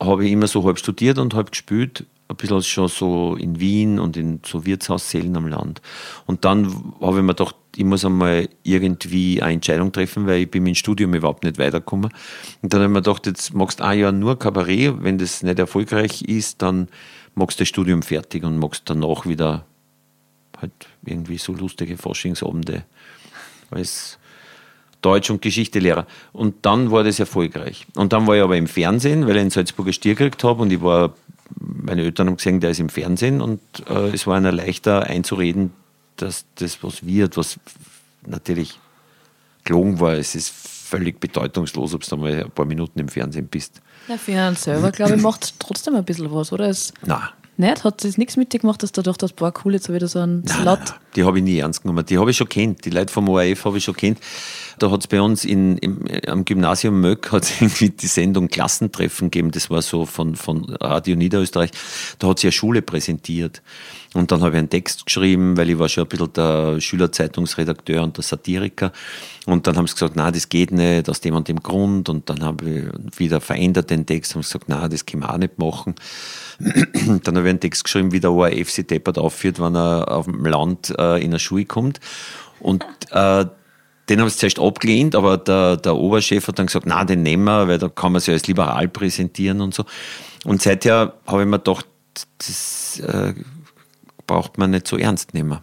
habe 0.00 0.24
ich 0.24 0.32
immer 0.32 0.46
so 0.46 0.64
halb 0.64 0.78
studiert 0.78 1.18
und 1.18 1.34
halb 1.34 1.50
gespielt, 1.50 2.06
ein 2.28 2.36
bisschen 2.36 2.62
schon 2.62 2.88
so 2.88 3.36
in 3.36 3.60
Wien 3.60 3.98
und 3.98 4.16
in 4.16 4.40
so 4.44 4.66
Wirtshaussälen 4.66 5.36
am 5.36 5.46
Land. 5.46 5.80
Und 6.26 6.44
dann 6.44 6.94
habe 7.00 7.18
ich 7.18 7.22
mir 7.22 7.34
gedacht, 7.34 7.54
ich 7.76 7.84
muss 7.84 8.04
einmal 8.04 8.48
irgendwie 8.62 9.40
eine 9.42 9.54
Entscheidung 9.54 9.92
treffen, 9.92 10.26
weil 10.26 10.42
ich 10.42 10.50
bin 10.50 10.64
mit 10.64 10.74
dem 10.74 10.76
Studium 10.76 11.14
überhaupt 11.14 11.44
nicht 11.44 11.58
weitergekommen. 11.58 12.10
Und 12.62 12.72
dann 12.72 12.80
habe 12.80 12.90
ich 12.90 12.94
mir 12.94 13.02
gedacht, 13.02 13.26
jetzt 13.26 13.54
machst 13.54 13.80
du 13.80 13.84
ein 13.84 13.98
Jahr 13.98 14.12
nur 14.12 14.38
Kabarett, 14.38 15.02
wenn 15.02 15.18
das 15.18 15.42
nicht 15.42 15.58
erfolgreich 15.58 16.22
ist, 16.22 16.62
dann 16.62 16.88
machst 17.34 17.60
du 17.60 17.62
das 17.62 17.68
Studium 17.68 18.02
fertig 18.02 18.44
und 18.44 18.58
machst 18.58 18.82
danach 18.86 19.26
wieder 19.26 19.66
halt 20.60 20.72
irgendwie 21.04 21.38
so 21.38 21.52
lustige 21.52 21.96
Forschungsabende 21.96 22.84
als 23.70 24.18
Deutsch- 25.02 25.30
und 25.30 25.42
Geschichtelehrer. 25.42 26.06
Und 26.32 26.66
dann 26.66 26.90
war 26.90 27.04
das 27.04 27.20
erfolgreich. 27.20 27.86
Und 27.94 28.12
dann 28.12 28.26
war 28.26 28.36
ich 28.36 28.42
aber 28.42 28.56
im 28.56 28.66
Fernsehen, 28.66 29.26
weil 29.26 29.36
ich 29.36 29.40
einen 29.42 29.50
Salzburger 29.50 29.92
Stier 29.92 30.14
gekriegt 30.14 30.42
habe 30.44 30.62
und 30.62 30.72
ich 30.72 30.82
war, 30.82 31.14
meine 31.60 32.02
Eltern 32.02 32.28
haben 32.28 32.36
gesehen, 32.36 32.60
der 32.60 32.70
ist 32.70 32.80
im 32.80 32.88
Fernsehen 32.88 33.40
und 33.40 33.60
äh, 33.88 34.10
es 34.12 34.26
war 34.26 34.36
einer 34.36 34.52
leichter 34.52 35.04
einzureden, 35.04 35.72
dass 36.16 36.44
das 36.56 36.82
was 36.82 37.06
wird, 37.06 37.36
was 37.36 37.58
natürlich 38.26 38.78
gelogen 39.64 40.00
war. 40.00 40.14
Es 40.14 40.34
ist 40.34 40.50
völlig 40.50 41.20
bedeutungslos, 41.20 41.94
ob 41.94 42.02
du 42.02 42.16
mal 42.16 42.44
ein 42.44 42.50
paar 42.50 42.64
Minuten 42.64 42.98
im 42.98 43.08
Fernsehen 43.08 43.48
bist. 43.48 43.80
Ja, 44.08 44.16
für 44.16 44.40
einen 44.40 44.56
selber, 44.56 44.92
glaube 44.92 45.16
ich, 45.16 45.22
macht 45.22 45.44
es 45.44 45.54
trotzdem 45.58 45.96
ein 45.96 46.04
bisschen 46.04 46.32
was, 46.32 46.52
oder? 46.52 46.68
Es 46.68 46.92
Nein. 47.04 47.28
Nicht? 47.58 47.84
Hat 47.84 48.04
es 48.04 48.18
nichts 48.18 48.36
mit 48.36 48.52
dir 48.52 48.60
gemacht, 48.60 48.82
dass 48.82 48.92
du 48.92 49.02
dachte, 49.02 49.18
das 49.18 49.32
boah, 49.32 49.52
cool, 49.64 49.74
jetzt 49.74 49.88
da 49.88 50.06
so 50.06 50.18
einen 50.18 50.46
Slot? 50.46 50.94
Die 51.14 51.24
habe 51.24 51.38
ich 51.38 51.44
nie 51.44 51.58
ernst 51.58 51.82
genommen. 51.82 52.04
Die 52.04 52.18
habe 52.18 52.30
ich 52.30 52.36
schon 52.36 52.48
kennt. 52.48 52.84
Die 52.84 52.90
Leute 52.90 53.12
vom 53.12 53.28
ORF 53.28 53.64
habe 53.64 53.78
ich 53.78 53.84
schon 53.84 53.96
kennt. 53.96 54.18
Da 54.78 54.90
hat 54.90 55.00
es 55.00 55.06
bei 55.06 55.20
uns 55.20 55.44
in, 55.44 55.78
im, 55.78 56.04
am 56.26 56.44
Gymnasium 56.44 57.00
Möck 57.00 57.32
hat 57.32 57.50
irgendwie 57.60 57.90
die 57.90 58.06
Sendung 58.06 58.48
Klassentreffen 58.48 59.30
gegeben. 59.30 59.50
Das 59.50 59.70
war 59.70 59.82
so 59.82 60.06
von, 60.06 60.36
von 60.36 60.64
Radio 60.80 61.16
Niederösterreich. 61.16 61.70
Da 62.18 62.28
hat 62.28 62.38
sie 62.38 62.48
eine 62.48 62.52
Schule 62.52 62.82
präsentiert. 62.82 63.62
Und 64.14 64.32
dann 64.32 64.40
habe 64.40 64.52
ich 64.52 64.58
einen 64.58 64.70
Text 64.70 65.06
geschrieben, 65.06 65.56
weil 65.56 65.70
ich 65.70 65.78
war 65.78 65.88
schon 65.88 66.04
ein 66.04 66.08
bisschen 66.08 66.32
der 66.32 66.80
Schülerzeitungsredakteur 66.80 68.02
und 68.02 68.16
der 68.16 68.24
Satiriker. 68.24 68.92
Und 69.44 69.66
dann 69.66 69.76
haben 69.76 69.86
sie 69.86 69.94
gesagt, 69.94 70.14
na, 70.16 70.30
das 70.30 70.48
geht 70.48 70.72
nicht, 70.72 71.08
aus 71.08 71.20
dem 71.20 71.34
und 71.34 71.48
dem 71.48 71.62
Grund. 71.62 72.08
Und 72.08 72.28
dann 72.30 72.42
habe 72.42 72.70
ich 72.70 73.18
wieder 73.18 73.40
verändert 73.40 73.90
den 73.90 74.06
Text, 74.06 74.34
haben 74.34 74.42
sie 74.42 74.48
gesagt, 74.48 74.66
na, 74.68 74.88
das 74.88 75.06
können 75.06 75.22
wir 75.22 75.32
auch 75.32 75.38
nicht 75.38 75.58
machen. 75.58 75.94
dann 76.58 77.36
habe 77.36 77.46
ich 77.46 77.50
einen 77.50 77.60
Text 77.60 77.84
geschrieben, 77.84 78.12
wie 78.12 78.20
der 78.20 78.32
ORF 78.32 78.70
sich 78.70 78.86
deppert 78.86 79.18
aufführt, 79.18 79.60
wenn 79.60 79.74
er 79.74 80.10
auf 80.10 80.26
dem 80.26 80.44
Land 80.44 80.94
äh, 80.98 81.18
in 81.18 81.30
eine 81.30 81.38
Schule 81.38 81.66
kommt. 81.66 82.00
Und 82.60 82.84
äh, 83.10 83.44
den 84.08 84.20
haben 84.20 84.28
sie 84.28 84.38
zuerst 84.38 84.60
abgelehnt, 84.60 85.14
aber 85.14 85.36
der, 85.36 85.76
der 85.76 85.96
Oberchef 85.96 86.46
hat 86.46 86.58
dann 86.58 86.66
gesagt, 86.66 86.86
na, 86.86 87.04
den 87.04 87.22
nehmen 87.22 87.44
wir, 87.44 87.68
weil 87.68 87.78
da 87.78 87.88
kann 87.88 88.12
man 88.12 88.20
sich 88.20 88.32
als 88.32 88.46
liberal 88.46 88.88
präsentieren 88.88 89.60
und 89.60 89.74
so. 89.74 89.84
Und 90.44 90.62
seither 90.62 91.14
habe 91.26 91.42
ich 91.42 91.48
mir 91.48 91.58
gedacht, 91.58 91.86
das 92.38 93.00
äh, 93.00 93.34
braucht 94.26 94.58
man 94.58 94.70
nicht 94.70 94.86
so 94.86 94.96
ernst 94.96 95.34
nehmen. 95.34 95.58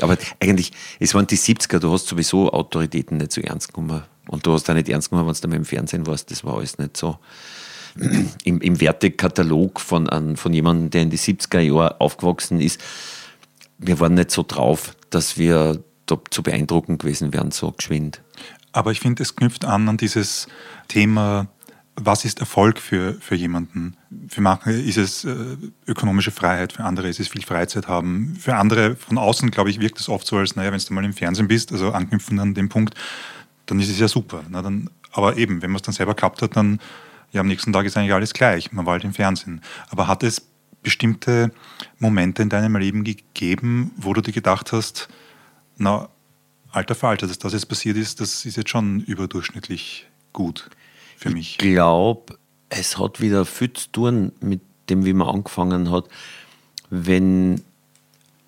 Aber 0.00 0.16
eigentlich, 0.40 0.72
es 0.98 1.14
waren 1.14 1.26
die 1.26 1.38
70er, 1.38 1.78
du 1.78 1.92
hast 1.92 2.06
sowieso 2.06 2.52
Autoritäten 2.52 3.18
nicht 3.18 3.32
so 3.32 3.40
ernst 3.40 3.72
genommen. 3.72 4.02
Und 4.28 4.44
du 4.44 4.52
hast 4.52 4.68
auch 4.68 4.74
nicht 4.74 4.88
ernst 4.88 5.10
genommen, 5.10 5.28
wenn 5.28 5.34
du 5.40 5.48
da 5.48 5.56
im 5.56 5.64
Fernsehen 5.64 6.06
warst. 6.06 6.30
Das 6.30 6.44
war 6.44 6.58
alles 6.58 6.78
nicht 6.78 6.96
so. 6.96 7.18
Im, 8.44 8.60
im 8.60 8.78
Wertekatalog 8.78 9.80
von, 9.80 10.06
an, 10.10 10.36
von 10.36 10.52
jemandem, 10.52 10.90
der 10.90 11.00
in 11.00 11.08
die 11.08 11.18
70er 11.18 11.60
Jahre 11.60 11.98
aufgewachsen 11.98 12.60
ist, 12.60 12.78
wir 13.78 13.98
waren 14.00 14.12
nicht 14.12 14.30
so 14.30 14.44
drauf, 14.46 14.94
dass 15.08 15.38
wir 15.38 15.82
da 16.06 16.18
zu 16.30 16.42
beeindruckend 16.42 17.00
gewesen 17.00 17.32
wären, 17.32 17.50
so 17.50 17.72
geschwind. 17.72 18.22
Aber 18.72 18.92
ich 18.92 19.00
finde, 19.00 19.22
es 19.22 19.36
knüpft 19.36 19.64
an 19.64 19.88
an 19.88 19.96
dieses 19.96 20.48
Thema 20.88 21.48
was 21.96 22.24
ist 22.24 22.40
Erfolg 22.40 22.78
für, 22.78 23.14
für 23.14 23.34
jemanden? 23.34 23.96
Für 24.28 24.42
manche 24.42 24.70
ist 24.70 24.98
es 24.98 25.24
äh, 25.24 25.56
ökonomische 25.86 26.30
Freiheit, 26.30 26.74
für 26.74 26.84
andere 26.84 27.08
ist 27.08 27.18
es 27.20 27.28
viel 27.28 27.42
Freizeit 27.42 27.88
haben. 27.88 28.36
Für 28.38 28.56
andere 28.56 28.96
von 28.96 29.18
außen, 29.18 29.50
glaube 29.50 29.70
ich, 29.70 29.80
wirkt 29.80 29.98
es 29.98 30.08
oft 30.08 30.26
so, 30.26 30.36
als, 30.36 30.56
naja, 30.56 30.72
wenn 30.72 30.80
du 30.80 30.94
mal 30.94 31.04
im 31.04 31.14
Fernsehen 31.14 31.48
bist, 31.48 31.72
also 31.72 31.92
anknüpfen 31.92 32.38
an 32.38 32.54
den 32.54 32.68
Punkt, 32.68 32.94
dann 33.64 33.80
ist 33.80 33.88
es 33.88 33.98
ja 33.98 34.08
super. 34.08 34.42
Na, 34.50 34.62
dann, 34.62 34.90
aber 35.12 35.38
eben, 35.38 35.62
wenn 35.62 35.70
man 35.70 35.76
es 35.76 35.82
dann 35.82 35.94
selber 35.94 36.14
gehabt 36.14 36.42
hat, 36.42 36.56
dann 36.56 36.80
ja, 37.32 37.40
am 37.40 37.48
nächsten 37.48 37.72
Tag 37.72 37.86
ist 37.86 37.96
eigentlich 37.96 38.12
alles 38.12 38.34
gleich. 38.34 38.72
Man 38.72 38.86
war 38.86 38.92
halt 38.92 39.04
im 39.04 39.14
Fernsehen. 39.14 39.62
Aber 39.88 40.06
hat 40.06 40.22
es 40.22 40.46
bestimmte 40.82 41.50
Momente 41.98 42.42
in 42.42 42.48
deinem 42.48 42.76
Leben 42.76 43.04
gegeben, 43.04 43.90
wo 43.96 44.12
du 44.12 44.20
dir 44.20 44.32
gedacht 44.32 44.72
hast, 44.72 45.08
na, 45.76 46.08
alter 46.70 46.94
Falter, 46.94 47.26
dass 47.26 47.38
das 47.38 47.52
jetzt 47.52 47.66
passiert 47.66 47.96
ist, 47.96 48.20
das 48.20 48.44
ist 48.44 48.56
jetzt 48.56 48.70
schon 48.70 49.00
überdurchschnittlich 49.00 50.06
gut 50.32 50.68
für 51.16 51.30
mich. 51.30 51.52
Ich 51.52 51.58
glaube, 51.58 52.38
es 52.68 52.98
hat 52.98 53.20
wieder 53.20 53.44
viel 53.44 53.72
zu 53.72 53.90
tun 53.90 54.32
mit 54.40 54.60
dem, 54.90 55.04
wie 55.04 55.12
man 55.12 55.28
angefangen 55.28 55.90
hat. 55.90 56.06
Wenn, 56.90 57.62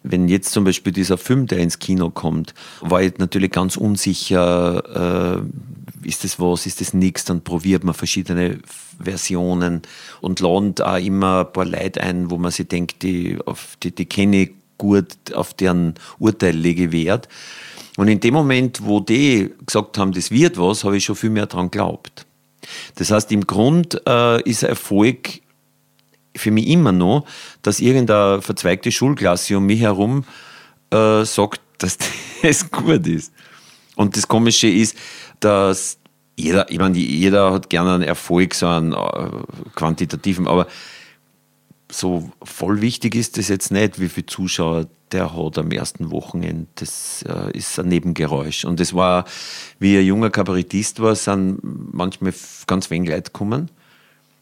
wenn 0.03 0.29
jetzt 0.29 0.53
zum 0.53 0.65
Beispiel 0.65 0.93
dieser 0.93 1.19
Film, 1.19 1.47
der 1.47 1.59
ins 1.59 1.79
Kino 1.79 2.11
kommt, 2.11 2.55
war 2.81 3.03
ich 3.03 3.19
natürlich 3.19 3.51
ganz 3.51 3.77
unsicher, 3.77 5.41
äh, 5.43 6.07
ist 6.07 6.25
das 6.25 6.39
was, 6.39 6.67
ist 6.67 6.81
das 6.81 6.95
nichts, 6.95 7.25
dann 7.25 7.43
probiert 7.43 7.85
man 7.85 7.95
verschiedene 7.95 8.59
Versionen 9.01 9.83
und 10.21 10.41
lernt 10.41 10.83
auch 10.83 10.99
immer 10.99 11.41
ein 11.41 11.53
paar 11.53 11.65
Leute 11.65 12.01
ein, 12.01 12.31
wo 12.31 12.39
man 12.39 12.51
sich 12.51 12.69
denkt, 12.69 13.03
die, 13.03 13.39
auf 13.45 13.77
die, 13.83 13.95
die 13.95 14.07
kenne 14.07 14.43
ich 14.43 14.51
gut, 14.79 15.17
auf 15.35 15.55
deren 15.55 15.95
Urteil 16.19 16.57
lege 16.57 16.93
Wert. 16.93 17.29
Und 17.97 18.09
in 18.09 18.21
dem 18.21 18.35
Moment, 18.35 18.85
wo 18.85 19.01
die 19.01 19.53
gesagt 19.67 19.99
haben, 19.99 20.13
das 20.13 20.31
wird 20.31 20.57
was, 20.57 20.85
habe 20.85 20.97
ich 20.97 21.05
schon 21.05 21.17
viel 21.17 21.31
mehr 21.31 21.47
daran 21.47 21.71
geglaubt. 21.71 22.27
Das 22.95 23.11
heißt, 23.11 23.31
im 23.33 23.47
Grund 23.47 24.01
äh, 24.07 24.41
ist 24.43 24.63
Erfolg 24.63 25.41
für 26.37 26.51
mich 26.51 26.69
immer 26.69 26.93
noch, 26.93 27.27
dass 27.63 27.81
irgendeine 27.81 28.41
verzweigte 28.41 28.93
Schulklasse 28.93 29.57
um 29.57 29.67
mich 29.67 29.81
herum 29.81 30.25
äh, 30.91 31.25
sagt, 31.25 31.61
dass 31.79 31.99
das 32.43 32.71
gut 32.71 33.07
ist. 33.07 33.33
Und 33.97 34.17
das 34.17 34.29
Komische 34.29 34.69
ist, 34.69 34.97
dass 35.41 35.99
jeder, 36.37 36.71
ich 36.71 36.79
meine, 36.79 36.97
jeder 36.97 37.53
hat 37.53 37.69
gerne 37.69 37.95
einen 37.95 38.05
Erfolg, 38.05 38.55
so 38.55 38.69
einen 38.69 38.93
äh, 38.93 39.31
quantitativen, 39.75 40.47
aber 40.47 40.69
so 41.91 42.31
voll 42.43 42.81
wichtig 42.81 43.15
ist 43.15 43.39
das 43.39 43.49
jetzt 43.49 43.71
nicht, 43.71 44.01
wie 44.01 44.09
viele 44.09 44.27
Zuschauer 44.27 44.87
der 45.13 45.35
hat 45.35 45.59
am 45.59 45.71
ersten 45.71 46.11
Wochenende. 46.11 46.67
Das 46.75 47.23
äh, 47.23 47.57
ist 47.57 47.79
ein 47.79 47.89
Nebengeräusch. 47.89 48.65
Und 48.65 48.81
es 48.81 48.95
war, 48.95 49.25
wie 49.79 49.97
ein 49.97 50.05
junger 50.05 50.31
Kabarettist 50.31 51.01
war, 51.01 51.15
sind 51.15 51.61
manchmal 51.63 52.35
ganz 52.67 52.91
wenig 52.91 53.11
Leute 53.11 53.31
gekommen. 53.31 53.71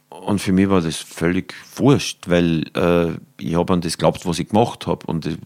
Und 0.09 0.41
für 0.41 0.53
mich 0.53 0.69
war 0.69 0.81
das 0.81 0.97
völlig 0.97 1.55
wurscht, 1.77 2.29
weil 2.29 2.65
äh, 2.75 3.13
ich 3.41 3.55
habe 3.55 3.73
an 3.73 3.81
das 3.81 3.99
glaubt, 3.99 4.27
was 4.27 4.39
ich 4.39 4.49
gemacht 4.49 4.87
habe. 4.87 5.07
Und 5.07 5.27
ich, 5.27 5.39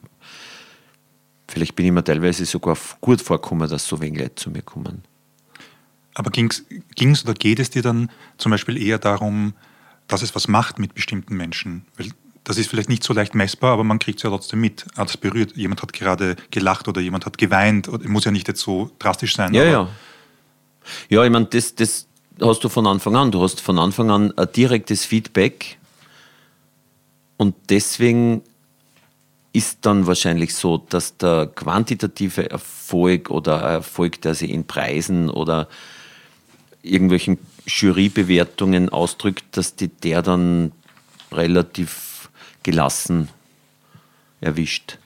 vielleicht 1.48 1.76
bin 1.76 1.86
ich 1.86 1.92
mir 1.92 2.04
teilweise 2.04 2.44
sogar 2.44 2.76
gut 3.00 3.20
vorgekommen, 3.20 3.68
dass 3.68 3.86
so 3.86 4.00
wenig 4.00 4.20
Leute 4.20 4.34
zu 4.36 4.50
mir 4.50 4.62
kommen. 4.62 5.02
Aber 6.14 6.30
ging 6.30 6.50
es 6.50 7.24
oder 7.24 7.34
geht 7.34 7.60
es 7.60 7.70
dir 7.70 7.82
dann 7.82 8.10
zum 8.36 8.50
Beispiel 8.50 8.82
eher 8.82 8.98
darum, 8.98 9.54
dass 10.10 10.22
es 10.22 10.34
was 10.34 10.48
macht 10.48 10.78
mit 10.78 10.94
bestimmten 10.94 11.36
Menschen? 11.36 11.84
Weil 11.96 12.10
das 12.44 12.58
ist 12.58 12.68
vielleicht 12.68 12.88
nicht 12.88 13.04
so 13.04 13.12
leicht 13.12 13.34
messbar, 13.34 13.72
aber 13.72 13.84
man 13.84 13.98
kriegt 13.98 14.18
es 14.18 14.22
ja 14.22 14.30
trotzdem 14.30 14.60
mit. 14.60 14.86
Ah, 14.96 15.04
das 15.04 15.16
berührt. 15.16 15.56
Jemand 15.56 15.82
hat 15.82 15.92
gerade 15.92 16.36
gelacht 16.50 16.88
oder 16.88 17.00
jemand 17.00 17.26
hat 17.26 17.38
geweint. 17.38 17.88
Muss 18.08 18.24
ja 18.24 18.30
nicht 18.30 18.48
jetzt 18.48 18.60
so 18.60 18.90
drastisch 18.98 19.36
sein. 19.36 19.54
Ja, 19.54 19.64
ja. 19.64 19.88
Ja, 21.08 21.24
ich 21.24 21.30
meine, 21.30 21.46
das, 21.46 21.74
das 21.74 22.06
hast 22.40 22.64
du 22.64 22.68
von 22.68 22.86
Anfang 22.86 23.14
an. 23.14 23.30
Du 23.30 23.42
hast 23.42 23.60
von 23.60 23.78
Anfang 23.78 24.10
an 24.10 24.36
ein 24.36 24.48
direktes 24.52 25.04
Feedback 25.04 25.78
Und 27.36 27.54
deswegen 27.68 28.42
ist 29.52 29.78
dann 29.82 30.06
wahrscheinlich 30.06 30.54
so, 30.54 30.78
dass 30.78 31.16
der 31.16 31.46
quantitative 31.46 32.50
Erfolg 32.50 33.30
oder 33.30 33.60
Erfolg, 33.60 34.20
der 34.22 34.34
sich 34.34 34.50
in 34.50 34.66
Preisen 34.66 35.28
oder 35.28 35.68
irgendwelchen 36.82 37.38
Jurybewertungen 37.66 38.88
ausdrückt, 38.88 39.44
dass 39.52 39.76
die 39.76 39.88
der 39.88 40.22
dann 40.22 40.72
relativ 41.32 42.30
gelassen 42.62 43.28
erwischt. 44.40 44.98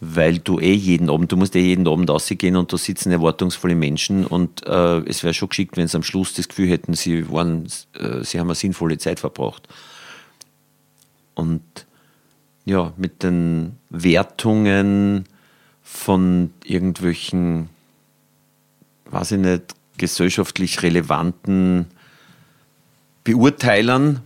Weil 0.00 0.38
du 0.38 0.60
eh 0.60 0.74
jeden 0.74 1.10
Abend, 1.10 1.32
du 1.32 1.36
musst 1.36 1.56
eh 1.56 1.60
jeden 1.60 1.88
Abend 1.88 2.08
rausgehen 2.08 2.56
und 2.56 2.72
da 2.72 2.78
sitzen 2.78 3.10
erwartungsvolle 3.10 3.74
Menschen 3.74 4.24
und 4.24 4.64
äh, 4.64 4.98
es 5.00 5.24
wäre 5.24 5.34
schon 5.34 5.48
geschickt, 5.48 5.76
wenn 5.76 5.88
sie 5.88 5.96
am 5.96 6.04
Schluss 6.04 6.34
das 6.34 6.48
Gefühl 6.48 6.68
hätten, 6.68 6.94
sie, 6.94 7.28
waren, 7.30 7.66
äh, 7.94 8.22
sie 8.22 8.38
haben 8.38 8.46
eine 8.46 8.54
sinnvolle 8.54 8.98
Zeit 8.98 9.18
verbracht. 9.18 9.66
Und 11.34 11.62
ja, 12.64 12.92
mit 12.96 13.24
den 13.24 13.76
Wertungen 13.90 15.24
von 15.82 16.52
irgendwelchen, 16.64 17.68
weiß 19.06 19.32
ich 19.32 19.38
nicht, 19.38 19.74
gesellschaftlich 19.96 20.82
relevanten 20.82 21.86
Beurteilern 23.24 24.22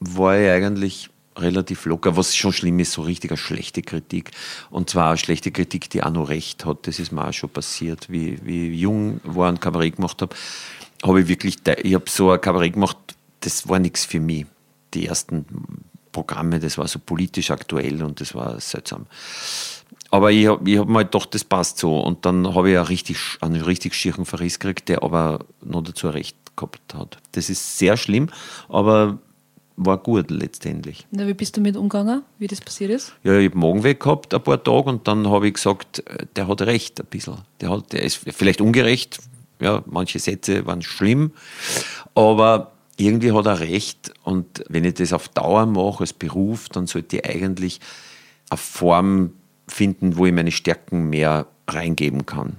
war 0.00 0.38
ich 0.38 0.50
eigentlich 0.50 1.10
relativ 1.40 1.84
locker, 1.86 2.16
was 2.16 2.36
schon 2.36 2.52
schlimm 2.52 2.78
ist, 2.80 2.92
so 2.92 3.02
richtig 3.02 3.30
eine 3.30 3.38
schlechte 3.38 3.82
Kritik. 3.82 4.30
Und 4.70 4.90
zwar 4.90 5.10
eine 5.10 5.18
schlechte 5.18 5.50
Kritik, 5.50 5.90
die 5.90 6.02
auch 6.02 6.10
noch 6.10 6.28
recht 6.28 6.64
hat. 6.64 6.86
Das 6.86 6.98
ist 6.98 7.12
mir 7.12 7.26
auch 7.26 7.32
schon 7.32 7.50
passiert. 7.50 8.10
Wie, 8.10 8.38
wie 8.44 8.72
jung 8.74 9.20
war 9.24 9.48
und 9.48 9.60
Kabarett 9.60 9.96
gemacht 9.96 10.20
habe, 10.22 10.34
habe 11.04 11.20
ich 11.20 11.28
wirklich, 11.28 11.56
ich 11.82 11.94
habe 11.94 12.04
so 12.08 12.30
ein 12.30 12.40
Kabarett 12.40 12.74
gemacht, 12.74 12.96
das 13.40 13.68
war 13.68 13.78
nichts 13.78 14.04
für 14.04 14.20
mich. 14.20 14.46
Die 14.94 15.06
ersten 15.06 15.44
Programme, 16.12 16.58
das 16.58 16.78
war 16.78 16.88
so 16.88 16.98
politisch 16.98 17.50
aktuell 17.50 18.02
und 18.02 18.20
das 18.20 18.34
war 18.34 18.58
seltsam. 18.60 19.06
Aber 20.10 20.32
ich 20.32 20.46
habe 20.46 20.68
ich 20.68 20.78
hab 20.78 20.88
mir 20.88 20.96
halt 20.96 21.12
gedacht, 21.12 21.34
das 21.34 21.44
passt 21.44 21.78
so. 21.78 22.00
Und 22.00 22.24
dann 22.24 22.54
habe 22.54 22.70
ich 22.70 22.76
einen 22.76 22.86
richtig, 22.86 23.18
einen 23.40 23.60
richtig 23.60 23.94
schieren 23.94 24.24
Verriss 24.24 24.58
gekriegt, 24.58 24.88
der 24.88 25.02
aber 25.02 25.44
noch 25.62 25.82
dazu 25.82 26.08
recht 26.08 26.36
gehabt 26.58 26.94
hat. 26.94 27.18
Das 27.32 27.48
ist 27.48 27.78
sehr 27.78 27.96
schlimm, 27.96 28.28
aber 28.68 29.18
war 29.78 29.98
gut 29.98 30.30
letztendlich. 30.30 31.06
Na, 31.10 31.26
wie 31.26 31.34
bist 31.34 31.56
du 31.56 31.60
mit 31.60 31.76
umgegangen, 31.76 32.22
wie 32.38 32.48
das 32.48 32.60
passiert 32.60 32.90
ist? 32.90 33.14
Ja, 33.22 33.38
ich 33.38 33.50
habe 33.50 33.58
Magenweh 33.58 33.94
gehabt 33.94 34.34
ein 34.34 34.42
paar 34.42 34.62
Tage 34.62 34.90
und 34.90 35.06
dann 35.06 35.28
habe 35.28 35.46
ich 35.46 35.54
gesagt, 35.54 36.00
äh, 36.00 36.26
der 36.36 36.48
hat 36.48 36.62
recht 36.62 37.00
ein 37.00 37.06
bisschen. 37.06 37.38
Der, 37.60 37.70
hat, 37.70 37.92
der 37.92 38.02
ist 38.02 38.16
vielleicht 38.16 38.60
ungerecht, 38.60 39.20
ja, 39.60 39.82
manche 39.86 40.18
Sätze 40.18 40.66
waren 40.66 40.82
schlimm, 40.82 41.32
aber 42.14 42.72
irgendwie 42.96 43.32
hat 43.32 43.46
er 43.46 43.60
recht 43.60 44.12
und 44.24 44.64
wenn 44.68 44.84
ich 44.84 44.94
das 44.94 45.12
auf 45.12 45.28
Dauer 45.28 45.66
mache 45.66 46.00
als 46.00 46.12
Beruf, 46.12 46.68
dann 46.68 46.86
sollte 46.86 47.18
ich 47.18 47.26
eigentlich 47.26 47.80
eine 48.50 48.58
Form 48.58 49.32
finden, 49.68 50.16
wo 50.16 50.26
ich 50.26 50.32
meine 50.32 50.50
Stärken 50.50 51.08
mehr 51.08 51.46
reingeben 51.68 52.26
kann. 52.26 52.56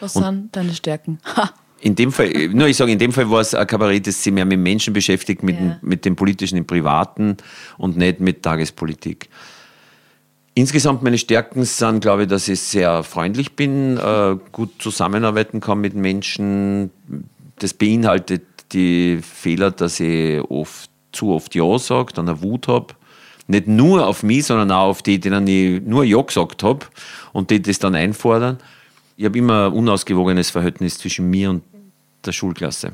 Was 0.00 0.16
und 0.16 0.24
sind 0.24 0.56
deine 0.56 0.74
Stärken? 0.74 1.20
Ha. 1.36 1.52
In 1.82 1.96
dem 1.96 2.12
Fall, 2.12 2.30
nur 2.52 2.68
ich 2.68 2.76
sage, 2.76 2.92
in 2.92 2.98
dem 2.98 3.12
Fall 3.12 3.28
war 3.28 3.40
es 3.40 3.54
ein 3.54 3.66
Kabarett, 3.66 4.06
das 4.06 4.22
sich 4.22 4.32
mehr 4.32 4.44
mit 4.44 4.60
Menschen 4.60 4.92
beschäftigt, 4.92 5.42
mit, 5.42 5.58
ja. 5.58 5.78
mit 5.82 6.04
dem 6.04 6.14
Politischen 6.14 6.56
im 6.58 6.64
Privaten 6.64 7.36
und 7.76 7.96
nicht 7.96 8.20
mit 8.20 8.42
Tagespolitik. 8.42 9.28
Insgesamt 10.54 11.02
meine 11.02 11.18
Stärken 11.18 11.64
sind, 11.64 12.00
glaube 12.00 12.22
ich, 12.22 12.28
dass 12.28 12.46
ich 12.46 12.60
sehr 12.60 13.02
freundlich 13.02 13.56
bin, 13.56 13.96
äh, 13.96 14.36
gut 14.52 14.70
zusammenarbeiten 14.78 15.60
kann 15.60 15.80
mit 15.80 15.94
Menschen. 15.94 16.90
Das 17.58 17.74
beinhaltet 17.74 18.42
die 18.72 19.18
Fehler, 19.20 19.72
dass 19.72 19.98
ich 19.98 20.40
oft 20.48 20.88
zu 21.10 21.32
oft 21.32 21.54
Ja 21.54 21.78
sage, 21.78 22.12
dann 22.14 22.28
eine 22.28 22.42
Wut 22.42 22.68
habe 22.68 22.94
nicht 23.48 23.66
nur 23.66 24.06
auf 24.06 24.22
mich, 24.22 24.46
sondern 24.46 24.70
auch 24.70 24.88
auf 24.88 25.02
die, 25.02 25.20
denen 25.20 25.46
ich 25.46 25.82
nur 25.82 26.04
Ja 26.04 26.20
gesagt 26.22 26.62
habe 26.62 26.86
und 27.32 27.50
die 27.50 27.60
das 27.60 27.78
dann 27.78 27.94
einfordern. 27.94 28.58
Ich 29.16 29.24
habe 29.24 29.38
immer 29.38 29.66
ein 29.66 29.72
unausgewogenes 29.72 30.50
Verhältnis 30.50 30.98
zwischen 30.98 31.28
mir 31.30 31.50
und 31.50 31.62
der 32.26 32.32
Schulklasse. 32.32 32.92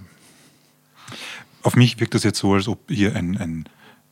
Auf 1.63 1.77
mich 1.77 2.01
wirkt 2.01 2.15
das 2.15 2.25
jetzt 2.25 2.39
so, 2.39 2.55
als 2.55 2.69
ob 2.69 2.91
hier 2.91 3.15
ein, 3.17 3.37
ein, 3.37 3.69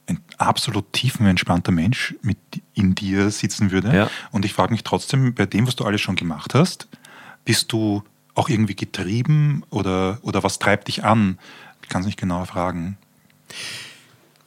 ein 0.06 0.20
absolut 0.38 0.92
tiefenentspannter 0.92 1.72
Mensch 1.72 2.14
mit 2.22 2.38
in 2.74 2.94
dir 2.94 3.30
sitzen 3.30 3.70
würde. 3.70 3.94
Ja. 3.94 4.10
Und 4.32 4.44
ich 4.44 4.52
frage 4.52 4.72
mich 4.72 4.84
trotzdem, 4.84 5.34
bei 5.34 5.46
dem, 5.46 5.66
was 5.66 5.76
du 5.76 5.84
alles 5.84 6.00
schon 6.00 6.16
gemacht 6.16 6.54
hast, 6.54 6.88
bist 7.44 7.72
du 7.72 8.02
auch 8.34 8.48
irgendwie 8.48 8.76
getrieben 8.76 9.62
oder, 9.70 10.18
oder 10.22 10.42
was 10.42 10.58
treibt 10.58 10.88
dich 10.88 11.04
an? 11.04 11.38
Ich 11.82 11.88
kann 11.88 12.00
es 12.00 12.06
nicht 12.06 12.18
genauer 12.18 12.46
fragen. 12.46 12.98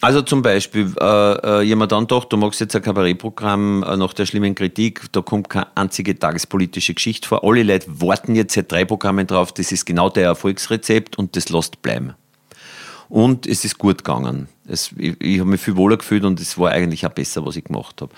Also 0.02 0.22
zum 0.22 0.42
Beispiel, 0.42 0.94
äh, 1.00 1.06
äh, 1.06 1.62
jemand 1.62 1.92
dann 1.92 2.08
doch, 2.08 2.24
du 2.24 2.38
machst 2.38 2.62
jetzt 2.62 2.74
ein 2.74 2.82
Kabarettprogramm 2.82 3.84
äh, 3.84 3.98
nach 3.98 4.14
der 4.14 4.26
schlimmen 4.26 4.56
Kritik, 4.56 5.12
da 5.12 5.22
kommt 5.22 5.50
keine 5.50 5.76
einzige 5.76 6.18
tagespolitische 6.18 6.94
Geschichte 6.94 7.28
vor. 7.28 7.44
Alle 7.44 7.64
Leute 7.64 7.88
warten 8.00 8.34
jetzt 8.34 8.54
seit 8.54 8.72
drei 8.72 8.86
Programmen 8.86 9.28
drauf, 9.28 9.52
das 9.52 9.74
ist 9.74 9.86
genau 9.86 10.10
der 10.10 10.24
Erfolgsrezept 10.26 11.18
und 11.18 11.36
das 11.36 11.50
lässt 11.50 11.82
bleiben. 11.82 12.14
Und 13.10 13.46
es 13.46 13.66
ist 13.66 13.78
gut 13.78 14.06
gegangen. 14.06 14.48
Es, 14.68 14.92
ich, 14.96 15.20
ich 15.20 15.40
habe 15.40 15.50
mich 15.50 15.60
viel 15.60 15.76
wohler 15.76 15.98
gefühlt 15.98 16.24
und 16.24 16.40
es 16.40 16.58
war 16.58 16.72
eigentlich 16.72 17.06
auch 17.06 17.12
besser, 17.12 17.46
was 17.46 17.58
ich 17.58 17.66
gemacht 17.66 18.02
habe. 18.02 18.14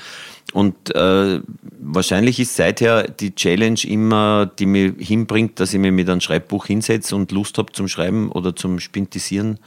Und 0.54 0.94
äh, 0.94 1.40
wahrscheinlich 1.80 2.40
ist 2.40 2.58
seither 2.58 3.08
die 3.08 3.34
Challenge 3.34 3.80
immer, 3.86 4.46
die 4.46 4.66
mich 4.66 4.94
hinbringt, 5.00 5.60
dass 5.60 5.74
ich 5.74 5.80
mich 5.80 5.94
mit 5.94 6.10
einem 6.10 6.22
Schreibbuch 6.22 6.68
hinsetze 6.68 7.16
und 7.16 7.32
Lust 7.32 7.58
habe 7.58 7.72
zum 7.72 7.88
Schreiben 7.88 8.30
oder 8.32 8.56
zum 8.56 8.80
Spintisieren 8.80 9.60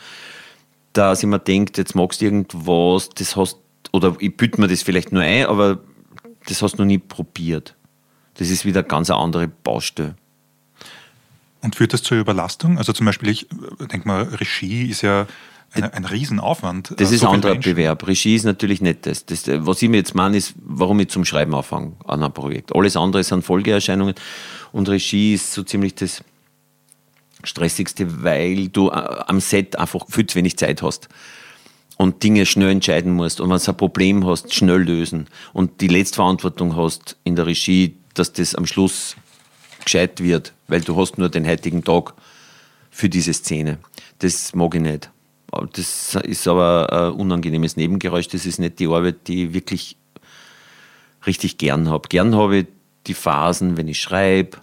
dass 0.95 1.23
ich 1.23 1.29
mir 1.29 1.39
denke, 1.39 1.73
jetzt 1.77 1.95
magst 1.95 2.21
du 2.21 2.25
irgendwas, 2.25 3.11
das 3.11 3.37
hast, 3.37 3.59
oder 3.93 4.17
ich 4.19 4.37
büte 4.37 4.61
mir 4.61 4.69
das 4.69 4.83
vielleicht 4.83 5.13
nur 5.13 5.23
ein, 5.23 5.47
aber 5.47 5.81
das 6.47 6.63
hast 6.63 6.75
du 6.75 6.83
noch 6.83 6.87
nie 6.87 6.99
probiert. 6.99 7.77
Das 8.35 8.51
ist 8.51 8.65
wieder 8.65 8.81
eine 8.81 8.89
ganz 8.89 9.11
andere 9.11 9.49
Baustelle. 9.49 10.17
Und 11.63 11.77
führt 11.77 11.93
das 11.93 12.03
zur 12.03 12.19
Überlastung? 12.19 12.79
Also 12.79 12.93
zum 12.93 13.07
Beispiel, 13.07 13.31
ich 13.31 13.47
denke 13.93 14.07
mal, 14.07 14.23
Regie 14.23 14.87
ist 14.87 15.03
ja 15.03 15.27
ein, 15.73 15.85
ein 15.85 16.05
Riesenaufwand. 16.05 16.95
Das 16.99 17.11
äh, 17.11 17.15
ist 17.15 17.21
so 17.21 17.29
ein 17.29 17.35
anderer 17.37 17.55
Menschen. 17.55 17.73
Bewerb. 17.73 18.07
Regie 18.07 18.35
ist 18.35 18.45
natürlich 18.45 18.81
nicht 18.81 19.07
das. 19.07 19.25
das. 19.25 19.45
Was 19.47 19.81
ich 19.83 19.89
mir 19.89 19.97
jetzt 19.97 20.15
meine, 20.15 20.37
ist, 20.37 20.55
warum 20.63 21.01
ich 21.01 21.09
zum 21.09 21.25
Schreiben 21.25 21.55
anfange 21.55 21.93
an 22.05 22.23
einem 22.23 22.33
Projekt. 22.33 22.75
Alles 22.75 22.97
andere 22.97 23.25
sind 23.25 23.45
Folgeerscheinungen 23.45 24.15
und 24.73 24.89
Regie 24.89 25.35
ist 25.35 25.53
so 25.53 25.63
ziemlich 25.63 25.95
das 25.95 26.23
stressigste, 27.45 28.23
weil 28.23 28.69
du 28.69 28.89
äh, 28.89 28.93
am 28.93 29.41
Set 29.41 29.79
einfach 29.79 30.07
viel 30.09 30.27
zu 30.27 30.37
wenig 30.37 30.57
Zeit 30.57 30.83
hast 30.83 31.09
und 31.97 32.23
Dinge 32.23 32.47
schnell 32.47 32.71
entscheiden 32.71 33.13
musst 33.13 33.41
und 33.41 33.51
wenn 33.51 33.59
du 33.59 33.71
ein 33.71 33.77
Problem 33.77 34.27
hast, 34.27 34.53
schnell 34.53 34.83
lösen 34.83 35.29
und 35.53 35.81
die 35.81 35.89
Letztverantwortung 35.89 36.77
hast 36.77 37.17
in 37.25 37.37
der 37.37 37.47
Regie, 37.47 37.97
dass 38.15 38.33
das 38.33 38.55
am 38.55 38.67
Schluss 38.67 39.17
gescheit 39.85 40.23
wird, 40.23 40.53
weil 40.69 40.81
du 40.81 40.97
hast 40.97 41.19
nur 41.19 41.29
den 41.29 41.47
heutigen 41.47 41.85
Tag 41.85 42.15
für 42.91 43.09
diese 43.09 43.33
Szene. 43.33 43.79
Das 44.21 44.55
mag 44.55 44.75
ich 44.75 44.81
nicht. 44.81 45.11
Das 45.75 46.17
ist 46.25 46.49
aber 46.49 46.93
ein 46.93 47.13
unangenehmes 47.13 47.77
Nebengeräusch. 47.77 48.29
Das 48.29 48.47
ist 48.47 48.59
nicht 48.59 48.79
die 48.79 48.87
Arbeit, 48.87 49.29
die 49.29 49.45
ich 49.45 49.55
wirklich 49.55 49.97
richtig 51.27 51.59
gern 51.59 51.91
habe. 51.91 52.09
Gern 52.09 52.35
habe 52.35 52.59
ich 52.59 52.67
die 53.07 53.15
Phasen, 53.15 53.77
wenn 53.77 53.89
ich 53.89 54.01
schreibe, 54.01 54.59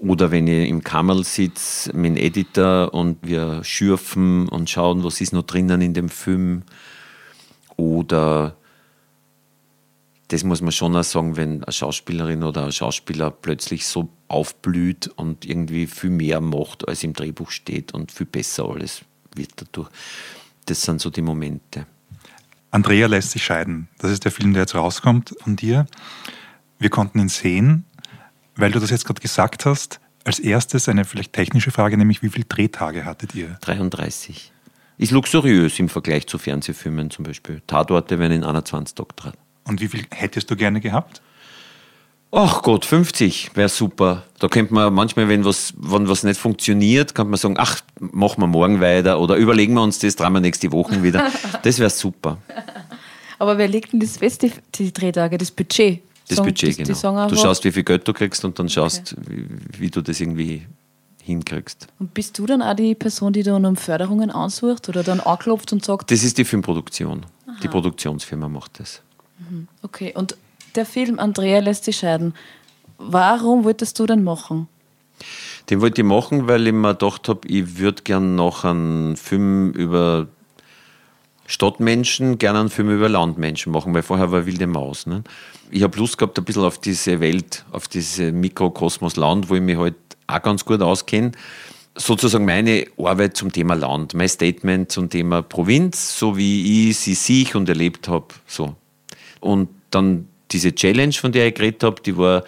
oder 0.00 0.30
wenn 0.30 0.46
ich 0.46 0.68
im 0.68 0.82
Kammerl 0.82 1.24
sitze 1.24 1.94
mit 1.94 2.12
dem 2.12 2.16
Editor 2.16 2.94
und 2.94 3.18
wir 3.22 3.62
schürfen 3.64 4.48
und 4.48 4.70
schauen, 4.70 5.04
was 5.04 5.20
ist 5.20 5.34
noch 5.34 5.42
drinnen 5.42 5.82
in 5.82 5.92
dem 5.92 6.08
Film. 6.08 6.62
Oder 7.76 8.56
das 10.28 10.42
muss 10.42 10.62
man 10.62 10.72
schon 10.72 10.96
auch 10.96 11.04
sagen, 11.04 11.36
wenn 11.36 11.62
eine 11.62 11.72
Schauspielerin 11.72 12.44
oder 12.44 12.64
ein 12.64 12.72
Schauspieler 12.72 13.30
plötzlich 13.30 13.86
so 13.86 14.08
aufblüht 14.28 15.08
und 15.16 15.44
irgendwie 15.44 15.86
viel 15.86 16.10
mehr 16.10 16.40
macht, 16.40 16.88
als 16.88 17.04
im 17.04 17.12
Drehbuch 17.12 17.50
steht 17.50 17.92
und 17.92 18.10
viel 18.10 18.26
besser 18.26 18.64
alles 18.70 19.02
wird 19.34 19.52
dadurch. 19.56 19.90
Das 20.64 20.80
sind 20.80 21.02
so 21.02 21.10
die 21.10 21.22
Momente. 21.22 21.86
Andrea 22.70 23.06
lässt 23.06 23.32
sich 23.32 23.44
scheiden. 23.44 23.88
Das 23.98 24.10
ist 24.10 24.24
der 24.24 24.32
Film, 24.32 24.54
der 24.54 24.62
jetzt 24.62 24.74
rauskommt 24.74 25.34
von 25.40 25.56
dir. 25.56 25.86
Wir 26.78 26.88
konnten 26.88 27.18
ihn 27.18 27.28
sehen 27.28 27.84
weil 28.60 28.70
du 28.70 28.78
das 28.78 28.90
jetzt 28.90 29.04
gerade 29.04 29.20
gesagt 29.20 29.64
hast, 29.64 30.00
als 30.24 30.38
erstes 30.38 30.88
eine 30.88 31.04
vielleicht 31.04 31.32
technische 31.32 31.70
Frage, 31.70 31.96
nämlich 31.96 32.22
wie 32.22 32.28
viele 32.28 32.44
Drehtage 32.44 33.04
hattet 33.04 33.34
ihr? 33.34 33.56
33. 33.62 34.52
Ist 34.98 35.12
luxuriös 35.12 35.78
im 35.78 35.88
Vergleich 35.88 36.26
zu 36.26 36.36
Fernsehfilmen 36.36 37.10
zum 37.10 37.24
Beispiel. 37.24 37.62
Tatorte 37.66 38.18
werden 38.18 38.32
in 38.32 38.44
21 38.44 38.94
Tagen 38.94 39.08
dran. 39.16 39.32
Und 39.64 39.80
wie 39.80 39.88
viel 39.88 40.04
hättest 40.10 40.50
du 40.50 40.56
gerne 40.56 40.80
gehabt? 40.80 41.22
Ach 42.32 42.62
Gott, 42.62 42.84
50 42.84 43.56
wäre 43.56 43.68
super. 43.68 44.24
Da 44.38 44.46
könnte 44.48 44.72
man 44.72 44.92
manchmal, 44.94 45.28
wenn 45.28 45.44
was, 45.44 45.74
wenn 45.76 46.06
was 46.06 46.22
nicht 46.22 46.38
funktioniert, 46.38 47.14
kann 47.14 47.28
man 47.28 47.38
sagen, 47.38 47.56
ach, 47.58 47.80
machen 47.98 48.42
wir 48.42 48.46
morgen 48.46 48.80
weiter 48.80 49.18
oder 49.18 49.34
überlegen 49.36 49.74
wir 49.74 49.82
uns 49.82 49.98
das, 49.98 50.14
drehen 50.14 50.32
wir 50.32 50.40
nächste 50.40 50.70
Woche 50.70 51.02
wieder. 51.02 51.30
Das 51.62 51.78
wäre 51.78 51.90
super. 51.90 52.38
Aber 53.38 53.58
wer 53.58 53.68
legt 53.68 53.92
denn 53.92 54.00
das 54.00 54.18
fest, 54.18 54.46
die 54.74 54.92
Drehtage, 54.92 55.38
das 55.38 55.50
Budget? 55.50 56.02
Das 56.30 56.36
Song, 56.36 56.46
Budget, 56.46 56.88
das, 56.88 57.02
genau. 57.02 57.28
Du 57.28 57.34
schaust, 57.34 57.64
wie 57.64 57.72
viel 57.72 57.82
Geld 57.82 58.06
du 58.06 58.12
kriegst 58.12 58.44
und 58.44 58.56
dann 58.56 58.68
schaust, 58.68 59.16
okay. 59.18 59.26
wie, 59.28 59.80
wie, 59.80 59.90
du 59.90 60.00
das 60.00 60.20
irgendwie 60.20 60.64
hinkriegst. 61.24 61.88
Und 61.98 62.14
bist 62.14 62.38
du 62.38 62.46
dann 62.46 62.62
auch 62.62 62.74
die 62.74 62.94
Person, 62.94 63.32
die 63.32 63.42
dann 63.42 63.66
um 63.66 63.74
Förderungen 63.74 64.30
ansucht 64.30 64.88
oder 64.88 65.02
dann 65.02 65.18
anklopft 65.18 65.72
und 65.72 65.84
sagt? 65.84 66.08
Das 66.10 66.22
ist 66.22 66.38
die 66.38 66.44
Filmproduktion. 66.44 67.26
Aha. 67.46 67.56
Die 67.64 67.66
Produktionsfirma 67.68 68.48
macht 68.48 68.78
das. 68.78 69.02
Okay, 69.82 70.14
und 70.14 70.36
der 70.76 70.86
Film 70.86 71.18
Andrea 71.18 71.58
lässt 71.58 71.84
sich 71.84 71.96
scheiden. 71.96 72.34
Warum 72.98 73.64
wolltest 73.64 73.98
du 73.98 74.06
den 74.06 74.22
machen? 74.22 74.68
Den 75.68 75.80
wollte 75.80 76.02
ich 76.02 76.06
machen, 76.06 76.46
weil 76.46 76.64
ich 76.64 76.72
mir 76.72 76.94
gedacht 76.94 77.28
habe, 77.28 77.48
ich 77.48 77.78
würde 77.78 78.02
gern 78.04 78.36
noch 78.36 78.64
einen 78.64 79.16
Film 79.16 79.72
über 79.72 80.28
Stadtmenschen, 81.50 82.38
gerne 82.38 82.60
einen 82.60 82.70
Film 82.70 82.90
über 82.90 83.08
Landmenschen 83.08 83.72
machen, 83.72 83.92
weil 83.92 84.04
vorher 84.04 84.30
war 84.30 84.46
Wilde 84.46 84.68
Maus. 84.68 85.06
Ne? 85.06 85.24
Ich 85.72 85.82
habe 85.82 85.98
Lust 85.98 86.16
gehabt 86.16 86.38
ein 86.38 86.44
bisschen 86.44 86.62
auf 86.62 86.78
diese 86.78 87.18
Welt, 87.18 87.64
auf 87.72 87.88
diese 87.88 88.30
Mikrokosmos 88.30 89.16
Land, 89.16 89.50
wo 89.50 89.56
ich 89.56 89.60
mich 89.60 89.76
halt 89.76 89.96
auch 90.28 90.42
ganz 90.42 90.64
gut 90.64 90.80
auskenne. 90.80 91.32
Sozusagen 91.96 92.44
meine 92.44 92.86
Arbeit 92.96 93.36
zum 93.36 93.50
Thema 93.50 93.74
Land, 93.74 94.14
mein 94.14 94.28
Statement 94.28 94.92
zum 94.92 95.10
Thema 95.10 95.42
Provinz, 95.42 96.16
so 96.16 96.36
wie 96.36 96.90
ich 96.90 96.98
sie 96.98 97.14
sich 97.14 97.56
und 97.56 97.68
erlebt 97.68 98.06
habe. 98.06 98.28
So. 98.46 98.76
Und 99.40 99.70
dann 99.90 100.28
diese 100.52 100.72
Challenge, 100.72 101.14
von 101.14 101.32
der 101.32 101.48
ich 101.48 101.54
geredet 101.56 101.82
habe, 101.82 102.00
die 102.00 102.16
war, 102.16 102.44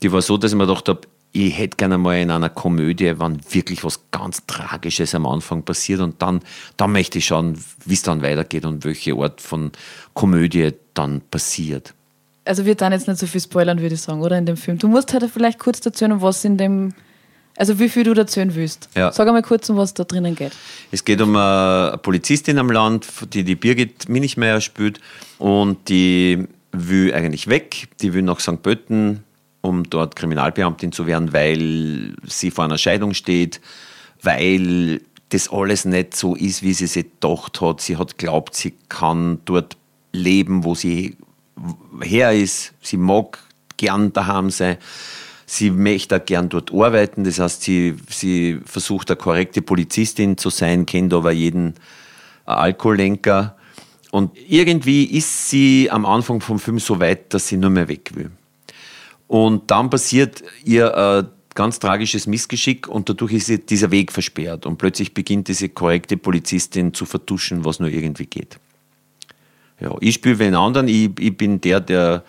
die 0.00 0.12
war 0.12 0.22
so, 0.22 0.36
dass 0.36 0.52
ich 0.52 0.56
mir 0.56 0.68
gedacht 0.68 0.88
habe, 0.88 1.00
ich 1.36 1.58
hätte 1.58 1.76
gerne 1.76 1.98
mal 1.98 2.16
in 2.20 2.30
einer 2.30 2.48
Komödie, 2.48 3.18
wenn 3.18 3.40
wirklich 3.50 3.82
was 3.82 4.00
ganz 4.12 4.46
Tragisches 4.46 5.16
am 5.16 5.26
Anfang 5.26 5.64
passiert 5.64 6.00
und 6.00 6.22
dann, 6.22 6.40
dann 6.76 6.92
möchte 6.92 7.18
ich 7.18 7.26
schauen, 7.26 7.58
wie 7.84 7.94
es 7.94 8.02
dann 8.02 8.22
weitergeht 8.22 8.64
und 8.64 8.84
welche 8.84 9.14
Art 9.14 9.40
von 9.40 9.72
Komödie 10.14 10.72
dann 10.94 11.22
passiert. 11.22 11.92
Also 12.44 12.66
wir 12.66 12.76
dann 12.76 12.92
jetzt 12.92 13.08
nicht 13.08 13.18
so 13.18 13.26
viel 13.26 13.40
spoilern, 13.40 13.80
würde 13.80 13.96
ich 13.96 14.00
sagen, 14.00 14.20
oder 14.20 14.38
in 14.38 14.46
dem 14.46 14.56
Film. 14.56 14.78
Du 14.78 14.86
musst 14.86 15.12
halt 15.12 15.28
vielleicht 15.28 15.58
kurz 15.58 15.84
erzählen, 15.84 16.22
was 16.22 16.44
in 16.44 16.56
dem, 16.56 16.94
also 17.56 17.80
wie 17.80 17.88
viel 17.88 18.04
du 18.04 18.12
erzählen 18.12 18.54
willst. 18.54 18.88
Ja. 18.94 19.10
Sag 19.10 19.26
einmal 19.26 19.42
kurz, 19.42 19.68
um 19.68 19.76
was 19.76 19.92
da 19.92 20.04
drinnen 20.04 20.36
geht. 20.36 20.52
Es 20.92 21.04
geht 21.04 21.20
um 21.20 21.34
eine 21.34 21.98
Polizistin 21.98 22.58
am 22.58 22.70
Land, 22.70 23.08
die 23.32 23.42
die 23.42 23.56
Birgit 23.56 24.08
Minichmeier 24.08 24.60
spielt 24.60 25.00
und 25.38 25.88
die 25.88 26.46
will 26.70 27.12
eigentlich 27.12 27.48
weg, 27.48 27.88
die 28.00 28.14
will 28.14 28.22
nach 28.22 28.38
St. 28.38 28.62
Pölten, 28.62 29.23
um 29.64 29.82
dort 29.88 30.14
Kriminalbeamtin 30.14 30.92
zu 30.92 31.06
werden, 31.06 31.32
weil 31.32 32.14
sie 32.26 32.50
vor 32.50 32.64
einer 32.64 32.76
Scheidung 32.76 33.14
steht, 33.14 33.62
weil 34.22 35.00
das 35.30 35.50
alles 35.50 35.86
nicht 35.86 36.14
so 36.14 36.34
ist, 36.34 36.62
wie 36.62 36.74
sie 36.74 36.86
sich 36.86 37.04
gedacht 37.04 37.62
hat. 37.62 37.80
Sie 37.80 37.96
hat 37.96 38.18
glaubt, 38.18 38.54
sie 38.54 38.74
kann 38.90 39.38
dort 39.46 39.78
leben, 40.12 40.64
wo 40.64 40.74
sie 40.74 41.16
her 42.02 42.32
ist. 42.32 42.74
Sie 42.82 42.98
mag 42.98 43.38
gern 43.78 44.12
daheim 44.12 44.50
sein. 44.50 44.76
Sie 45.46 45.70
möchte 45.70 46.16
auch 46.16 46.24
gern 46.26 46.50
dort 46.50 46.70
arbeiten. 46.72 47.24
Das 47.24 47.38
heißt, 47.38 47.62
sie, 47.62 47.96
sie 48.10 48.60
versucht 48.66 49.10
eine 49.10 49.16
korrekte 49.16 49.62
Polizistin 49.62 50.36
zu 50.36 50.50
sein, 50.50 50.84
kennt 50.84 51.14
aber 51.14 51.32
jeden 51.32 51.74
Alkoholenker. 52.44 53.56
Und 54.10 54.36
irgendwie 54.46 55.04
ist 55.04 55.48
sie 55.48 55.90
am 55.90 56.04
Anfang 56.04 56.42
vom 56.42 56.58
Film 56.58 56.78
so 56.78 57.00
weit, 57.00 57.32
dass 57.32 57.48
sie 57.48 57.56
nur 57.56 57.70
mehr 57.70 57.88
weg 57.88 58.10
will. 58.14 58.30
Und 59.26 59.70
dann 59.70 59.90
passiert 59.90 60.42
ihr 60.64 60.96
ein 60.96 61.28
ganz 61.54 61.78
tragisches 61.78 62.26
Missgeschick 62.26 62.88
und 62.88 63.08
dadurch 63.08 63.32
ist 63.32 63.70
dieser 63.70 63.90
Weg 63.90 64.12
versperrt. 64.12 64.66
Und 64.66 64.76
plötzlich 64.76 65.14
beginnt 65.14 65.48
diese 65.48 65.68
korrekte 65.68 66.16
Polizistin 66.16 66.92
zu 66.94 67.06
vertuschen, 67.06 67.64
was 67.64 67.80
nur 67.80 67.88
irgendwie 67.88 68.26
geht. 68.26 68.58
Ja, 69.80 69.94
ich 70.00 70.14
spiele 70.14 70.38
wen 70.38 70.54
anderen. 70.54 70.88
Ich, 70.88 71.10
ich 71.18 71.36
bin 71.36 71.60
der, 71.60 71.80
der 71.80 72.24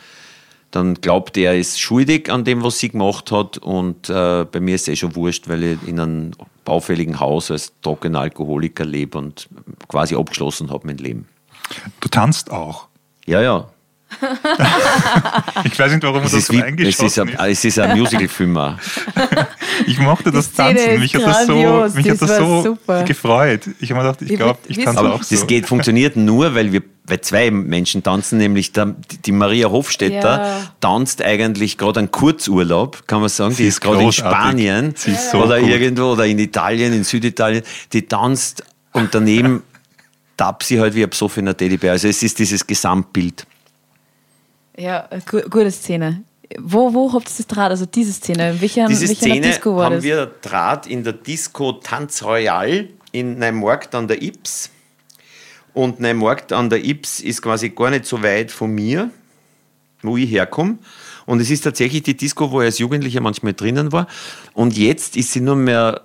dann 0.71 0.95
glaubt, 0.95 1.37
er 1.37 1.57
ist 1.57 1.79
schuldig 1.79 2.29
an 2.29 2.43
dem, 2.43 2.63
was 2.63 2.79
sie 2.79 2.89
gemacht 2.89 3.31
hat. 3.31 3.57
Und 3.57 4.09
äh, 4.09 4.45
bei 4.45 4.59
mir 4.59 4.75
ist 4.75 4.83
es 4.83 4.87
eh 4.89 4.95
schon 4.95 5.15
wurscht, 5.15 5.47
weil 5.47 5.63
ich 5.63 5.87
in 5.87 5.99
einem 5.99 6.31
baufälligen 6.65 7.19
Haus 7.19 7.51
als 7.51 7.71
trockener 7.81 8.19
Alkoholiker 8.19 8.85
lebe 8.85 9.17
und 9.17 9.47
quasi 9.87 10.15
abgeschlossen 10.15 10.71
habe 10.71 10.87
mein 10.87 10.97
Leben. 10.97 11.27
Du 12.01 12.09
tanzt 12.09 12.51
auch. 12.51 12.87
Ja, 13.25 13.41
ja. 13.41 13.69
Ich 15.63 15.77
weiß 15.77 15.91
nicht, 15.91 16.03
warum 16.03 16.23
Es 16.23 16.31
das 16.31 16.45
so 16.47 16.53
wie, 16.53 16.57
es, 16.57 16.63
eingeschossen 16.63 17.05
ist 17.29 17.39
ein, 17.39 17.49
es 17.51 17.65
ist 17.65 17.79
ein 17.79 17.97
Musicalfilm. 17.97 18.55
Ich 19.87 19.99
mochte 19.99 20.31
das 20.31 20.51
Tanzen. 20.53 20.99
Mich 20.99 21.13
hat 21.15 21.23
das 21.25 21.47
so, 21.47 21.53
mich 21.93 22.09
hat 22.09 22.21
das 22.21 22.29
das 22.29 22.29
war 22.29 22.37
so 22.39 22.61
super. 22.63 23.03
gefreut. 23.03 23.61
Ich 23.79 23.91
habe 23.91 24.01
mir 24.01 24.13
gedacht, 24.13 24.21
ich 24.21 24.37
glaube, 24.37 24.59
ich 24.67 24.77
tanze 24.83 24.99
Aber 24.99 25.15
auch 25.15 25.23
so. 25.23 25.35
Das 25.35 25.47
geht, 25.47 25.65
funktioniert 25.67 26.15
nur, 26.15 26.55
weil 26.55 26.71
wir 26.71 26.81
weil 27.07 27.21
zwei 27.21 27.51
Menschen 27.51 28.01
tanzen, 28.01 28.39
nämlich 28.39 28.71
der, 28.71 28.95
die 29.25 29.31
Maria 29.31 29.69
Hofstetter 29.69 30.39
Ja. 30.39 30.61
tanzt 30.79 31.21
eigentlich 31.21 31.77
gerade 31.77 31.99
einen 31.99 32.09
Kurzurlaub, 32.11 33.07
kann 33.07 33.19
man 33.19 33.29
sagen. 33.29 33.51
Sie 33.53 33.63
die 33.63 33.69
ist 33.69 33.75
ist 33.75 33.81
gerade 33.81 34.03
in. 34.03 34.11
Spanien 34.11 34.93
so 34.95 35.43
oder 35.43 35.59
gut. 35.59 35.69
irgendwo 35.69 36.13
oder 36.13 36.25
in 36.25 36.39
Italien, 36.39 36.93
in 36.93 37.03
Süditalien. 37.03 37.63
Die 37.93 38.07
tanzt 38.07 38.63
und 38.93 39.13
daneben 39.13 39.61
tappt 40.37 40.63
sie 40.63 40.79
halt 40.79 40.95
wie 40.95 41.03
ein 41.03 41.09
besoffener 41.09 41.55
Teddybär. 41.55 41.91
Also 41.91 42.07
es 42.07 42.23
ist 42.23 42.39
dieses 42.39 42.65
Gesamtbild. 42.65 43.45
Ja, 44.77 45.07
gu 45.29 45.41
gute 45.49 45.71
Szene. 45.71 46.23
Wo, 46.59 46.93
wo 46.93 47.11
habt 47.13 47.27
ihr 47.29 47.33
das 47.37 47.47
Draht? 47.47 47.71
Also 47.71 47.85
diese 47.85 48.13
Szene. 48.13 48.51
In 48.51 48.61
welcher, 48.61 48.87
Diese 48.87 49.07
welcher 49.07 49.21
Szene 49.21 49.41
Disco 49.41 49.75
war 49.75 49.85
haben 49.85 49.95
das? 49.95 50.03
wir 50.03 50.31
Draht 50.41 50.87
in 50.87 51.03
der 51.03 51.13
Disco 51.13 51.73
Tanz 51.73 52.23
Royal 52.23 52.87
in 53.11 53.39
Neumarkt 53.39 53.95
an 53.95 54.07
der 54.07 54.21
Ips. 54.21 54.69
Und 55.73 55.99
Neumarkt 55.99 56.53
an 56.53 56.69
der 56.69 56.83
Ips 56.85 57.19
ist 57.19 57.41
quasi 57.41 57.69
gar 57.69 57.89
nicht 57.89 58.05
so 58.05 58.21
weit 58.21 58.51
von 58.51 58.73
mir, 58.73 59.09
wo 60.01 60.17
ich 60.17 60.29
herkomme. 60.29 60.77
Und 61.25 61.41
es 61.41 61.49
ist 61.49 61.61
tatsächlich 61.61 62.03
die 62.03 62.15
Disco, 62.15 62.51
wo 62.51 62.61
ich 62.61 62.67
als 62.67 62.79
Jugendlicher 62.79 63.19
manchmal 63.21 63.53
drinnen 63.53 63.91
war. 63.91 64.07
Und 64.53 64.77
jetzt 64.77 65.17
ist 65.17 65.31
sie 65.31 65.41
nur 65.41 65.55
mehr 65.55 66.01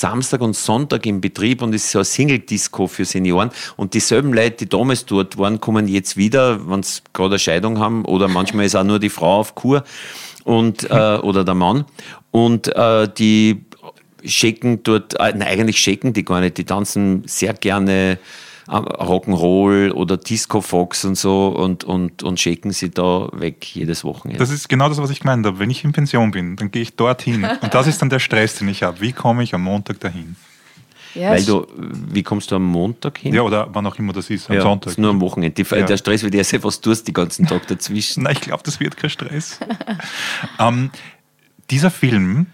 Samstag 0.00 0.40
und 0.40 0.54
Sonntag 0.54 1.06
im 1.06 1.20
Betrieb 1.20 1.62
und 1.62 1.74
ist 1.74 1.90
so 1.90 1.98
eine 1.98 2.04
Single-Disco 2.04 2.86
für 2.86 3.04
Senioren. 3.04 3.50
Und 3.76 3.94
dieselben 3.94 4.32
Leute, 4.32 4.56
die 4.58 4.68
damals 4.68 5.04
dort 5.06 5.38
waren, 5.38 5.60
kommen 5.60 5.88
jetzt 5.88 6.16
wieder, 6.16 6.68
wenn 6.68 6.82
sie 6.82 7.00
gerade 7.12 7.32
eine 7.32 7.38
Scheidung 7.38 7.78
haben. 7.78 8.04
Oder 8.04 8.28
manchmal 8.28 8.66
ist 8.66 8.76
auch 8.76 8.84
nur 8.84 8.98
die 8.98 9.10
Frau 9.10 9.40
auf 9.40 9.54
Kur 9.54 9.84
und, 10.44 10.88
äh, 10.90 11.16
oder 11.16 11.44
der 11.44 11.54
Mann. 11.54 11.84
Und 12.30 12.68
äh, 12.74 13.08
die 13.12 13.64
shaken 14.24 14.82
dort, 14.82 15.14
äh, 15.14 15.32
nein, 15.32 15.42
eigentlich 15.42 15.80
shaken 15.80 16.12
die 16.12 16.24
gar 16.24 16.40
nicht, 16.40 16.58
die 16.58 16.64
tanzen 16.64 17.24
sehr 17.26 17.54
gerne 17.54 18.18
Rock'n'Roll 18.68 19.92
oder 19.92 20.16
Disco 20.16 20.60
Fox 20.60 21.04
und 21.04 21.16
so 21.16 21.48
und, 21.48 21.84
und, 21.84 22.22
und 22.22 22.38
shaken 22.38 22.72
sie 22.72 22.90
da 22.90 23.28
weg 23.32 23.64
jedes 23.74 24.04
Wochenende. 24.04 24.38
Das 24.38 24.50
ist 24.50 24.68
genau 24.68 24.88
das, 24.88 24.98
was 24.98 25.10
ich 25.10 25.20
gemeint 25.20 25.46
habe. 25.46 25.58
Wenn 25.58 25.70
ich 25.70 25.84
in 25.84 25.92
Pension 25.92 26.30
bin, 26.30 26.56
dann 26.56 26.70
gehe 26.70 26.82
ich 26.82 26.94
dorthin. 26.94 27.44
Und 27.62 27.72
das 27.74 27.86
ist 27.86 28.02
dann 28.02 28.10
der 28.10 28.18
Stress, 28.18 28.56
den 28.58 28.68
ich 28.68 28.82
habe. 28.82 29.00
Wie 29.00 29.12
komme 29.12 29.42
ich 29.42 29.54
am 29.54 29.62
Montag 29.62 30.00
dahin? 30.00 30.36
ja, 31.14 31.30
Weil 31.30 31.44
du, 31.44 31.66
wie 31.76 32.22
kommst 32.22 32.50
du 32.50 32.56
am 32.56 32.64
Montag 32.64 33.18
hin? 33.18 33.34
Ja, 33.34 33.42
oder 33.42 33.68
wann 33.72 33.86
auch 33.86 33.96
immer 33.98 34.12
das 34.12 34.28
ist, 34.28 34.50
am 34.50 34.56
Ja, 34.56 34.62
Sonntag. 34.62 34.90
ist 34.90 34.98
nur 34.98 35.10
am 35.10 35.20
Wochenende. 35.20 35.62
Die, 35.62 35.74
Ja. 35.74 35.86
Der 35.86 35.96
Stress 35.96 36.22
wird 36.22 36.34
erst, 36.34 36.62
was 36.62 36.80
tust 36.80 37.06
den 37.08 37.14
ganzen 37.14 37.46
Tag 37.46 37.66
dazwischen. 37.66 38.22
Nein, 38.24 38.34
ich 38.34 38.42
glaube, 38.42 38.62
das 38.64 38.78
wird 38.80 38.96
kein 38.96 39.10
Stress. 39.10 39.58
ähm, 40.58 40.90
dieser 41.70 41.90
Film 41.90 42.46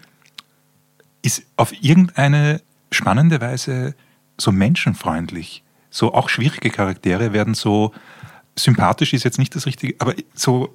ist 1.21 1.43
auf 1.57 1.73
irgendeine 1.81 2.61
spannende 2.91 3.41
Weise 3.41 3.95
so 4.37 4.51
menschenfreundlich. 4.51 5.63
So 5.95 6.13
auch 6.13 6.27
schwierige 6.27 6.71
Charaktere 6.71 7.31
werden 7.31 7.53
so 7.53 7.93
sympathisch 8.57 9.13
ist 9.13 9.23
jetzt 9.23 9.39
nicht 9.39 9.55
das 9.55 9.65
Richtige, 9.65 9.95
aber 9.99 10.13
so 10.33 10.73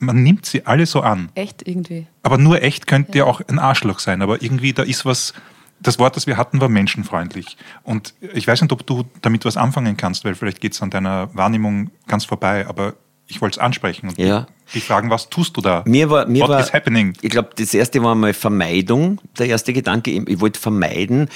man 0.00 0.24
nimmt 0.24 0.44
sie 0.44 0.66
alle 0.66 0.86
so 0.86 1.02
an. 1.02 1.30
echt 1.36 1.66
irgendwie. 1.68 2.06
Aber 2.24 2.36
nur 2.36 2.62
echt 2.62 2.88
könnte 2.88 3.18
ja 3.18 3.24
auch 3.26 3.40
ein 3.46 3.60
Arschloch 3.60 4.00
sein, 4.00 4.22
aber 4.22 4.42
irgendwie 4.42 4.72
da 4.72 4.82
ist 4.82 5.04
was. 5.06 5.32
Das 5.78 5.98
Wort, 5.98 6.16
das 6.16 6.26
wir 6.26 6.36
hatten, 6.38 6.60
war 6.60 6.68
menschenfreundlich. 6.70 7.56
Und 7.84 8.14
ich 8.34 8.48
weiß 8.48 8.62
nicht, 8.62 8.72
ob 8.72 8.86
du 8.86 9.04
damit 9.20 9.44
was 9.44 9.56
anfangen 9.58 9.96
kannst, 9.96 10.24
weil 10.24 10.34
vielleicht 10.34 10.60
geht 10.62 10.72
es 10.72 10.80
an 10.82 10.88
deiner 10.90 11.28
Wahrnehmung 11.34 11.90
ganz 12.08 12.24
vorbei, 12.24 12.66
aber 12.66 12.94
ich 13.28 13.40
wollte 13.42 13.58
es 13.58 13.64
ansprechen 13.64 14.08
und 14.08 14.18
Ja. 14.18 14.46
dich 14.74 14.84
fragen, 14.84 15.10
was 15.10 15.28
tust 15.28 15.56
du 15.56 15.60
da? 15.60 15.82
Mir 15.86 16.08
war, 16.08 16.26
mir 16.26 16.42
What 16.42 16.48
war, 16.50 16.60
is 16.60 16.72
happening? 16.72 17.12
Ich 17.20 17.28
glaube, 17.30 17.50
das 17.56 17.74
erste 17.74 18.02
war 18.02 18.14
mal 18.14 18.32
Vermeidung. 18.32 19.20
Der 19.38 19.46
erste 19.48 19.72
Gedanke, 19.74 20.10
ich 20.12 20.40
wollte 20.40 20.58
vermeiden, 20.58 21.28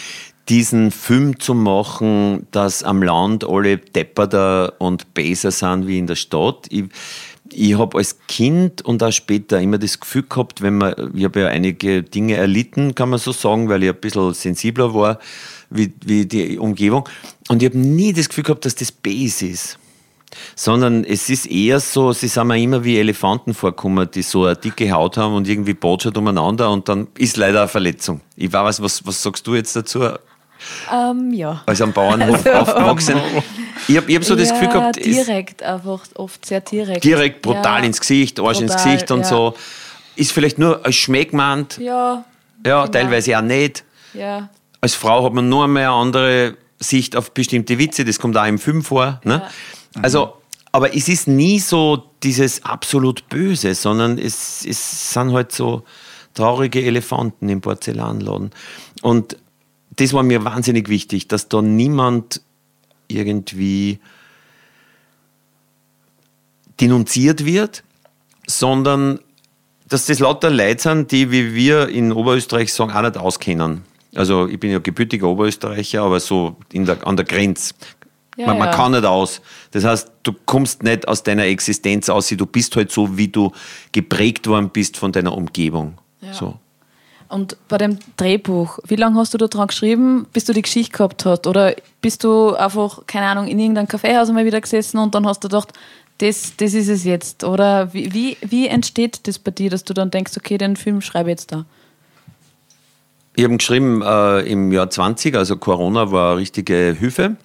diesen 0.50 0.90
Film 0.90 1.38
zu 1.38 1.54
machen, 1.54 2.46
dass 2.50 2.82
am 2.82 3.02
Land 3.02 3.48
alle 3.48 3.78
depperter 3.78 4.74
und 4.80 5.14
besser 5.14 5.52
sind 5.52 5.86
wie 5.86 5.98
in 5.98 6.08
der 6.08 6.16
Stadt. 6.16 6.66
Ich, 6.70 6.84
ich 7.52 7.78
habe 7.78 7.98
als 7.98 8.18
Kind 8.26 8.82
und 8.82 9.02
auch 9.02 9.12
später 9.12 9.60
immer 9.60 9.79
das 9.79 10.00
Gefühl 10.00 10.25
gehabt, 10.29 10.60
wenn 10.60 10.79
man, 10.79 11.12
ich 11.14 11.25
habe 11.25 11.40
ja 11.40 11.46
einige 11.46 12.02
Dinge 12.02 12.35
erlitten, 12.35 12.96
kann 12.96 13.10
man 13.10 13.20
so 13.20 13.31
sagen, 13.31 13.68
weil 13.68 13.85
ich 13.85 13.90
ein 13.90 14.00
bisschen 14.00 14.35
sensibler 14.35 14.92
war 14.92 15.20
wie, 15.70 15.92
wie 16.04 16.27
die 16.27 16.58
Umgebung. 16.58 17.08
Und 17.48 17.62
ich 17.62 17.68
habe 17.68 17.79
nie 17.79 18.12
das 18.12 18.29
Gefühl 18.29 18.44
gehabt, 18.44 18.64
dass 18.64 18.75
das 18.75 18.90
Base 18.90 19.46
ist 19.46 19.79
sondern 20.54 21.02
es 21.02 21.29
ist 21.29 21.46
eher 21.46 21.81
so, 21.81 22.12
sie 22.12 22.29
sind 22.29 22.46
mir 22.46 22.56
immer 22.56 22.85
wie 22.85 22.98
Elefanten 22.98 23.52
vorgekommen, 23.52 24.08
die 24.12 24.22
so 24.22 24.44
eine 24.44 24.54
dicke 24.54 24.92
Haut 24.92 25.16
haben 25.16 25.35
und 25.35 25.48
irgendwie 25.48 25.75
botschert 25.75 26.16
umeinander 26.16 26.70
und 26.70 26.88
dann 26.88 27.08
ist 27.18 27.37
leider 27.37 27.62
eine 27.62 27.68
Verletzung. 27.68 28.20
Ich 28.37 28.52
weiß, 28.52 28.81
was, 28.81 29.04
was 29.04 29.22
sagst 29.22 29.44
du 29.48 29.56
jetzt 29.56 29.75
dazu, 29.75 30.04
Ähm, 30.92 31.33
ja. 31.33 31.63
als 31.67 31.81
am 31.81 31.92
Bauernhof 31.92 32.46
Also- 32.46 32.73
aufgewachsen? 32.73 33.17
Ich 33.88 33.96
habe 33.96 34.15
hab 34.15 34.25
so 34.25 34.37
das 34.37 34.50
Gefühl 34.50 34.69
gehabt, 34.69 34.98
es- 34.98 35.04
direkt, 35.04 35.63
einfach 35.63 36.02
oft 36.15 36.44
sehr 36.46 36.61
direkt. 36.61 37.02
direkt 37.04 37.42
brutal 37.42 37.81
ja. 37.81 37.87
ins 37.87 38.00
Gesicht, 38.00 38.38
Arsch 38.40 38.61
ins 38.61 38.73
Brutal, 38.73 38.92
Gesicht 38.92 39.11
und 39.11 39.21
ja. 39.21 39.25
so. 39.27 39.54
Ist 40.17 40.33
vielleicht 40.33 40.58
nur 40.58 40.85
als 40.85 40.96
Schmäh 40.96 41.25
gemeint, 41.25 41.79
Ja, 41.79 42.25
ja, 42.67 42.83
genau. 42.83 42.87
teilweise 42.88 43.37
auch 43.38 43.42
nicht. 43.42 43.85
ja. 44.15 44.48
Als 44.83 44.94
Frau 44.94 45.25
hat 45.25 45.35
man 45.35 45.48
nur 45.48 45.69
mehr 45.69 45.90
eine 45.90 46.00
andere 46.00 46.56
Sicht 46.79 47.15
auf 47.15 47.33
bestimmte 47.33 47.79
Witze, 47.79 48.02
das 48.06 48.19
kommt 48.19 48.37
auch 48.38 48.46
im 48.46 48.58
Film 48.58 48.83
vor. 48.83 49.21
Ne? 49.25 49.42
Also 50.00 50.35
aber 50.73 50.94
es 50.94 51.08
ist 51.08 51.27
nie 51.29 51.58
so 51.58 52.04
dieses 52.23 52.65
absolut 52.65 53.29
Böse, 53.29 53.75
sondern 53.75 54.19
es, 54.19 54.65
es 54.65 55.13
sind 55.13 55.33
halt 55.33 55.52
so 55.52 55.83
traurige 56.33 56.81
Elefanten 56.83 57.48
im 57.48 57.61
Porzellanladen. 57.61 58.52
Und 59.02 59.37
das 59.96 60.12
war 60.12 60.22
mir 60.22 60.44
wahnsinnig 60.44 60.88
wichtig, 60.88 61.28
dass 61.28 61.48
da 61.48 61.62
niemand 61.62 62.42
irgendwie 63.08 63.98
denunziert 66.80 67.44
wird, 67.44 67.82
sondern 68.46 69.20
dass 69.88 70.06
das 70.06 70.20
lauter 70.20 70.50
Leute 70.50 70.82
sind, 70.82 71.10
die, 71.10 71.30
wie 71.30 71.54
wir 71.54 71.88
in 71.88 72.12
Oberösterreich 72.12 72.72
sagen, 72.72 72.92
auch 72.92 73.02
nicht 73.02 73.16
auskennen. 73.18 73.82
Also 74.14 74.46
ich 74.46 74.58
bin 74.58 74.70
ja 74.70 74.78
gebürtiger 74.78 75.28
Oberösterreicher, 75.28 76.02
aber 76.02 76.20
so 76.20 76.56
der, 76.72 77.06
an 77.06 77.16
der 77.16 77.26
Grenze. 77.26 77.74
Ja, 78.36 78.46
man, 78.46 78.58
man 78.58 78.68
ja. 78.68 78.74
kann 78.74 78.92
nicht 78.92 79.04
aus. 79.04 79.42
Das 79.72 79.84
heißt, 79.84 80.10
du 80.22 80.32
kommst 80.46 80.82
nicht 80.82 81.06
aus 81.06 81.22
deiner 81.22 81.44
Existenz 81.44 82.08
aus, 82.08 82.28
du 82.28 82.46
bist 82.46 82.74
halt 82.76 82.90
so, 82.90 83.16
wie 83.18 83.28
du 83.28 83.52
geprägt 83.92 84.46
worden 84.46 84.70
bist 84.70 84.96
von 84.96 85.12
deiner 85.12 85.36
Umgebung. 85.36 85.98
Ja. 86.20 86.32
So. 86.32 86.58
Und 87.31 87.56
bei 87.68 87.78
dem 87.78 87.98
Drehbuch, 88.16 88.81
wie 88.87 88.96
lange 88.96 89.16
hast 89.16 89.33
du 89.33 89.38
da 89.38 89.46
dran 89.46 89.68
geschrieben, 89.68 90.26
bis 90.33 90.46
du 90.46 90.52
die 90.52 90.62
Geschichte 90.62 90.96
gehabt 90.96 91.24
hast? 91.24 91.46
Oder 91.46 91.76
bist 92.02 92.24
du 92.24 92.54
einfach, 92.54 93.06
keine 93.06 93.26
Ahnung, 93.26 93.46
in 93.46 93.60
irgendeinem 93.60 93.87
Kaffeehaus 93.87 94.33
mal 94.33 94.44
wieder 94.44 94.60
gesessen 94.60 94.98
und 94.98 95.14
dann 95.14 95.26
hast 95.26 95.44
du 95.44 95.48
gedacht, 95.48 95.72
das, 96.18 96.56
das 96.56 96.74
ist 96.74 96.88
es 96.88 97.04
jetzt? 97.04 97.44
Oder 97.44 97.94
wie, 97.94 98.12
wie, 98.12 98.37
wie 98.42 98.66
entsteht 98.66 99.28
das 99.28 99.38
bei 99.38 99.52
dir, 99.52 99.70
dass 99.70 99.85
du 99.85 99.94
dann 99.94 100.10
denkst, 100.10 100.33
okay, 100.37 100.58
den 100.58 100.74
Film 100.74 101.00
schreibe 101.00 101.31
ich 101.31 101.35
jetzt 101.35 101.52
da? 101.52 101.66
Ich 103.37 103.44
habe 103.44 103.56
geschrieben 103.56 104.02
äh, 104.02 104.40
im 104.40 104.72
Jahr 104.72 104.90
20, 104.90 105.37
also 105.37 105.56
Corona 105.56 106.10
war 106.10 106.33
eine 106.33 106.40
richtige 106.40 106.96
Hilfe. 106.98 107.37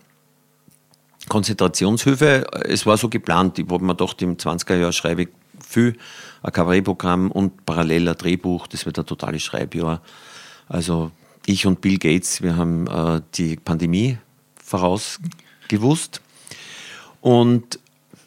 Konzentrationshilfe. 1.29 2.47
Es 2.65 2.85
war 2.87 2.97
so 2.97 3.07
geplant. 3.07 3.59
Ich 3.59 3.67
habe 3.69 3.83
mir 3.83 3.95
gedacht, 3.95 4.19
im 4.23 4.37
20er 4.37 4.75
Jahr 4.75 4.91
schreibe 4.91 5.23
ich 5.23 5.29
viel, 5.75 5.97
ein 6.41 6.51
Kabarettprogramm 6.51 7.31
und 7.31 7.65
parallel 7.65 8.09
ein 8.09 8.17
Drehbuch. 8.17 8.67
Das 8.67 8.85
wird 8.85 8.97
ein 8.97 9.05
totales 9.05 9.43
Schreibjahr. 9.43 10.01
Also 10.67 11.11
ich 11.45 11.65
und 11.65 11.81
Bill 11.81 11.97
Gates, 11.97 12.41
wir 12.41 12.55
haben 12.55 12.87
äh, 12.87 13.21
die 13.35 13.55
Pandemie 13.57 14.17
vorausgewusst. 14.55 16.21
Und 17.21 17.79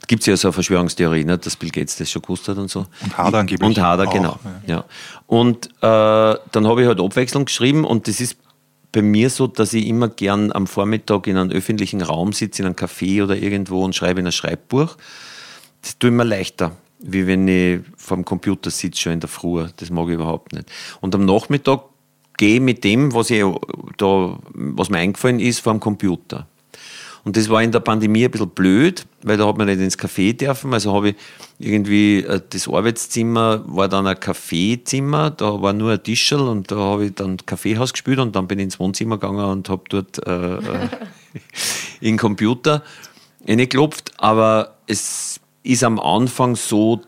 gibt 0.06 0.22
es 0.22 0.26
ja 0.26 0.36
so 0.36 0.48
eine 0.48 0.52
Verschwörungstheorie, 0.52 1.24
ne, 1.24 1.38
dass 1.38 1.56
Bill 1.56 1.70
Gates 1.70 1.96
das 1.96 2.10
schon 2.10 2.22
gewusst 2.22 2.48
hat 2.48 2.58
und 2.58 2.70
so. 2.70 2.86
Und 3.02 3.16
Hader 3.16 3.38
angeblich. 3.38 3.66
Und 3.66 3.78
Hader, 3.78 4.06
genau. 4.06 4.38
Ja. 4.66 4.74
ja. 4.76 4.84
Und 5.26 5.66
äh, 5.66 6.38
dann 6.52 6.66
habe 6.66 6.82
ich 6.82 6.88
halt 6.88 7.00
Abwechslung 7.00 7.44
geschrieben 7.44 7.84
und 7.84 8.08
das 8.08 8.20
ist 8.20 8.36
bei 8.92 9.02
mir 9.02 9.28
so, 9.30 9.46
dass 9.46 9.74
ich 9.74 9.86
immer 9.86 10.08
gern 10.08 10.50
am 10.52 10.66
Vormittag 10.66 11.26
in 11.26 11.36
einem 11.36 11.50
öffentlichen 11.50 12.00
Raum 12.00 12.32
sitze, 12.32 12.62
in 12.62 12.66
einem 12.66 12.74
Café 12.74 13.22
oder 13.22 13.36
irgendwo 13.36 13.84
und 13.84 13.94
schreibe 13.94 14.20
in 14.20 14.26
ein 14.26 14.32
Schreibbuch. 14.32 14.96
Das 15.82 15.98
tut 15.98 16.12
mir 16.12 16.24
leichter, 16.24 16.72
wie 17.00 17.26
wenn 17.26 17.46
ich 17.48 17.80
vor 17.96 18.16
dem 18.16 18.24
Computer 18.24 18.70
sitze, 18.70 19.00
schon 19.00 19.12
in 19.14 19.20
der 19.20 19.28
Früh. 19.28 19.66
Das 19.76 19.90
mag 19.90 20.08
ich 20.08 20.14
überhaupt 20.14 20.52
nicht. 20.52 20.70
Und 21.00 21.14
am 21.14 21.24
Nachmittag 21.24 21.82
gehe 22.36 22.56
ich 22.56 22.60
mit 22.60 22.84
dem, 22.84 23.12
was, 23.14 23.30
ich 23.30 23.44
da, 23.96 24.38
was 24.54 24.90
mir 24.90 24.98
eingefallen 24.98 25.40
ist, 25.40 25.60
vor 25.60 25.74
dem 25.74 25.80
Computer. 25.80 26.46
Und 27.24 27.36
das 27.36 27.48
war 27.50 27.62
in 27.62 27.72
der 27.72 27.80
Pandemie 27.80 28.24
ein 28.24 28.30
bisschen 28.30 28.48
blöd, 28.48 29.04
weil 29.22 29.36
da 29.36 29.46
hat 29.46 29.58
man 29.58 29.66
nicht 29.66 29.80
ins 29.80 29.98
Café 29.98 30.34
dürfen. 30.34 30.72
Also 30.72 30.94
habe 30.94 31.10
ich 31.10 31.16
irgendwie, 31.58 32.20
äh, 32.20 32.40
das 32.48 32.68
Arbeitszimmer 32.68 33.64
war 33.66 33.88
dann 33.88 34.06
ein 34.06 34.18
Kaffeezimmer, 34.18 35.30
da 35.30 35.60
war 35.60 35.72
nur 35.72 35.92
ein 35.92 36.02
Tischel 36.02 36.40
und 36.40 36.70
da 36.70 36.76
habe 36.76 37.06
ich 37.06 37.14
dann 37.14 37.36
Kaffeehaus 37.36 37.92
gespielt 37.92 38.18
und 38.20 38.34
dann 38.34 38.46
bin 38.46 38.58
ich 38.60 38.64
ins 38.64 38.80
Wohnzimmer 38.80 39.18
gegangen 39.18 39.44
und 39.44 39.68
habe 39.68 39.82
dort 39.90 40.26
äh, 40.26 40.56
äh, 40.56 40.88
in 42.00 42.12
den 42.12 42.16
Computer 42.18 42.82
geklopft. 43.44 44.12
Aber 44.16 44.76
es 44.86 45.40
ist 45.68 45.84
am 45.84 46.00
Anfang 46.00 46.56
so, 46.56 47.02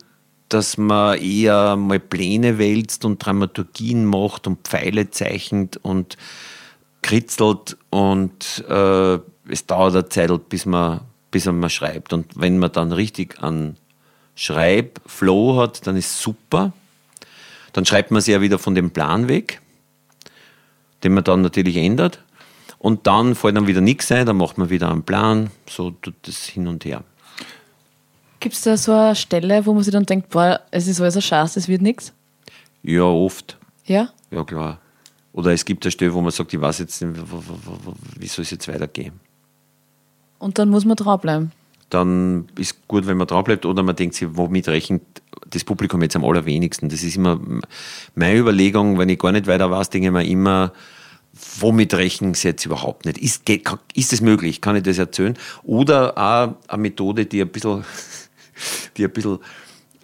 dass 0.51 0.77
man 0.77 1.19
eher 1.19 1.77
mal 1.77 1.99
Pläne 1.99 2.59
wälzt 2.59 3.07
und 3.07 3.25
Dramaturgien 3.25 4.05
macht 4.05 4.47
und 4.47 4.69
Pfeile 4.69 5.11
zeichnet 5.11 5.79
und 5.79 6.19
kritzelt 7.01 7.79
und 7.89 8.63
äh, 8.69 9.19
es 9.49 9.65
dauert 9.67 9.95
eine 9.95 10.09
Zeit, 10.11 10.49
bis 10.51 10.67
man, 10.67 11.01
bis 11.31 11.47
man 11.47 11.71
schreibt. 11.71 12.13
Und 12.13 12.27
wenn 12.35 12.59
man 12.59 12.71
dann 12.71 12.93
richtig 12.93 13.43
an 13.43 13.77
Schreibflow 14.35 15.57
hat, 15.57 15.87
dann 15.87 15.97
ist 15.97 16.21
super. 16.21 16.75
Dann 17.73 17.87
schreibt 17.87 18.11
man 18.11 18.21
sich 18.21 18.33
ja 18.33 18.43
wieder 18.43 18.59
von 18.59 18.75
dem 18.75 18.91
Plan 18.91 19.29
weg, 19.29 19.63
den 21.03 21.15
man 21.15 21.25
dann 21.25 21.41
natürlich 21.41 21.77
ändert. 21.77 22.23
Und 22.79 23.07
dann 23.07 23.35
fällt 23.35 23.57
dann 23.57 23.67
wieder 23.67 23.81
nichts 23.81 24.13
ein, 24.13 24.27
dann 24.27 24.37
macht 24.37 24.59
man 24.59 24.69
wieder 24.69 24.91
einen 24.91 25.03
Plan, 25.03 25.51
so 25.67 25.93
tut 25.93 26.15
das 26.23 26.45
hin 26.45 26.67
und 26.67 26.85
her. 26.85 27.05
Gibt 28.41 28.55
es 28.55 28.63
da 28.63 28.77
so 28.77 28.93
eine 28.93 29.15
Stelle, 29.15 29.65
wo 29.67 29.75
man 29.75 29.83
sich 29.83 29.93
dann 29.93 30.07
denkt, 30.07 30.31
boah, 30.31 30.61
es 30.71 30.89
ist 30.89 31.01
alles 31.01 31.17
ein 31.17 31.23
Scheiß, 31.23 31.57
es 31.57 31.69
wird 31.69 31.83
nichts? 31.83 32.13
Ja, 32.83 33.03
oft. 33.03 33.59
Ja? 33.85 34.09
Ja, 34.31 34.45
klar. 34.45 34.81
Oder 35.33 35.53
es 35.53 35.65
gibt 35.65 35.85
eine 35.85 35.93
Stelle, 35.93 36.13
wo 36.15 36.21
man 36.21 36.31
sagt, 36.31 36.53
ich 36.53 36.61
weiß 36.61 36.79
jetzt 36.81 37.03
nicht, 37.03 37.21
wie 38.19 38.27
soll 38.27 38.43
es 38.43 38.51
jetzt 38.51 38.67
weitergehen. 38.67 39.21
Und 40.39 40.59
dann 40.59 40.71
muss 40.71 40.85
man 40.85 40.97
dranbleiben. 40.97 41.53
Dann 41.91 42.49
ist 42.57 42.87
gut, 42.89 43.07
wenn 43.07 43.17
man 43.17 43.27
dranbleibt 43.27 43.67
oder 43.67 43.83
man 43.83 43.95
denkt 43.95 44.15
sich, 44.15 44.29
womit 44.33 44.69
rechnet 44.69 45.03
das 45.49 45.65
Publikum 45.65 46.01
jetzt 46.03 46.17
am 46.17 46.25
allerwenigsten. 46.25 46.89
Das 46.89 47.03
ist 47.03 47.17
immer 47.17 47.39
meine 48.15 48.39
Überlegung, 48.39 48.99
wenn 48.99 49.09
ich 49.09 49.19
gar 49.19 49.33
nicht 49.33 49.47
weiter 49.47 49.71
weiß, 49.71 49.91
denke 49.91 50.09
ich 50.09 50.13
mir 50.13 50.25
immer, 50.25 50.73
womit 51.59 51.95
rechnen 51.95 52.35
sie 52.35 52.49
jetzt 52.49 52.65
überhaupt 52.65 53.05
nicht? 53.05 53.19
Ist, 53.19 53.49
ist 53.95 54.13
das 54.13 54.21
möglich? 54.21 54.61
Kann 54.61 54.77
ich 54.77 54.83
das 54.83 54.99
erzählen? 54.99 55.37
Oder 55.63 56.17
auch 56.17 56.55
eine 56.69 56.83
Methode, 56.83 57.27
die 57.27 57.41
ein 57.43 57.49
bisschen, 57.49 57.85
die 58.97 59.05
ein 59.05 59.13
bisschen 59.13 59.39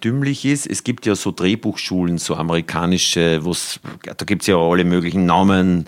dümmlich 0.03 0.45
ist. 0.45 0.67
Es 0.67 0.83
gibt 0.83 1.05
ja 1.05 1.15
so 1.15 1.31
Drehbuchschulen, 1.31 2.17
so 2.17 2.35
amerikanische, 2.35 3.41
da 4.03 4.25
gibt 4.25 4.43
es 4.43 4.47
ja 4.47 4.57
alle 4.57 4.83
möglichen 4.83 5.25
Namen, 5.25 5.87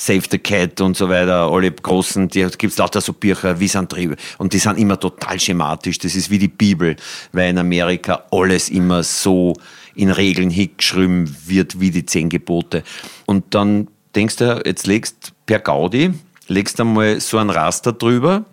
Save 0.00 0.22
the 0.30 0.38
Cat 0.38 0.80
und 0.80 0.96
so 0.96 1.10
weiter, 1.10 1.52
alle 1.52 1.70
großen, 1.70 2.28
die 2.28 2.40
gibt 2.56 2.72
es 2.72 2.78
lauter 2.78 3.02
so 3.02 3.12
Bücher, 3.12 3.60
wie 3.60 3.68
sind 3.68 3.92
Triebe. 3.92 4.16
Und 4.38 4.54
die 4.54 4.58
sind 4.58 4.78
immer 4.78 4.98
total 4.98 5.38
schematisch. 5.38 5.98
Das 5.98 6.14
ist 6.14 6.30
wie 6.30 6.38
die 6.38 6.48
Bibel, 6.48 6.96
weil 7.32 7.50
in 7.50 7.58
Amerika 7.58 8.24
alles 8.30 8.70
immer 8.70 9.02
so 9.02 9.52
in 9.94 10.10
Regeln 10.10 10.48
hingeschrieben 10.48 11.36
wird 11.44 11.80
wie 11.80 11.90
die 11.90 12.06
zehn 12.06 12.30
Gebote. 12.30 12.82
Und 13.26 13.54
dann 13.54 13.88
denkst 14.14 14.36
du, 14.36 14.62
jetzt 14.64 14.86
legst 14.86 15.32
per 15.44 15.58
Gaudi, 15.58 16.14
legst 16.48 16.80
einmal 16.80 17.20
so 17.20 17.36
ein 17.36 17.50
Raster 17.50 17.92
drüber, 17.92 18.46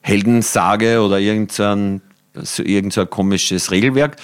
Heldensage 0.00 1.02
oder 1.02 1.18
irgendein, 1.20 1.98
so 1.98 2.13
irgendein 2.58 3.08
komisches 3.10 3.70
Regelwerk 3.70 4.16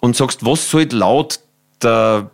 und 0.00 0.16
sagst, 0.16 0.44
was 0.44 0.70
soll 0.70 0.88
laut 0.90 1.40
der 1.82 2.30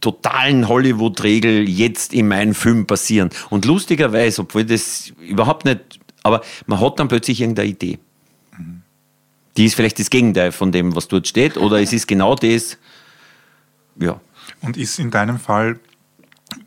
totalen 0.00 0.68
Hollywood-Regel 0.68 1.68
jetzt 1.68 2.12
in 2.12 2.28
meinem 2.28 2.54
Film 2.54 2.86
passieren. 2.86 3.30
Und 3.48 3.64
lustigerweise, 3.64 4.42
obwohl 4.42 4.64
das 4.64 5.12
überhaupt 5.20 5.64
nicht, 5.64 5.80
aber 6.22 6.42
man 6.66 6.80
hat 6.80 6.98
dann 6.98 7.08
plötzlich 7.08 7.40
irgendeine 7.40 7.70
Idee. 7.70 7.98
Die 9.56 9.64
ist 9.64 9.74
vielleicht 9.74 9.98
das 9.98 10.10
Gegenteil 10.10 10.52
von 10.52 10.72
dem, 10.72 10.94
was 10.96 11.08
dort 11.08 11.28
steht, 11.28 11.56
oder 11.56 11.80
es 11.80 11.92
ist 11.92 12.06
genau 12.06 12.34
das. 12.34 12.76
Ja. 13.98 14.20
Und 14.60 14.76
ist 14.76 14.98
in 14.98 15.10
deinem 15.10 15.38
Fall, 15.38 15.78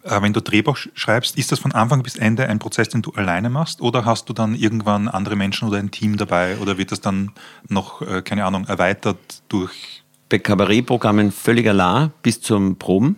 wenn 0.03 0.33
du 0.33 0.41
Drehbuch 0.41 0.77
schreibst, 0.93 1.37
ist 1.37 1.51
das 1.51 1.59
von 1.59 1.71
Anfang 1.71 2.03
bis 2.03 2.15
Ende 2.15 2.47
ein 2.47 2.59
Prozess, 2.59 2.89
den 2.89 3.01
du 3.01 3.11
alleine 3.11 3.49
machst, 3.49 3.81
oder 3.81 4.05
hast 4.05 4.29
du 4.29 4.33
dann 4.33 4.55
irgendwann 4.55 5.07
andere 5.07 5.35
Menschen 5.35 5.67
oder 5.67 5.77
ein 5.77 5.91
Team 5.91 6.17
dabei, 6.17 6.57
oder 6.57 6.77
wird 6.77 6.91
das 6.91 7.01
dann 7.01 7.31
noch, 7.67 8.01
äh, 8.01 8.21
keine 8.21 8.45
Ahnung, 8.45 8.65
erweitert 8.65 9.17
durch 9.49 10.03
bei 10.29 10.39
Kabarettprogrammen 10.39 11.31
völlig 11.31 11.67
allein 11.67 12.11
bis 12.21 12.41
zum 12.41 12.77
Proben 12.77 13.15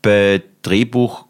bei 0.00 0.42
Drehbuch 0.62 1.26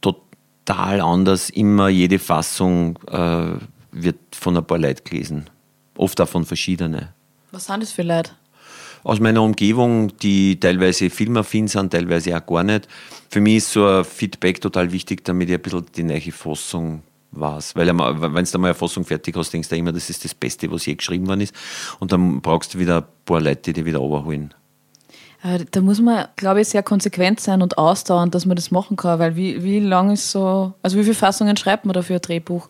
total 0.00 1.00
anders. 1.00 1.50
Immer 1.50 1.88
jede 1.88 2.18
Fassung 2.18 2.98
äh, 3.08 3.58
wird 3.92 4.18
von 4.32 4.56
ein 4.56 4.64
paar 4.64 4.78
Leuten 4.78 5.04
gelesen. 5.04 5.50
Oft 5.96 6.20
auch 6.20 6.28
von 6.28 6.44
verschiedenen. 6.44 7.08
Was 7.52 7.66
sind 7.66 7.82
das 7.82 7.92
für 7.92 8.02
Leute? 8.02 8.32
Aus 9.02 9.20
meiner 9.20 9.42
Umgebung, 9.42 10.16
die 10.18 10.58
teilweise 10.58 11.10
filmaffin 11.10 11.68
sind, 11.68 11.92
teilweise 11.92 12.36
auch 12.36 12.44
gar 12.44 12.64
nicht. 12.64 12.88
Für 13.28 13.40
mich 13.40 13.56
ist 13.56 13.72
so 13.72 13.86
ein 13.86 14.04
Feedback 14.04 14.60
total 14.60 14.92
wichtig, 14.92 15.24
damit 15.24 15.48
ich 15.48 15.54
ein 15.54 15.62
bisschen 15.62 15.86
die 15.94 16.02
neue 16.02 16.32
Fassung 16.32 17.02
weiß. 17.32 17.76
Weil 17.76 17.88
wenn 17.88 17.96
du 17.96 18.04
einmal 18.04 18.70
eine 18.70 18.74
Fassung 18.74 19.04
fertig 19.04 19.36
hast, 19.36 19.52
denkst 19.52 19.68
du 19.68 19.76
immer, 19.76 19.92
das 19.92 20.10
ist 20.10 20.24
das 20.24 20.34
Beste, 20.34 20.70
was 20.70 20.86
je 20.86 20.94
geschrieben 20.94 21.26
worden 21.26 21.42
ist. 21.42 21.54
Und 21.98 22.12
dann 22.12 22.40
brauchst 22.40 22.74
du 22.74 22.78
wieder 22.78 22.98
ein 22.98 23.04
paar 23.24 23.40
Leute, 23.40 23.62
die 23.62 23.72
dich 23.74 23.84
wieder 23.84 23.98
überholen. 23.98 24.54
Äh, 25.42 25.64
da 25.70 25.80
muss 25.80 26.00
man, 26.00 26.28
glaube 26.36 26.62
ich, 26.62 26.68
sehr 26.68 26.82
konsequent 26.82 27.40
sein 27.40 27.62
und 27.62 27.78
ausdauern, 27.78 28.30
dass 28.30 28.46
man 28.46 28.56
das 28.56 28.70
machen 28.70 28.96
kann, 28.96 29.18
weil 29.18 29.36
wie, 29.36 29.62
wie 29.62 29.80
lang 29.80 30.10
ist 30.10 30.30
so, 30.30 30.72
also 30.82 30.98
wie 30.98 31.02
viele 31.02 31.14
Fassungen 31.14 31.56
schreibt 31.56 31.84
man 31.84 31.94
da 31.94 32.02
für 32.02 32.14
ein 32.14 32.20
Drehbuch? 32.20 32.68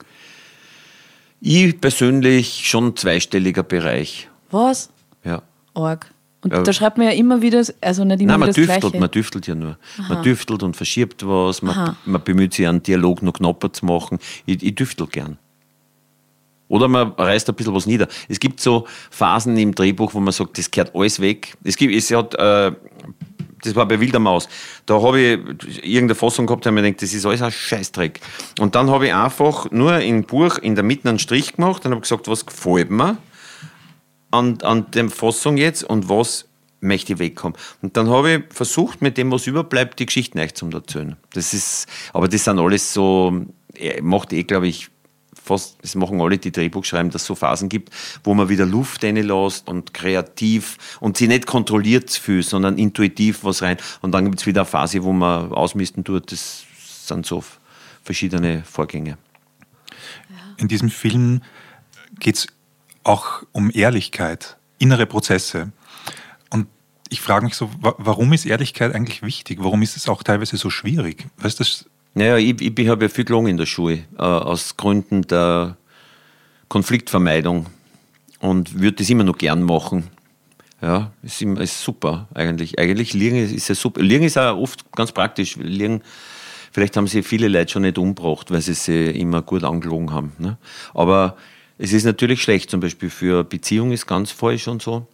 Ich 1.40 1.80
persönlich 1.80 2.66
schon 2.66 2.96
zweistelliger 2.96 3.62
Bereich. 3.62 4.28
Was? 4.50 4.90
Ja. 5.22 5.42
Org. 5.74 6.10
Und 6.42 6.52
ja. 6.52 6.62
da 6.62 6.72
schreibt 6.72 6.98
man 6.98 7.06
ja 7.06 7.12
immer 7.12 7.42
wieder, 7.42 7.64
also 7.80 8.04
nicht 8.04 8.20
immer 8.20 8.32
Nein, 8.32 8.40
man 8.40 8.48
wieder 8.50 8.66
düftelt, 8.66 8.80
Gleiche. 8.80 8.98
man 9.00 9.10
düftelt 9.10 9.46
ja 9.46 9.54
nur. 9.54 9.78
Aha. 9.98 10.14
Man 10.14 10.22
düftelt 10.22 10.62
und 10.62 10.76
verschiebt 10.76 11.26
was, 11.26 11.62
man, 11.62 11.96
man, 12.04 12.22
bemüht 12.22 12.54
sich, 12.54 12.68
einen 12.68 12.82
Dialog 12.82 13.22
noch 13.22 13.32
knapper 13.32 13.72
zu 13.72 13.86
machen. 13.86 14.18
Ich, 14.44 14.62
ich 14.62 14.74
düftel 14.74 15.06
gern. 15.06 15.38
Oder 16.68 16.88
man 16.88 17.12
reißt 17.12 17.48
ein 17.48 17.54
bisschen 17.54 17.74
was 17.74 17.86
nieder. 17.86 18.08
Es 18.28 18.40
gibt 18.40 18.60
so 18.60 18.86
Phasen 19.10 19.56
im 19.56 19.74
Drehbuch, 19.74 20.14
wo 20.14 20.20
man 20.20 20.32
sagt, 20.32 20.58
das 20.58 20.70
gehört 20.70 20.94
alles 20.94 21.20
weg. 21.20 21.56
Es 21.62 21.76
gibt, 21.76 21.94
es 21.94 22.10
hat, 22.10 22.34
äh, 22.34 22.72
das 23.62 23.74
war 23.74 23.86
bei 23.86 23.98
Wildermaus. 23.98 24.48
Da 24.84 25.00
habe 25.00 25.20
ich 25.20 25.84
irgendeine 25.84 26.14
Fassung 26.14 26.46
gehabt, 26.46 26.66
da 26.66 26.70
habe 26.70 26.78
ich 26.78 26.82
mir 26.82 26.88
gedacht, 26.88 27.02
das 27.02 27.14
ist 27.14 27.24
alles 27.24 27.42
ein 27.42 27.52
Scheißdreck. 27.52 28.20
Und 28.60 28.74
dann 28.74 28.90
habe 28.90 29.06
ich 29.06 29.14
einfach 29.14 29.70
nur 29.70 29.98
im 30.00 30.24
Buch 30.24 30.58
in 30.58 30.74
der 30.74 30.84
Mitte 30.84 31.08
einen 31.08 31.18
Strich 31.18 31.54
gemacht 31.54 31.84
und 31.84 31.92
habe 31.92 32.00
gesagt, 32.00 32.28
was 32.28 32.44
gefällt 32.44 32.90
mir 32.90 33.16
an, 34.30 34.58
an 34.62 34.90
der 34.92 35.08
Fassung 35.10 35.56
jetzt 35.56 35.84
und 35.84 36.08
was 36.08 36.46
möchte 36.80 37.14
ich 37.14 37.18
wegkommen. 37.18 37.56
Und 37.82 37.96
dann 37.96 38.08
habe 38.08 38.32
ich 38.32 38.54
versucht, 38.54 39.02
mit 39.02 39.16
dem, 39.18 39.30
was 39.30 39.46
überbleibt, 39.46 39.98
die 39.98 40.06
Geschichten 40.06 40.38
euch 40.38 40.54
zu 40.54 40.68
erzählen. 40.68 41.16
Das 41.32 41.54
ist, 41.54 41.86
aber 42.12 42.28
das 42.28 42.44
sind 42.44 42.58
alles 42.58 42.92
so, 42.92 43.46
macht 44.02 44.32
eh, 44.32 44.44
glaube 44.44 44.68
ich, 44.68 44.88
fast, 45.46 45.78
das 45.82 45.94
machen 45.94 46.20
alle, 46.20 46.38
die 46.38 46.52
Drehbuch 46.52 46.84
schreiben, 46.84 47.10
dass 47.10 47.22
es 47.22 47.28
so 47.28 47.34
Phasen 47.34 47.68
gibt, 47.68 47.90
wo 48.24 48.34
man 48.34 48.48
wieder 48.48 48.66
Luft 48.66 49.04
reinlässt 49.04 49.68
und 49.68 49.94
kreativ 49.94 50.76
und 51.00 51.16
sie 51.16 51.28
nicht 51.28 51.46
kontrolliert 51.46 52.10
fühlt, 52.10 52.46
sondern 52.46 52.78
intuitiv 52.78 53.44
was 53.44 53.62
rein. 53.62 53.76
Und 54.02 54.12
dann 54.12 54.24
gibt 54.24 54.40
es 54.40 54.46
wieder 54.46 54.62
eine 54.62 54.68
Phase, 54.68 55.04
wo 55.04 55.12
man 55.12 55.52
ausmisten 55.52 56.04
tut. 56.04 56.32
Das 56.32 56.64
sind 57.06 57.24
so 57.24 57.44
verschiedene 58.02 58.64
Vorgänge. 58.64 59.18
In 60.58 60.68
diesem 60.68 60.90
Film 60.90 61.42
geht 62.18 62.36
es 62.36 62.46
auch 63.06 63.42
um 63.52 63.70
Ehrlichkeit, 63.72 64.56
innere 64.78 65.06
Prozesse. 65.06 65.72
Und 66.50 66.66
ich 67.08 67.20
frage 67.20 67.44
mich 67.44 67.54
so, 67.54 67.70
warum 67.80 68.32
ist 68.32 68.46
Ehrlichkeit 68.46 68.94
eigentlich 68.94 69.22
wichtig? 69.22 69.58
Warum 69.62 69.82
ist 69.82 69.96
es 69.96 70.08
auch 70.08 70.22
teilweise 70.22 70.56
so 70.56 70.70
schwierig? 70.70 71.26
Weißt 71.38 71.60
du, 71.60 71.64
naja, 72.14 72.36
ich, 72.36 72.60
ich 72.60 72.88
habe 72.88 73.04
ja 73.04 73.08
viel 73.08 73.24
gelungen 73.24 73.48
in 73.48 73.56
der 73.56 73.66
Schule, 73.66 74.04
äh, 74.18 74.22
aus 74.22 74.76
Gründen 74.76 75.22
der 75.22 75.76
Konfliktvermeidung 76.68 77.66
und 78.40 78.80
würde 78.80 78.96
das 78.96 79.10
immer 79.10 79.24
noch 79.24 79.38
gern 79.38 79.62
machen. 79.62 80.10
Ja, 80.82 81.12
ist, 81.22 81.40
immer, 81.40 81.60
ist 81.60 81.82
super 81.82 82.28
eigentlich. 82.34 82.78
Eigentlich 82.78 83.14
Liegen 83.14 83.36
ist 83.36 83.68
ja 83.68 83.74
super. 83.74 84.02
Liegen 84.02 84.24
ist 84.24 84.36
auch 84.36 84.56
oft 84.56 84.90
ganz 84.92 85.12
praktisch. 85.12 85.56
Liegen, 85.56 86.02
vielleicht 86.72 86.96
haben 86.96 87.06
sie 87.06 87.22
viele 87.22 87.48
Leute 87.48 87.72
schon 87.72 87.82
nicht 87.82 87.98
umgebracht, 87.98 88.50
weil 88.50 88.60
sie 88.60 88.74
sie 88.74 89.10
immer 89.10 89.42
gut 89.42 89.64
angelogen 89.64 90.12
haben. 90.12 90.32
Ne? 90.38 90.58
Aber 90.92 91.36
es 91.78 91.92
ist 91.92 92.04
natürlich 92.04 92.42
schlecht, 92.42 92.70
zum 92.70 92.80
Beispiel 92.80 93.10
für 93.10 93.44
Beziehung 93.44 93.92
ist 93.92 94.06
ganz 94.06 94.30
falsch 94.30 94.68
und 94.68 94.82
so. 94.82 95.06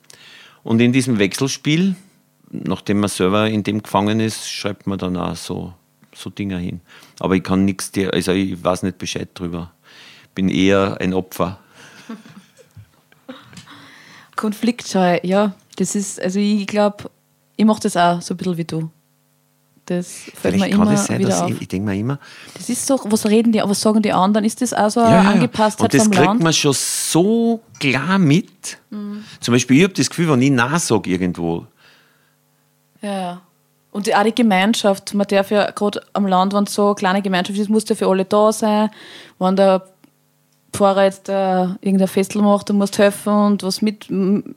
Und 0.62 0.80
in 0.80 0.92
diesem 0.92 1.18
Wechselspiel, 1.18 1.96
nachdem 2.50 3.00
man 3.00 3.08
selber 3.08 3.48
in 3.48 3.62
dem 3.62 3.82
gefangen 3.82 4.20
ist, 4.20 4.50
schreibt 4.50 4.86
man 4.86 4.98
dann 4.98 5.16
auch 5.16 5.36
so 5.36 5.74
so 6.14 6.30
Dinger 6.30 6.58
hin. 6.58 6.80
Aber 7.20 7.36
ich 7.36 7.42
kann 7.42 7.64
nichts, 7.64 7.90
also 8.12 8.32
ich 8.32 8.62
weiß 8.62 8.82
nicht 8.82 8.98
Bescheid 8.98 9.28
drüber. 9.34 9.72
Bin 10.34 10.48
eher 10.48 10.98
ein 11.00 11.14
Opfer. 11.14 11.58
Konfliktscheu, 14.36 15.20
ja. 15.22 15.54
Das 15.76 15.94
ist, 15.94 16.20
also 16.20 16.38
ich 16.38 16.66
glaube, 16.66 17.10
ich 17.56 17.64
mache 17.64 17.80
das 17.80 17.96
auch 17.96 18.20
so 18.20 18.34
ein 18.34 18.36
bisschen 18.36 18.56
wie 18.56 18.64
du. 18.64 18.90
Das 19.86 20.12
fällt 20.12 20.54
Vielleicht 20.54 20.76
mir 20.76 20.82
immer 20.82 20.96
sein, 20.96 21.18
wieder 21.18 21.44
auf. 21.44 21.50
Ich, 21.50 21.62
ich 21.62 21.68
denke 21.68 21.90
mir 21.90 21.98
immer. 21.98 22.18
Das 22.54 22.68
ist 22.68 22.86
so, 22.86 23.00
was 23.04 23.26
reden 23.26 23.50
die, 23.52 23.60
was 23.64 23.80
sagen 23.80 24.00
die 24.00 24.12
anderen? 24.12 24.44
Ist 24.44 24.62
das 24.62 24.72
auch 24.72 24.90
so 24.90 25.00
ja, 25.00 25.22
Angepasstheit 25.22 25.92
Und 25.92 26.00
das 26.00 26.10
kriegt 26.10 26.40
man 26.40 26.52
schon 26.52 26.72
so 26.72 27.60
klar 27.80 28.18
mit. 28.18 28.78
Mhm. 28.90 29.24
Zum 29.40 29.52
Beispiel, 29.52 29.78
ich 29.78 29.82
habe 29.84 29.94
das 29.94 30.08
Gefühl, 30.08 30.30
wenn 30.30 30.42
ich 30.42 30.52
Nein 30.52 30.78
sage 30.78 31.10
irgendwo. 31.10 31.66
Ja, 33.00 33.20
ja. 33.20 33.40
Und 33.90 34.14
auch 34.14 34.22
die 34.22 34.34
Gemeinschaft, 34.34 35.12
man 35.14 35.26
darf 35.26 35.50
ja 35.50 35.70
gerade 35.70 36.00
am 36.14 36.26
Land, 36.26 36.54
wenn 36.54 36.64
es 36.64 36.74
so 36.74 36.86
eine 36.86 36.94
kleine 36.94 37.20
Gemeinschaft 37.20 37.58
ist, 37.58 37.68
muss 37.68 37.88
ja 37.88 37.94
für 37.94 38.06
alle 38.06 38.24
da 38.24 38.52
sein. 38.52 38.88
Wenn 39.38 39.56
der 39.56 39.86
Pfarrer 40.72 41.04
jetzt 41.04 41.28
äh, 41.28 41.64
irgendein 41.80 42.08
Festel 42.08 42.40
macht, 42.40 42.70
du 42.70 42.72
musst 42.72 42.98
helfen 42.98 43.32
und 43.32 43.62
was 43.62 43.82
mit. 43.82 44.08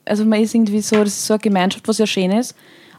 Also 0.06 0.24
man 0.24 0.42
ist 0.42 0.56
irgendwie 0.56 0.82
so, 0.82 0.98
das 0.98 1.10
ist 1.10 1.26
so 1.26 1.34
eine 1.34 1.42
Gemeinschaft, 1.42 1.88
was 1.88 1.98
ja 1.98 2.08
schön 2.08 2.32
ist, 2.32 2.56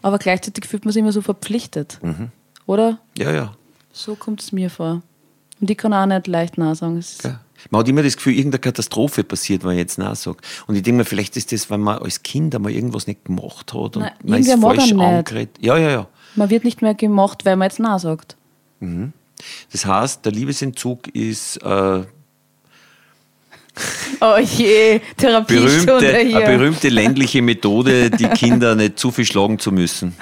aber 0.06 0.18
gleichzeitig 0.18 0.66
fühlt 0.66 0.84
man 0.84 0.92
sich 0.92 1.00
immer 1.00 1.10
so 1.10 1.20
verpflichtet. 1.20 1.98
Mhm. 2.00 2.30
Oder? 2.66 3.00
Ja, 3.18 3.32
ja. 3.32 3.54
So 3.92 4.14
kommt 4.14 4.40
es 4.40 4.52
mir 4.52 4.70
vor. 4.70 5.02
Und 5.60 5.68
ich 5.68 5.76
kann 5.76 5.92
auch 5.92 6.06
nicht 6.06 6.28
leicht 6.28 6.58
nachsagen. 6.58 7.04
Ja. 7.24 7.40
Man 7.70 7.80
hat 7.80 7.88
immer 7.88 8.04
das 8.04 8.14
Gefühl, 8.14 8.34
irgendeine 8.34 8.60
Katastrophe 8.60 9.24
passiert, 9.24 9.64
wenn 9.64 9.72
ich 9.72 9.78
jetzt 9.78 9.98
nachsage. 9.98 10.36
Und 10.68 10.76
ich 10.76 10.84
denke 10.84 10.98
mir, 10.98 11.04
vielleicht 11.04 11.36
ist 11.36 11.50
das, 11.50 11.70
wenn 11.70 11.80
man 11.80 11.98
als 11.98 12.22
Kind 12.22 12.54
einmal 12.54 12.70
irgendwas 12.70 13.08
nicht 13.08 13.24
gemacht 13.24 13.74
hat 13.74 13.96
und 13.96 14.02
Nein, 14.02 14.12
man 14.22 14.38
ist 14.38 14.60
falsch 14.60 14.92
angeredet. 14.92 15.58
Ja, 15.60 15.76
ja, 15.76 15.90
ja. 15.90 16.08
Man 16.36 16.50
wird 16.50 16.62
nicht 16.62 16.82
mehr 16.82 16.94
gemocht, 16.94 17.44
weil 17.44 17.56
man 17.56 17.66
jetzt 17.66 17.80
Nein 17.80 17.98
sagt. 17.98 18.36
Mhm. 18.78 19.12
Das 19.72 19.86
heißt, 19.86 20.24
der 20.24 20.30
Liebesentzug 20.30 21.08
ist 21.16 21.56
äh, 21.64 22.04
Oh 24.20 24.38
je, 24.38 25.00
Therapiestunde 25.16 25.84
berühmte, 25.84 26.18
hier. 26.18 26.46
Eine 26.46 26.58
berühmte 26.58 26.88
ländliche 26.88 27.42
Methode, 27.42 28.10
die 28.10 28.26
Kinder 28.28 28.74
nicht 28.74 28.98
zu 28.98 29.10
viel 29.10 29.26
schlagen 29.26 29.58
zu 29.58 29.72
müssen. 29.72 30.14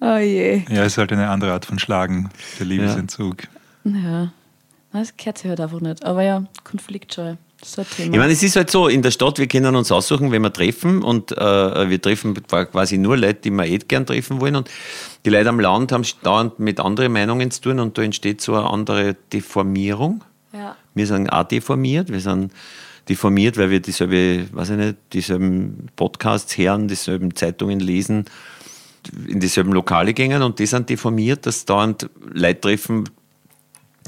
Oh 0.00 0.16
je. 0.16 0.62
Ja, 0.68 0.84
es 0.84 0.94
ist 0.94 0.98
halt 0.98 1.12
eine 1.12 1.28
andere 1.28 1.52
Art 1.52 1.66
von 1.66 1.78
Schlagen, 1.78 2.30
der 2.58 2.66
Liebesentzug. 2.66 3.44
Ja, 3.84 3.92
ja. 3.92 4.32
das 4.92 5.16
gehört 5.16 5.38
sich 5.38 5.48
halt 5.48 5.60
einfach 5.60 5.80
nicht. 5.80 6.04
Aber 6.04 6.22
ja, 6.22 6.44
Konfliktscheu. 6.64 7.34
So 7.62 7.82
ich 7.82 8.08
meine, 8.08 8.32
es 8.32 8.42
ist 8.42 8.56
halt 8.56 8.70
so, 8.70 8.88
in 8.88 9.02
der 9.02 9.10
Stadt, 9.10 9.38
wir 9.38 9.46
können 9.46 9.76
uns 9.76 9.92
aussuchen, 9.92 10.32
wenn 10.32 10.40
wir 10.40 10.52
treffen 10.52 11.02
und 11.02 11.32
äh, 11.32 11.90
wir 11.90 12.00
treffen 12.00 12.34
quasi 12.46 12.96
nur 12.96 13.18
Leute, 13.18 13.40
die 13.42 13.50
wir 13.50 13.66
eh 13.66 13.76
gern 13.76 14.06
treffen 14.06 14.40
wollen 14.40 14.56
und 14.56 14.70
die 15.26 15.30
Leute 15.30 15.50
am 15.50 15.60
Land 15.60 15.92
haben 15.92 16.04
dauernd 16.22 16.58
mit 16.58 16.80
anderen 16.80 17.12
Meinungen 17.12 17.50
zu 17.50 17.60
tun 17.60 17.78
und 17.78 17.98
da 17.98 18.02
entsteht 18.02 18.40
so 18.40 18.54
eine 18.54 18.70
andere 18.70 19.14
Deformierung. 19.30 20.24
Ja. 20.54 20.74
Wir 21.00 21.06
sind 21.06 21.30
auch 21.30 21.44
deformiert, 21.44 22.12
wir 22.12 22.20
sind 22.20 22.52
deformiert, 23.08 23.56
weil 23.56 23.70
wir 23.70 23.80
dieselbe, 23.80 24.46
weiß 24.52 24.68
ich 24.70 24.76
nicht, 24.76 24.96
dieselben 25.14 25.86
Podcasts 25.96 26.58
hören, 26.58 26.88
dieselben 26.88 27.34
Zeitungen 27.34 27.80
lesen, 27.80 28.26
in 29.26 29.40
dieselben 29.40 29.72
Lokale 29.72 30.12
gehen 30.12 30.42
und 30.42 30.58
die 30.58 30.66
sind 30.66 30.90
deformiert, 30.90 31.46
dass 31.46 31.64
dauernd 31.64 32.10
Leute 32.34 32.60
treffen, 32.60 33.08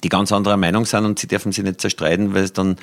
die 0.05 0.11
ganz 0.11 0.33
anderer 0.33 0.59
Meinung 0.59 0.85
sind 0.85 1.07
und 1.07 1.19
sie 1.19 1.29
dürfen 1.29 1.51
sich 1.51 1.65
nicht 1.65 1.81
zerstreiten, 1.81 2.35
weil 2.35 2.51
dann 2.51 2.77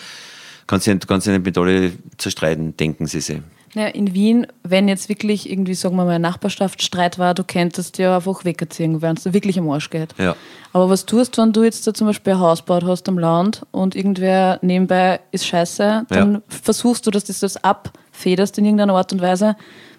kannst 0.65 0.87
du 0.87 0.95
nicht, 0.95 1.07
nicht 1.07 1.45
mit 1.45 1.55
alle 1.55 1.91
zerstreiten, 2.17 2.75
denken 2.75 3.05
sie 3.05 3.21
sich. 3.21 3.41
Ja, 3.75 3.85
in 3.87 4.13
Wien, 4.13 4.47
wenn 4.63 4.87
jetzt 4.87 5.09
wirklich 5.09 5.49
irgendwie, 5.49 5.75
sagen 5.75 5.95
wir 5.95 6.05
mal, 6.05 6.15
ein 6.15 6.21
Nachbarschaftsstreit 6.21 7.19
war, 7.19 7.33
du 7.33 7.43
könntest 7.43 7.97
ja 7.99 8.15
einfach 8.15 8.43
wegziehen, 8.43 9.01
wenn 9.01 9.15
es 9.15 9.31
wirklich 9.31 9.59
am 9.59 9.69
Arsch 9.69 9.89
geht. 9.89 10.15
Ja. 10.17 10.35
Aber 10.73 10.89
was 10.89 11.05
tust 11.05 11.37
du, 11.37 11.41
wenn 11.41 11.53
du 11.53 11.63
jetzt 11.63 11.85
da 11.85 11.93
zum 11.93 12.07
Beispiel 12.07 12.33
ein 12.33 12.39
Haus 12.39 12.61
baut 12.61 12.83
hast 12.83 13.07
am 13.07 13.19
Land 13.19 13.65
und 13.71 13.95
irgendwer 13.95 14.59
nebenbei 14.61 15.19
ist 15.31 15.45
scheiße, 15.45 16.05
dann 16.09 16.33
ja. 16.33 16.41
versuchst 16.47 17.05
du, 17.05 17.11
dass 17.11 17.25
du 17.25 17.33
das 17.33 17.63
abfederst 17.63 18.57
in 18.57 18.65
irgendeiner 18.65 18.95
Art 18.95 19.13
und 19.13 19.21
Weise, 19.21 19.55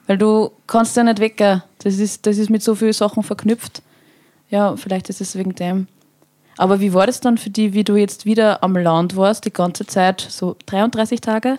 weil 0.07 0.19
du 0.19 0.51
kannst 0.67 0.97
ja 0.97 1.05
nicht 1.05 1.21
weggehen. 1.21 1.63
Das 1.83 1.99
ist, 1.99 2.27
das 2.27 2.39
ist 2.39 2.51
mit 2.51 2.63
so 2.63 2.75
vielen 2.75 2.93
Sachen 2.93 3.23
verknüpft. 3.23 3.83
Ja, 4.49 4.77
vielleicht 4.77 5.09
ist 5.09 5.21
es 5.21 5.37
wegen 5.37 5.55
dem. 5.55 5.87
Aber 6.57 6.81
wie 6.81 6.93
war 6.93 7.07
das 7.07 7.21
dann 7.21 7.39
für 7.39 7.51
dich, 7.51 7.73
wie 7.73 7.85
du 7.85 7.97
jetzt 7.97 8.27
wieder 8.27 8.63
am 8.63 8.77
Land 8.77 9.17
warst, 9.17 9.45
die 9.45 9.53
ganze 9.53 9.87
Zeit, 9.87 10.21
so 10.21 10.57
33 10.67 11.21
Tage? 11.21 11.59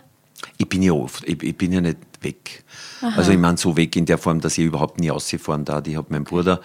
Ich 0.58 0.68
bin 0.68 0.82
ja 0.82 0.94
oft, 0.94 1.28
ich, 1.28 1.42
ich 1.44 1.58
bin 1.58 1.72
ja 1.72 1.82
nicht 1.82 1.98
weg. 2.22 2.64
Aha. 3.02 3.18
Also 3.18 3.32
ich 3.32 3.38
meine 3.38 3.58
so 3.58 3.76
weg 3.78 3.96
in 3.96 4.06
der 4.06 4.18
Form, 4.18 4.42
dass 4.42 4.58
ich 4.58 4.66
überhaupt 4.66 5.00
nie 5.00 5.12
ausgefahren 5.12 5.66
da. 5.66 5.82
Ich 5.86 5.96
habe 5.96 6.08
meinen 6.12 6.24
Bruder 6.24 6.62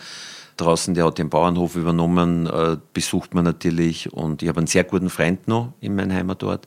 draußen, 0.57 0.95
der 0.95 1.05
hat 1.05 1.19
den 1.19 1.29
Bauernhof 1.29 1.77
übernommen, 1.77 2.47
äh, 2.47 2.77
besucht 2.93 3.35
man 3.35 3.45
natürlich 3.45 4.13
und 4.13 4.43
ich 4.43 4.49
habe 4.49 4.59
einen 4.59 4.67
sehr 4.67 4.85
guten 4.85 5.11
Freund 5.11 5.49
noch 5.49 5.73
in 5.81 5.95
meinem 5.95 6.13
Heimatort, 6.13 6.67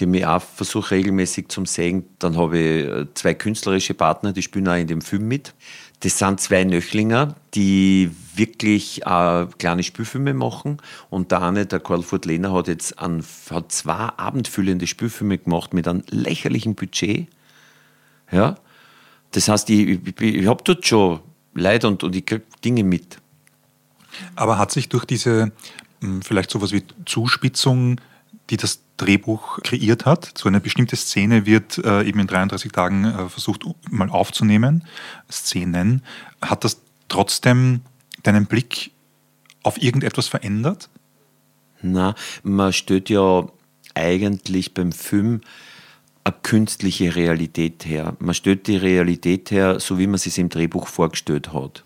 die 0.00 0.06
mich 0.06 0.26
auch 0.26 0.42
versuche 0.42 0.92
regelmäßig 0.96 1.48
zu 1.48 1.64
sehen. 1.64 2.04
Dann 2.18 2.36
habe 2.36 2.58
ich 2.58 2.86
äh, 2.86 3.06
zwei 3.14 3.34
künstlerische 3.34 3.94
Partner, 3.94 4.32
die 4.32 4.42
spielen 4.42 4.68
auch 4.68 4.76
in 4.76 4.86
dem 4.86 5.00
Film 5.00 5.28
mit. 5.28 5.54
Das 6.00 6.18
sind 6.18 6.40
zwei 6.40 6.64
Nöchlinger, 6.64 7.34
die 7.54 8.10
wirklich 8.34 9.02
äh, 9.06 9.46
kleine 9.58 9.82
Spielfilme 9.82 10.34
machen. 10.34 10.76
Und 11.08 11.32
der 11.32 11.42
eine, 11.42 11.66
der 11.66 11.80
Karl 11.80 12.02
Furt 12.02 12.26
Lehner, 12.26 12.52
hat 12.52 12.68
jetzt 12.68 12.98
an, 12.98 13.24
hat 13.50 13.72
zwei 13.72 14.10
abendfüllende 14.16 14.86
Spielfilme 14.86 15.38
gemacht 15.38 15.72
mit 15.72 15.88
einem 15.88 16.02
lächerlichen 16.10 16.74
Budget. 16.74 17.28
Ja? 18.30 18.56
Das 19.32 19.48
heißt, 19.48 19.70
ich, 19.70 20.00
ich, 20.06 20.20
ich 20.20 20.46
habe 20.46 20.62
dort 20.64 20.86
schon 20.86 21.20
Leid 21.54 21.84
und, 21.84 22.04
und 22.04 22.14
ich 22.14 22.26
kriege 22.26 22.44
Dinge 22.62 22.84
mit. 22.84 23.18
Aber 24.34 24.58
hat 24.58 24.70
sich 24.72 24.88
durch 24.90 25.06
diese 25.06 25.52
hm, 26.00 26.22
vielleicht 26.22 26.50
sowas 26.50 26.72
wie 26.72 26.84
Zuspitzung 27.06 28.00
die 28.50 28.56
das 28.56 28.80
Drehbuch 28.96 29.60
kreiert 29.62 30.06
hat. 30.06 30.32
So 30.36 30.48
eine 30.48 30.60
bestimmte 30.60 30.96
Szene 30.96 31.46
wird 31.46 31.78
äh, 31.78 32.02
eben 32.04 32.20
in 32.20 32.26
33 32.26 32.72
Tagen 32.72 33.04
äh, 33.04 33.28
versucht 33.28 33.64
mal 33.90 34.10
aufzunehmen, 34.10 34.84
Szenen. 35.30 36.02
Hat 36.40 36.64
das 36.64 36.80
trotzdem 37.08 37.80
deinen 38.22 38.46
Blick 38.46 38.90
auf 39.62 39.80
irgendetwas 39.80 40.28
verändert? 40.28 40.88
Na, 41.82 42.14
man 42.42 42.72
stellt 42.72 43.10
ja 43.10 43.48
eigentlich 43.94 44.74
beim 44.74 44.92
Film 44.92 45.40
eine 46.24 46.34
künstliche 46.42 47.14
Realität 47.14 47.86
her. 47.86 48.16
Man 48.18 48.34
stellt 48.34 48.66
die 48.66 48.76
Realität 48.76 49.50
her, 49.50 49.78
so 49.78 49.98
wie 49.98 50.06
man 50.06 50.18
sie 50.18 50.40
im 50.40 50.48
Drehbuch 50.48 50.88
vorgestellt 50.88 51.52
hat. 51.52 51.84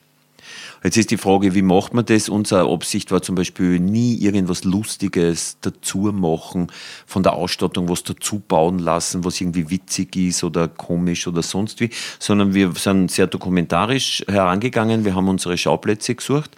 Jetzt 0.82 0.96
ist 0.96 1.10
die 1.10 1.16
Frage, 1.16 1.54
wie 1.54 1.62
macht 1.62 1.92
man 1.92 2.06
das? 2.06 2.28
Unsere 2.28 2.70
Absicht 2.70 3.10
war 3.10 3.20
zum 3.20 3.34
Beispiel 3.34 3.78
nie 3.78 4.16
irgendwas 4.16 4.64
Lustiges 4.64 5.58
dazu 5.60 5.98
machen, 6.12 6.68
von 7.06 7.22
der 7.22 7.34
Ausstattung 7.34 7.88
was 7.88 8.02
dazu 8.02 8.40
bauen 8.40 8.78
lassen, 8.78 9.24
was 9.24 9.40
irgendwie 9.40 9.68
witzig 9.70 10.16
ist 10.16 10.42
oder 10.42 10.68
komisch 10.68 11.26
oder 11.26 11.42
sonst 11.42 11.80
wie, 11.80 11.90
sondern 12.18 12.54
wir 12.54 12.72
sind 12.72 13.10
sehr 13.10 13.26
dokumentarisch 13.26 14.24
herangegangen. 14.26 15.04
Wir 15.04 15.14
haben 15.14 15.28
unsere 15.28 15.58
Schauplätze 15.58 16.14
gesucht 16.14 16.56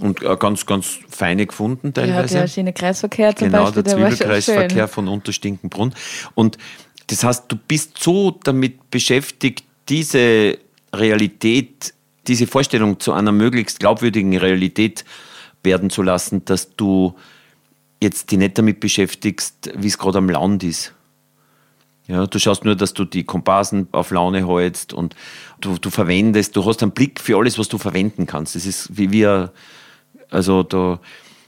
und 0.00 0.20
ganz, 0.40 0.66
ganz 0.66 0.98
feine 1.08 1.46
gefunden 1.46 1.94
teilweise. 1.94 2.34
Ja, 2.34 2.40
der 2.42 2.48
schöne 2.48 2.72
Kreisverkehr 2.72 3.34
zum 3.34 3.48
genau, 3.48 3.64
Beispiel, 3.64 3.82
der 3.82 3.96
der 3.96 4.00
schon 4.02 4.10
Zwiebelkreisverkehr 4.16 4.88
von 4.88 5.08
Unterstinkenbrunn. 5.08 5.94
Und 6.34 6.58
das 7.06 7.24
heißt, 7.24 7.44
du 7.48 7.56
bist 7.56 7.98
so 7.98 8.32
damit 8.42 8.90
beschäftigt, 8.90 9.64
diese 9.88 10.58
Realität, 10.94 11.93
diese 12.26 12.46
Vorstellung 12.46 13.00
zu 13.00 13.12
einer 13.12 13.32
möglichst 13.32 13.80
glaubwürdigen 13.80 14.36
Realität 14.36 15.04
werden 15.62 15.90
zu 15.90 16.02
lassen, 16.02 16.44
dass 16.44 16.76
du 16.76 17.14
jetzt 18.02 18.30
dich 18.30 18.38
nicht 18.38 18.58
damit 18.58 18.80
beschäftigst, 18.80 19.72
wie 19.76 19.86
es 19.86 19.98
gerade 19.98 20.18
am 20.18 20.28
Land 20.28 20.62
ist. 20.62 20.92
Ja, 22.06 22.26
du 22.26 22.38
schaust 22.38 22.66
nur, 22.66 22.76
dass 22.76 22.92
du 22.92 23.06
die 23.06 23.24
Komparsen 23.24 23.88
auf 23.92 24.10
Laune 24.10 24.46
hältst 24.46 24.92
und 24.92 25.16
du, 25.60 25.78
du 25.78 25.88
verwendest, 25.88 26.54
du 26.54 26.64
hast 26.66 26.82
einen 26.82 26.92
Blick 26.92 27.18
für 27.18 27.38
alles, 27.38 27.58
was 27.58 27.68
du 27.68 27.78
verwenden 27.78 28.26
kannst. 28.26 28.54
Das 28.56 28.66
ist 28.66 28.94
wie 28.94 29.10
wir, 29.10 29.52
also 30.30 30.62
da 30.62 31.00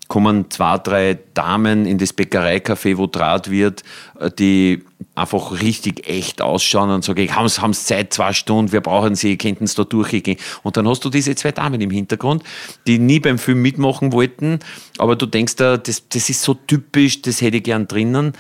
kommen 0.08 0.50
zwei, 0.50 0.78
drei 0.78 1.18
Damen 1.34 1.86
in 1.86 1.98
das 1.98 2.12
Bäckereicafé, 2.12 2.96
wo 2.96 3.06
Draht 3.06 3.50
wird, 3.50 3.82
äh, 4.20 4.30
die 4.30 4.84
einfach 5.14 5.60
richtig 5.60 6.08
echt 6.08 6.42
ausschauen 6.42 6.90
und 6.90 7.04
sagen, 7.04 7.34
haben 7.34 7.48
Sie 7.48 7.84
Zeit, 7.84 8.12
zwei 8.12 8.32
Stunden, 8.32 8.72
wir 8.72 8.80
brauchen 8.80 9.14
Sie, 9.14 9.36
könnten 9.36 9.66
Sie 9.66 9.74
da 9.74 9.84
durchgehen. 9.84 10.38
Und 10.62 10.76
dann 10.76 10.86
hast 10.86 11.04
du 11.04 11.10
diese 11.10 11.34
zwei 11.34 11.52
Damen 11.52 11.80
im 11.80 11.90
Hintergrund, 11.90 12.44
die 12.86 12.98
nie 12.98 13.20
beim 13.20 13.38
Film 13.38 13.62
mitmachen 13.62 14.12
wollten, 14.12 14.60
aber 14.98 15.16
du 15.16 15.26
denkst 15.26 15.56
da, 15.56 15.76
das, 15.76 16.08
das 16.08 16.28
ist 16.28 16.42
so 16.42 16.54
typisch, 16.54 17.22
das 17.22 17.40
hätte 17.40 17.58
ich 17.58 17.64
gern 17.64 17.88
drinnen. 17.88 18.32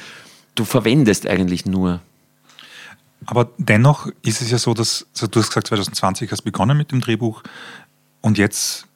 Du 0.54 0.64
verwendest 0.64 1.26
eigentlich 1.26 1.66
nur. 1.66 2.00
Aber 3.24 3.50
dennoch 3.58 4.08
ist 4.22 4.40
es 4.40 4.50
ja 4.50 4.58
so, 4.58 4.74
dass, 4.74 5.06
also 5.14 5.26
du 5.26 5.40
hast 5.40 5.48
gesagt, 5.48 5.66
2020 5.68 6.30
hast 6.30 6.42
begonnen 6.42 6.76
mit 6.76 6.92
dem 6.92 7.00
Drehbuch 7.00 7.42
und 8.20 8.38
jetzt 8.38 8.86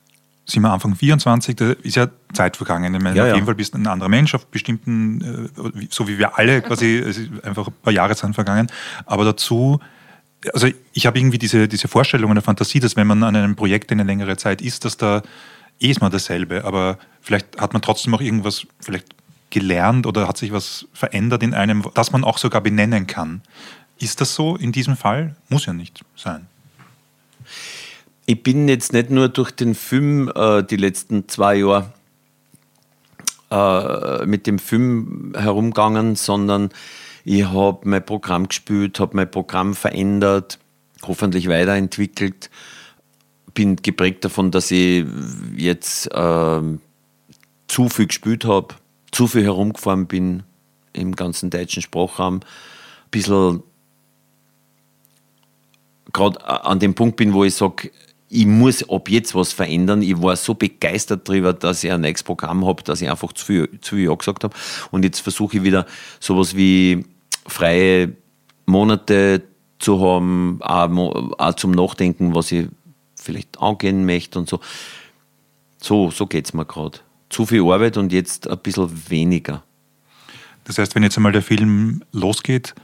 sind 0.50 0.62
wir 0.62 0.72
Anfang 0.72 0.94
24, 0.94 1.56
da 1.56 1.72
ist 1.82 1.96
ja 1.96 2.08
Zeit 2.32 2.56
vergangen. 2.56 2.94
Ich 2.94 3.02
meine, 3.02 3.16
Ja, 3.16 3.22
auf 3.24 3.28
ja. 3.28 3.34
jeden 3.34 3.46
Fall 3.46 3.54
bist 3.54 3.74
du 3.74 3.78
ein 3.78 3.86
anderer 3.86 4.08
Mensch, 4.08 4.34
auf 4.34 4.46
bestimmten, 4.46 5.50
äh, 5.56 5.86
so 5.90 6.08
wie 6.08 6.18
wir 6.18 6.38
alle 6.38 6.62
quasi, 6.62 6.96
es 6.96 7.18
ist 7.18 7.44
einfach 7.44 7.68
ein 7.68 7.74
paar 7.82 7.92
Jahre 7.92 8.14
sind 8.14 8.34
vergangen. 8.34 8.68
Aber 9.06 9.24
dazu, 9.24 9.80
also 10.52 10.68
ich 10.92 11.06
habe 11.06 11.18
irgendwie 11.18 11.38
diese, 11.38 11.68
diese 11.68 11.88
Vorstellung 11.88 12.30
und 12.30 12.36
eine 12.36 12.42
Fantasie, 12.42 12.80
dass 12.80 12.96
wenn 12.96 13.06
man 13.06 13.22
an 13.22 13.36
einem 13.36 13.56
Projekt 13.56 13.92
eine 13.92 14.04
längere 14.04 14.36
Zeit 14.36 14.62
ist, 14.62 14.84
dass 14.84 14.96
da 14.96 15.22
eh 15.80 15.90
ist 15.90 16.00
man 16.00 16.10
dasselbe, 16.10 16.64
aber 16.64 16.98
vielleicht 17.20 17.60
hat 17.60 17.72
man 17.72 17.82
trotzdem 17.82 18.14
auch 18.14 18.20
irgendwas 18.20 18.66
vielleicht 18.80 19.14
gelernt 19.50 20.06
oder 20.06 20.28
hat 20.28 20.36
sich 20.36 20.52
was 20.52 20.86
verändert 20.92 21.42
in 21.42 21.54
einem, 21.54 21.84
das 21.94 22.12
man 22.12 22.24
auch 22.24 22.38
sogar 22.38 22.60
benennen 22.60 23.06
kann. 23.06 23.42
Ist 23.98 24.20
das 24.20 24.34
so 24.34 24.56
in 24.56 24.72
diesem 24.72 24.96
Fall? 24.96 25.36
Muss 25.48 25.66
ja 25.66 25.72
nicht 25.72 26.04
sein. 26.16 26.46
Ich 28.26 28.42
bin 28.42 28.68
jetzt 28.68 28.92
nicht 28.92 29.10
nur 29.10 29.28
durch 29.28 29.50
den 29.50 29.74
Film 29.74 30.30
äh, 30.34 30.62
die 30.62 30.76
letzten 30.76 31.28
zwei 31.28 31.56
Jahre 31.56 31.92
äh, 33.50 34.24
mit 34.26 34.46
dem 34.46 34.58
Film 34.58 35.32
herumgegangen, 35.36 36.16
sondern 36.16 36.70
ich 37.24 37.44
habe 37.44 37.88
mein 37.88 38.04
Programm 38.04 38.48
gespielt, 38.48 39.00
habe 39.00 39.16
mein 39.16 39.30
Programm 39.30 39.74
verändert, 39.74 40.58
hoffentlich 41.02 41.48
weiterentwickelt. 41.48 42.50
Bin 43.52 43.76
geprägt 43.76 44.24
davon, 44.24 44.50
dass 44.52 44.70
ich 44.70 45.04
jetzt 45.56 46.08
ähm, 46.12 46.80
zu 47.66 47.88
viel 47.88 48.06
gespielt 48.06 48.44
habe, 48.44 48.68
zu 49.10 49.26
viel 49.26 49.42
herumgefahren 49.42 50.06
bin 50.06 50.44
im 50.92 51.16
ganzen 51.16 51.50
deutschen 51.50 51.82
Sprachraum, 51.82 52.36
ein 52.36 53.10
bisschen 53.10 53.62
gerade 56.12 56.64
an 56.64 56.78
dem 56.78 56.94
Punkt 56.94 57.16
bin, 57.16 57.32
wo 57.32 57.44
ich 57.44 57.54
sage, 57.54 57.90
ich 58.32 58.46
muss 58.46 58.88
ab 58.88 59.10
jetzt 59.10 59.34
was 59.34 59.52
verändern. 59.52 60.02
Ich 60.02 60.22
war 60.22 60.36
so 60.36 60.54
begeistert 60.54 61.28
darüber, 61.28 61.52
dass 61.52 61.82
ich 61.82 61.90
ein 61.90 62.00
nächstes 62.00 62.22
Programm 62.22 62.64
habe, 62.64 62.82
dass 62.84 63.02
ich 63.02 63.10
einfach 63.10 63.32
zu 63.32 63.44
viel, 63.44 63.68
zu 63.80 63.96
viel 63.96 64.04
Ja 64.04 64.14
gesagt 64.14 64.44
habe. 64.44 64.54
Und 64.92 65.04
jetzt 65.04 65.18
versuche 65.18 65.56
ich 65.56 65.64
wieder 65.64 65.84
sowas 66.20 66.54
wie 66.54 67.04
freie 67.46 68.12
Monate 68.66 69.42
zu 69.80 70.00
haben, 70.00 70.60
auch, 70.62 71.38
auch 71.38 71.54
zum 71.54 71.72
Nachdenken, 71.72 72.32
was 72.34 72.52
ich 72.52 72.68
vielleicht 73.16 73.60
angehen 73.60 74.06
möchte 74.06 74.38
und 74.38 74.48
so. 74.48 74.60
So, 75.82 76.10
so 76.12 76.26
geht 76.26 76.44
es 76.44 76.54
mir 76.54 76.64
gerade. 76.64 77.00
Zu 77.30 77.46
viel 77.46 77.62
Arbeit 77.62 77.96
und 77.96 78.12
jetzt 78.12 78.48
ein 78.48 78.58
bisschen 78.58 78.90
weniger. 79.08 79.64
Das 80.64 80.78
heißt, 80.78 80.94
wenn 80.94 81.02
jetzt 81.02 81.16
einmal 81.16 81.32
der 81.32 81.42
Film 81.42 82.04
losgeht 82.12 82.76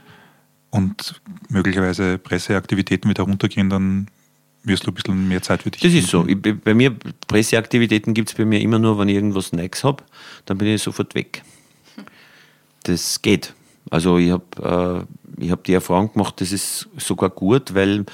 und 0.71 1.21
möglicherweise 1.47 2.17
Presseaktivitäten 2.17 3.09
wieder 3.09 3.23
runtergehen, 3.23 3.69
dann 3.69 4.07
wirst 4.63 4.85
du 4.85 4.91
ein 4.91 4.93
bisschen 4.93 5.27
mehr 5.27 5.41
Zeit 5.41 5.63
für 5.63 5.71
dich 5.71 5.81
Das 5.81 5.93
ist 5.93 6.09
so. 6.09 6.23
finden. 6.23 6.49
Ich, 6.49 6.61
bei 6.61 6.73
mir, 6.73 6.95
Presseaktivitäten 7.27 8.13
gibt 8.13 8.29
es 8.29 8.35
bei 8.35 8.45
mir 8.45 8.59
immer 8.61 8.79
nur, 8.79 8.99
wenn 8.99 9.09
ich 9.09 9.15
irgendwas 9.15 9.53
Neues 9.53 9.83
habe, 9.83 10.03
dann 10.45 10.57
bin 10.57 10.67
ich 10.67 10.81
sofort 10.81 11.15
weg. 11.15 11.43
Das 12.83 13.21
geht. 13.21 13.53
Also 13.89 14.17
ich 14.17 14.31
habe 14.31 15.05
äh, 15.39 15.43
ich 15.43 15.51
hab 15.51 15.63
die 15.63 15.73
Erfahrung 15.73 16.13
gemacht, 16.13 16.41
das 16.41 16.51
ist 16.51 16.89
sogar 16.97 17.29
gut, 17.29 17.73
weil 17.73 18.05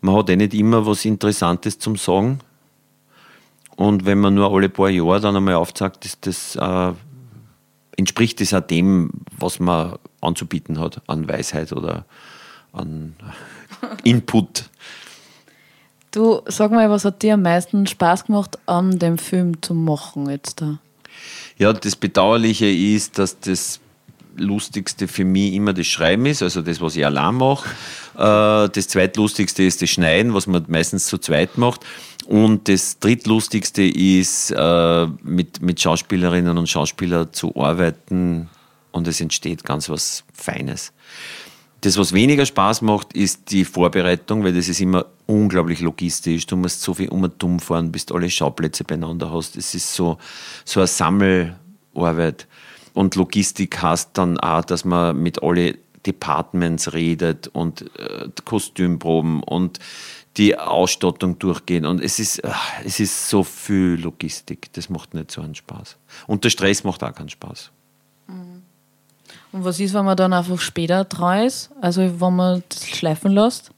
man 0.00 0.16
hat 0.16 0.30
eh 0.30 0.36
nicht 0.36 0.54
immer 0.54 0.86
was 0.86 1.04
Interessantes 1.04 1.78
zum 1.78 1.96
Sagen. 1.96 2.40
Und 3.76 4.06
wenn 4.06 4.18
man 4.18 4.34
nur 4.34 4.52
alle 4.52 4.68
paar 4.68 4.88
Jahre 4.88 5.20
dann 5.20 5.36
einmal 5.36 5.54
aufzeigt, 5.54 6.04
ist 6.04 6.26
das, 6.26 6.56
äh, 6.56 6.92
entspricht 7.96 8.40
das 8.40 8.54
auch 8.54 8.60
dem, 8.60 9.10
was 9.38 9.60
man 9.60 9.98
anzubieten 10.20 10.78
hat 10.80 11.02
an 11.06 11.28
Weisheit 11.28 11.72
oder 11.72 12.06
an 12.72 13.16
Input. 14.04 14.70
Du, 16.16 16.40
sag 16.46 16.70
mal, 16.70 16.88
was 16.88 17.04
hat 17.04 17.22
dir 17.22 17.34
am 17.34 17.42
meisten 17.42 17.86
Spaß 17.86 18.24
gemacht, 18.24 18.58
an 18.64 18.98
dem 18.98 19.18
Film 19.18 19.60
zu 19.60 19.74
machen 19.74 20.30
jetzt 20.30 20.62
da? 20.62 20.78
Ja, 21.58 21.74
das 21.74 21.94
Bedauerliche 21.94 22.64
ist, 22.64 23.18
dass 23.18 23.38
das 23.38 23.80
Lustigste 24.34 25.08
für 25.08 25.26
mich 25.26 25.52
immer 25.52 25.74
das 25.74 25.86
Schreiben 25.86 26.24
ist, 26.24 26.42
also 26.42 26.62
das, 26.62 26.80
was 26.80 26.96
ich 26.96 27.04
allein 27.04 27.34
mache. 27.34 27.68
Äh, 28.14 28.70
Das 28.70 28.88
Zweitlustigste 28.88 29.62
ist 29.62 29.82
das 29.82 29.90
Schneiden, 29.90 30.32
was 30.32 30.46
man 30.46 30.64
meistens 30.68 31.04
zu 31.04 31.18
zweit 31.18 31.58
macht. 31.58 31.84
Und 32.26 32.66
das 32.66 32.98
Drittlustigste 32.98 33.82
ist, 33.82 34.52
äh, 34.52 35.06
mit, 35.22 35.60
mit 35.60 35.82
Schauspielerinnen 35.82 36.56
und 36.56 36.66
Schauspielern 36.66 37.30
zu 37.34 37.54
arbeiten 37.56 38.48
und 38.90 39.06
es 39.06 39.20
entsteht 39.20 39.64
ganz 39.64 39.90
was 39.90 40.24
Feines. 40.32 40.94
Das, 41.80 41.98
was 41.98 42.12
weniger 42.12 42.46
Spaß 42.46 42.82
macht, 42.82 43.12
ist 43.12 43.50
die 43.50 43.64
Vorbereitung, 43.64 44.42
weil 44.42 44.54
das 44.54 44.68
ist 44.68 44.80
immer 44.80 45.06
unglaublich 45.26 45.80
logistisch. 45.80 46.46
Du 46.46 46.56
musst 46.56 46.80
so 46.80 46.94
viel 46.94 47.08
um 47.08 47.22
und 47.22 47.40
dumm 47.42 47.60
fahren, 47.60 47.92
bis 47.92 48.06
du 48.06 48.14
alle 48.14 48.30
Schauplätze 48.30 48.84
beieinander 48.84 49.32
hast. 49.32 49.56
Es 49.56 49.74
ist 49.74 49.94
so, 49.94 50.18
so 50.64 50.80
eine 50.80 50.86
Sammelarbeit. 50.86 52.46
Und 52.94 53.14
Logistik 53.14 53.82
heißt 53.82 54.10
dann 54.14 54.40
auch, 54.40 54.64
dass 54.64 54.84
man 54.84 55.22
mit 55.22 55.42
alle 55.42 55.76
Departments 56.06 56.92
redet 56.94 57.48
und 57.48 57.82
äh, 57.98 58.28
Kostümproben 58.44 59.42
und 59.42 59.78
die 60.36 60.56
Ausstattung 60.58 61.38
durchgehen. 61.38 61.84
Und 61.84 62.00
es 62.00 62.18
ist, 62.18 62.44
ah, 62.44 62.56
es 62.84 63.00
ist 63.00 63.28
so 63.28 63.42
viel 63.42 63.98
Logistik. 64.00 64.72
Das 64.72 64.88
macht 64.88 65.14
nicht 65.14 65.30
so 65.30 65.40
einen 65.40 65.54
Spaß. 65.54 65.96
Und 66.26 66.44
der 66.44 66.50
Stress 66.50 66.84
macht 66.84 67.02
auch 67.02 67.14
keinen 67.14 67.28
Spaß. 67.28 67.70
Und 69.56 69.64
was 69.64 69.80
ist, 69.80 69.94
wenn 69.94 70.04
man 70.04 70.18
dann 70.18 70.34
einfach 70.34 70.60
später 70.60 71.04
dran 71.04 71.46
ist? 71.46 71.70
Also, 71.80 72.02
wenn 72.20 72.36
man 72.36 72.62
das 72.68 72.86
schleifen 72.86 73.32
lässt 73.32 73.70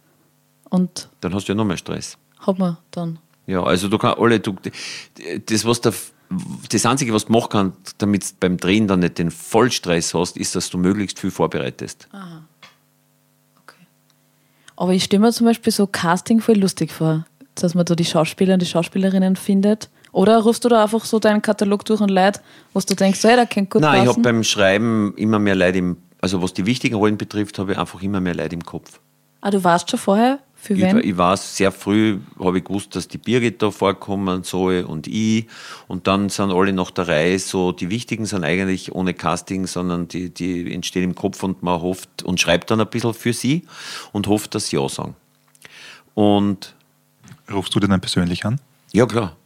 und 0.71 1.09
Dann 1.21 1.33
hast 1.33 1.47
du 1.47 1.53
ja 1.53 1.57
noch 1.57 1.65
mehr 1.65 1.77
Stress. 1.77 2.19
hat 2.41 2.59
man 2.59 2.79
dann. 2.91 3.21
Ja, 3.47 3.63
also 3.63 3.87
du 3.87 3.97
kannst 3.97 4.19
alle, 4.19 4.41
du, 4.41 4.57
das, 5.47 5.65
was 5.65 5.81
der, 5.81 5.95
das 6.69 6.85
Einzige, 6.85 7.15
was 7.15 7.27
du 7.27 7.33
machen 7.33 7.49
kannst, 7.51 7.95
damit 7.99 8.29
du 8.29 8.35
beim 8.41 8.57
Drehen 8.57 8.89
dann 8.89 8.99
nicht 8.99 9.19
den 9.19 9.31
Vollstress 9.31 10.15
hast, 10.15 10.37
ist, 10.37 10.57
dass 10.57 10.69
du 10.69 10.79
möglichst 10.79 11.21
viel 11.21 11.31
vorbereitest. 11.31 12.09
Okay. 13.63 13.87
Aber 14.75 14.93
ich 14.95 15.05
stelle 15.05 15.21
mir 15.21 15.33
zum 15.33 15.47
Beispiel 15.47 15.73
so 15.73 15.87
Casting 15.87 16.41
voll 16.41 16.59
lustig 16.59 16.91
vor, 16.91 17.25
dass 17.55 17.77
man 17.77 17.85
da 17.87 17.95
die 17.95 18.05
Schauspieler 18.05 18.55
und 18.55 18.63
die 18.63 18.67
Schauspielerinnen 18.67 19.37
findet. 19.37 19.91
Oder 20.13 20.39
rufst 20.39 20.65
du 20.65 20.69
da 20.69 20.83
einfach 20.85 21.05
so 21.05 21.19
deinen 21.19 21.43
Katalog 21.43 21.85
durch 21.85 22.01
und 22.01 22.11
Leute, 22.11 22.41
was 22.73 22.87
du 22.87 22.95
denkst, 22.95 23.23
hey, 23.25 23.37
der 23.37 23.47
kennt 23.47 23.71
gut 23.71 23.83
Nein, 23.83 23.95
ich 23.95 23.99
habe 24.01 24.09
passen? 24.09 24.23
beim 24.23 24.45
Schreiben 24.45 25.15
immer 25.17 25.39
mehr 25.39 25.55
Leute 25.55 25.79
im, 25.79 25.97
also 26.21 26.43
was 26.43 26.53
die 26.55 26.67
wichtigen 26.67 26.97
Rollen 26.97 27.19
betrifft, 27.19 27.59
habe 27.59 27.73
ich 27.73 27.79
einfach 27.79 28.03
immer 28.03 28.21
mehr 28.21 28.35
Leute 28.35 28.55
im 28.55 28.65
Kopf. 28.65 29.01
Ah, 29.41 29.51
du 29.51 29.63
warst 29.63 29.91
schon 29.91 30.01
vorher? 30.01 30.41
Für 30.61 30.75
Ich, 30.75 30.81
wen? 30.83 30.99
ich 30.99 31.17
weiß, 31.17 31.57
sehr 31.57 31.71
früh 31.71 32.19
habe 32.41 32.59
ich 32.59 32.65
gewusst, 32.65 32.97
dass 32.97 33.07
die 33.07 33.19
Birgit 33.19 33.63
da 33.63 33.71
vorkommen 33.71 34.43
soll 34.43 34.85
und 34.89 35.07
ich. 35.07 35.47
Und 35.87 36.09
dann 36.09 36.29
sind 36.31 36.51
alle 36.51 36.73
nach 36.73 36.91
der 36.91 37.07
Reihe 37.07 37.39
so, 37.39 37.71
die 37.71 37.91
wichtigen 37.91 38.27
sind 38.27 38.43
eigentlich 38.43 38.93
ohne 38.93 39.15
Casting, 39.15 39.69
sondern 39.69 40.09
die, 40.09 40.31
die 40.31 40.75
entstehen 40.75 41.05
im 41.05 41.15
Kopf 41.15 41.45
und 41.45 41.63
man 41.63 41.81
hofft 41.81 42.25
und 42.25 42.41
schreibt 42.41 42.73
dann 42.73 42.81
ein 42.81 42.89
bisschen 42.89 43.15
für 43.15 43.33
sie 43.33 43.67
und 44.11 44.27
hofft, 44.27 44.57
dass 44.57 44.67
sie 44.69 44.77
ja 44.77 44.89
sagen. 44.89 45.15
Und 46.15 46.75
Rufst 47.51 47.75
du 47.75 47.81
den 47.81 47.91
dann 47.91 48.01
persönlich 48.01 48.45
an? 48.45 48.61
Ja, 48.93 49.07
klar. 49.07 49.37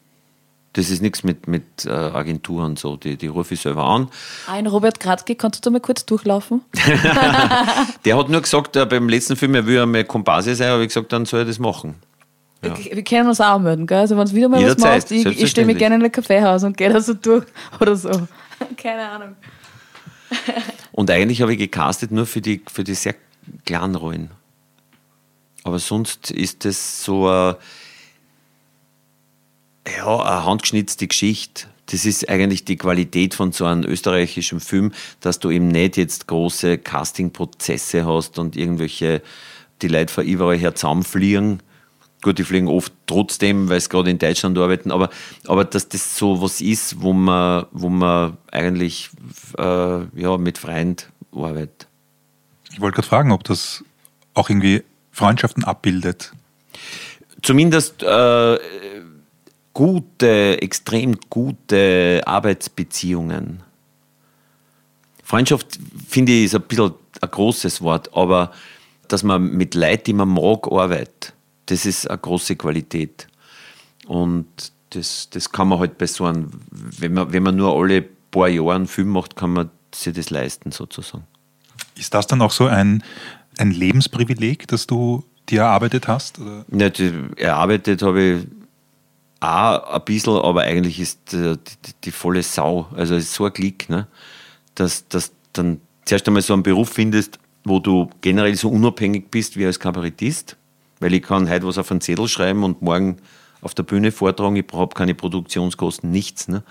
Das 0.75 0.89
ist 0.89 1.03
nichts 1.03 1.23
mit, 1.23 1.49
mit 1.49 1.85
äh, 1.85 1.91
Agenturen 1.91 2.77
so. 2.77 2.97
Die, 2.97 3.17
die 3.17 3.27
rufe 3.27 3.55
ich 3.55 3.61
selber 3.61 3.85
an. 3.85 4.09
Ein 4.47 4.67
Robert 4.67 5.01
Kratzke, 5.01 5.35
kannst 5.35 5.59
du 5.59 5.69
da 5.69 5.71
mal 5.71 5.81
kurz 5.81 6.07
durchlaufen? 6.07 6.63
Der 8.05 8.17
hat 8.17 8.29
nur 8.31 8.41
gesagt, 8.41 8.77
äh, 8.77 8.87
beim 8.87 9.09
letzten 9.09 9.37
Film, 9.37 9.55
er 9.55 9.67
will 9.67 9.77
ja 9.77 9.87
mal 9.87 10.05
Komparse 10.05 10.55
sein, 10.55 10.71
aber 10.71 10.83
ich 10.83 10.89
gesagt, 10.89 11.13
dann 11.13 11.27
soll 11.27 11.41
er 11.41 11.47
das 11.47 11.59
machen. 11.59 11.97
Ja. 12.65 12.75
Wir, 12.79 13.03
können 13.03 13.29
uns 13.29 13.41
auch 13.41 13.59
melden, 13.59 13.87
gell? 13.87 13.99
Also 13.99 14.17
wenn 14.17 14.23
es 14.23 14.35
wieder 14.35 14.49
mal 14.49 14.61
Jederzeit, 14.61 15.03
was 15.03 15.11
machst, 15.11 15.27
ich, 15.27 15.43
ich 15.43 15.51
stelle 15.51 15.67
mich 15.67 15.79
gerne 15.79 15.97
in 15.97 16.05
ein 16.05 16.13
Kaffeehaus 16.13 16.63
und 16.63 16.77
gehe 16.77 16.91
da 16.91 17.01
so 17.01 17.15
durch 17.15 17.45
oder 17.81 17.97
so. 17.97 18.11
Keine 18.77 19.09
Ahnung. 19.09 19.37
Und 20.93 21.11
eigentlich 21.11 21.43
habe 21.43 21.53
ich 21.53 21.59
gecastet 21.59 22.13
nur 22.13 22.25
für 22.25 22.41
die, 22.41 22.63
für 22.73 22.85
die 22.85 22.95
sehr 22.95 23.15
kleinen 23.67 23.97
Rollen. 23.97 24.31
Aber 25.65 25.79
sonst 25.79 26.31
ist 26.31 26.65
das 26.65 27.05
so 27.05 27.29
eine, 27.29 27.57
ja, 29.87 30.21
eine 30.21 30.45
handgeschnitzte 30.45 31.07
Geschichte. 31.07 31.67
Das 31.87 32.07
ist 32.07 32.29
eigentlich 32.29 32.65
die 32.65 32.77
Qualität 32.77 33.35
von 33.35 33.53
so 33.53 33.65
einem 33.65 33.85
österreichischen 33.85 34.61
Film, 34.61 34.93
dass 35.21 35.41
du 35.41 35.51
eben 35.51 35.69
nicht 35.69 35.97
jetzt 35.97 36.27
große 36.27 36.79
Castingprozesse 36.79 38.07
hast 38.07 38.39
und 38.39 38.57
irgendwelche, 38.57 39.23
die 39.83 39.89
Leute 39.89 40.13
von 40.13 40.25
überall 40.25 40.57
her 40.57 40.75
zusammenfliegen. 40.75 41.63
Gut, 42.23 42.39
die 42.39 42.45
fliegen 42.45 42.69
oft 42.69 42.93
trotzdem, 43.07 43.69
weil 43.69 43.81
sie 43.81 43.89
gerade 43.89 44.11
in 44.11 44.19
Deutschland 44.19 44.57
arbeiten, 44.57 44.93
aber, 44.93 45.11
aber 45.49 45.65
dass 45.65 45.89
das 45.89 46.17
so 46.17 46.41
was 46.41 46.61
ist, 46.61 47.03
wo 47.03 47.13
man, 47.13 47.67
wo 47.73 47.89
man 47.89 48.37
eigentlich 48.53 49.11
äh, 49.59 49.63
ja, 50.15 50.39
mit 50.39 50.57
Freund 50.57 51.11
arbeitet. 51.33 51.89
Ich 52.73 52.81
wollte 52.81 52.95
gerade 52.95 53.09
fragen, 53.09 53.33
ob 53.33 53.43
das 53.43 53.85
auch 54.35 54.49
irgendwie 54.49 54.85
Freundschaften 55.11 55.65
abbildet. 55.65 56.33
Zumindest 57.43 58.05
äh, 58.05 58.59
gute, 59.73 60.61
extrem 60.61 61.19
gute 61.31 62.23
Arbeitsbeziehungen. 62.27 63.63
Freundschaft, 65.23 65.79
finde 66.09 66.33
ich, 66.33 66.45
ist 66.45 66.55
ein 66.55 66.63
bisschen 66.63 66.93
ein 67.21 67.31
großes 67.31 67.81
Wort, 67.81 68.15
aber 68.15 68.53
dass 69.09 69.23
man 69.23 69.53
mit 69.53 69.75
Leuten, 69.75 70.05
die 70.05 70.13
man 70.13 70.29
mag, 70.29 70.71
arbeitet, 70.71 71.33
das 71.67 71.87
ist 71.87 72.11
eine 72.11 72.19
große 72.19 72.57
Qualität. 72.57 73.29
Und 74.07 74.47
das, 74.91 75.31
das 75.31 75.51
kann 75.51 75.69
man 75.69 75.79
halt 75.79 75.97
bei 75.99 76.07
so 76.07 76.25
einem, 76.27 76.51
wenn 76.71 77.15
man, 77.15 77.33
wenn 77.33 77.43
man 77.43 77.57
nur 77.57 77.75
alle 77.75 78.03
paar 78.03 78.49
Jahre 78.49 78.75
einen 78.75 78.87
Film 78.87 79.09
macht, 79.09 79.37
kann 79.37 79.53
man 79.53 79.71
sich 79.95 80.13
das 80.15 80.31
leisten, 80.31 80.73
sozusagen. 80.73 81.25
Ist 81.97 82.15
das 82.15 82.27
dann 82.27 82.43
auch 82.43 82.51
so 82.51 82.67
ein, 82.67 83.03
ein 83.59 83.71
Lebensprivileg, 83.71 84.67
das 84.69 84.87
du 84.87 85.25
dir 85.49 85.63
erarbeitet 85.63 86.09
hast? 86.09 86.39
Oder? 86.39 86.65
Die, 86.69 87.13
erarbeitet 87.37 88.03
habe 88.03 88.23
ich 88.23 88.47
auch 89.43 89.95
ein 89.95 90.05
bisschen, 90.05 90.37
aber 90.37 90.63
eigentlich 90.63 91.01
ist 91.01 91.35
äh, 91.35 91.57
die, 91.57 91.93
die 92.05 92.11
volle 92.11 92.43
Sau. 92.43 92.87
Also 92.95 93.17
es 93.17 93.25
ist 93.25 93.35
so 93.35 93.45
ein 93.45 93.53
Klick, 93.53 93.89
ne? 93.91 94.07
dass 94.75 95.09
du 95.09 95.19
dann 95.53 95.81
zuerst 96.05 96.27
einmal 96.29 96.43
so 96.43 96.55
einen 96.55 96.63
Beruf 96.63 96.91
findest, 96.91 97.39
wo 97.65 97.79
du 97.79 98.09
generell 98.21 98.55
so 98.55 98.69
unabhängig 98.71 99.31
bist 99.31 99.57
wie 99.57 99.67
als 99.67 99.79
Kabarettist, 99.79 100.57
weil 101.01 101.13
ich 101.15 101.23
kann 101.23 101.51
heute 101.51 101.67
was 101.67 101.79
auf 101.79 101.91
einen 101.91 102.01
Zettel 102.01 102.29
schreiben 102.29 102.63
und 102.63 102.83
morgen 102.83 103.19
auf 103.61 103.75
der 103.75 103.83
Bühne 103.83 104.13
vortragen, 104.13 104.57
ich 104.57 104.65
habe 104.73 104.95
keine 104.95 105.15
Produktionskosten, 105.15 106.11
nichts. 106.11 106.49
Ne? 106.49 106.63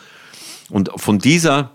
Und 0.69 0.89
von 0.95 1.19
dieser 1.19 1.71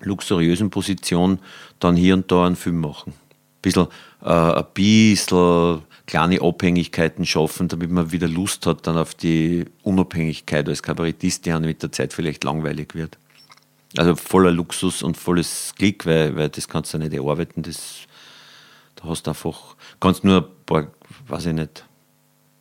luxuriösen 0.00 0.70
Position 0.70 1.38
dann 1.80 1.96
hier 1.96 2.14
und 2.14 2.30
da 2.30 2.46
einen 2.46 2.56
Film 2.56 2.80
machen. 2.80 3.14
Bisschen, 3.62 3.86
äh, 4.22 4.28
ein 4.28 4.64
bisschen 4.74 5.82
kleine 6.06 6.40
Abhängigkeiten 6.40 7.26
schaffen, 7.26 7.68
damit 7.68 7.90
man 7.90 8.12
wieder 8.12 8.28
Lust 8.28 8.66
hat 8.66 8.86
dann 8.86 8.96
auf 8.96 9.14
die 9.14 9.64
Unabhängigkeit 9.82 10.68
als 10.68 10.82
Kabarettist, 10.82 11.46
die 11.46 11.52
einem 11.52 11.66
mit 11.66 11.82
der 11.82 11.92
Zeit 11.92 12.12
vielleicht 12.12 12.44
langweilig 12.44 12.94
wird. 12.94 13.18
Also 13.96 14.14
voller 14.14 14.50
Luxus 14.50 15.02
und 15.02 15.16
volles 15.16 15.74
Glück, 15.76 16.06
weil, 16.06 16.36
weil 16.36 16.48
das 16.48 16.68
kannst 16.68 16.94
du 16.94 16.98
nicht 16.98 17.12
erarbeiten. 17.12 17.62
Das, 17.62 18.00
da 18.96 19.08
hast 19.08 19.26
du 19.26 19.30
einfach, 19.30 19.76
kannst 20.00 20.22
nur 20.22 20.42
ein 20.42 20.64
paar, 20.64 20.88
weiß 21.28 21.46
ich 21.46 21.54
nicht, 21.54 21.84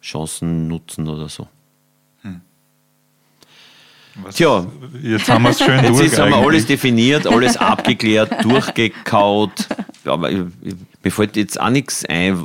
Chancen 0.01 0.67
nutzen 0.67 1.07
oder 1.07 1.29
so. 1.29 1.47
Was, 4.15 4.35
Tja. 4.35 4.65
Jetzt 5.01 5.29
haben 5.29 5.43
wir 5.43 5.49
es 5.49 5.59
schön 5.59 5.83
Jetzt 5.83 5.89
durch. 5.89 6.05
ist, 6.05 6.19
haben 6.19 6.29
wir 6.29 6.37
alles 6.37 6.65
definiert, 6.65 7.27
alles 7.27 7.57
abgeklärt, 7.57 8.43
durchgekaut. 8.45 9.67
Aber 10.05 10.31
ich, 10.31 10.39
ich, 10.61 10.75
mir 11.05 11.11
fällt 11.11 11.35
jetzt 11.37 11.61
auch 11.61 11.69
nichts 11.69 12.03
ein, 12.05 12.35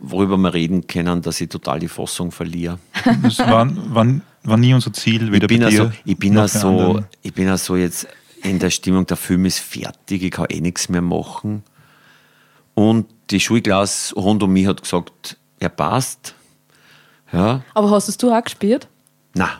worüber 0.00 0.38
wir 0.38 0.54
reden 0.54 0.86
können, 0.86 1.20
dass 1.20 1.42
ich 1.42 1.50
total 1.50 1.78
die 1.78 1.88
Fassung 1.88 2.32
verliere. 2.32 2.78
Das 3.22 3.38
war, 3.38 3.68
war, 3.94 4.06
war 4.44 4.56
nie 4.56 4.72
unser 4.72 4.94
Ziel, 4.94 5.30
weder 5.30 5.44
Ich 5.44 5.48
bin 5.48 5.60
bei 5.60 5.66
also, 5.66 5.84
dir 5.84 5.92
ich 6.06 6.18
bin 6.18 6.38
also, 6.38 7.04
ich 7.20 7.34
bin 7.34 7.48
also 7.48 7.76
jetzt 7.76 8.08
in 8.42 8.58
der 8.58 8.70
Stimmung, 8.70 9.04
der 9.06 9.18
Film 9.18 9.44
ist 9.44 9.58
fertig, 9.58 10.22
ich 10.22 10.30
kann 10.30 10.46
eh 10.48 10.62
nichts 10.62 10.88
mehr 10.88 11.02
machen. 11.02 11.62
Und 12.72 13.06
die 13.28 13.40
Schulklasse 13.40 14.14
rund 14.14 14.42
um 14.42 14.54
mich 14.54 14.66
hat 14.66 14.80
gesagt, 14.80 15.36
er 15.60 15.68
passt. 15.68 16.34
Ja, 17.30 17.62
Aber 17.74 17.90
hast 17.90 18.08
es 18.08 18.16
du 18.16 18.32
auch 18.32 18.42
gespielt? 18.42 18.88
na, 19.34 19.50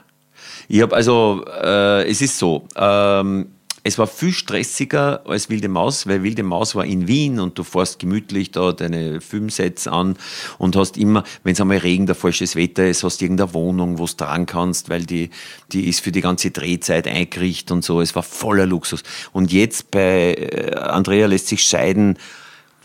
ich 0.68 0.80
habe 0.80 0.96
also, 0.96 1.44
äh, 1.62 2.08
es 2.08 2.22
ist 2.22 2.38
so, 2.38 2.66
ähm, 2.76 3.48
es 3.88 3.98
war 3.98 4.06
viel 4.06 4.34
stressiger 4.34 5.22
als 5.26 5.48
Wilde 5.48 5.68
Maus, 5.68 6.06
weil 6.06 6.22
Wilde 6.22 6.42
Maus 6.42 6.74
war 6.74 6.84
in 6.84 7.08
Wien 7.08 7.40
und 7.40 7.58
du 7.58 7.64
fährst 7.64 7.98
gemütlich 7.98 8.50
da 8.50 8.72
deine 8.72 9.22
Filmsets 9.22 9.88
an 9.88 10.16
und 10.58 10.76
hast 10.76 10.98
immer, 10.98 11.24
wenn 11.42 11.54
es 11.54 11.60
einmal 11.60 11.78
Regen, 11.78 12.04
der 12.04 12.14
falsches 12.14 12.54
Wetter 12.54 12.86
ist, 12.86 13.02
hast 13.02 13.20
du 13.20 13.24
irgendeine 13.24 13.54
Wohnung, 13.54 13.98
wo 13.98 14.04
du 14.04 14.12
dran 14.14 14.44
kannst, 14.44 14.90
weil 14.90 15.06
die, 15.06 15.30
die 15.72 15.88
ist 15.88 16.00
für 16.00 16.12
die 16.12 16.20
ganze 16.20 16.50
Drehzeit 16.50 17.08
eingerichtet 17.08 17.70
und 17.70 17.82
so. 17.82 18.02
Es 18.02 18.14
war 18.14 18.22
voller 18.22 18.66
Luxus. 18.66 19.02
Und 19.32 19.52
jetzt 19.52 19.90
bei 19.90 20.34
äh, 20.34 20.74
Andrea 20.74 21.26
lässt 21.26 21.48
sich 21.48 21.62
scheiden, 21.62 22.18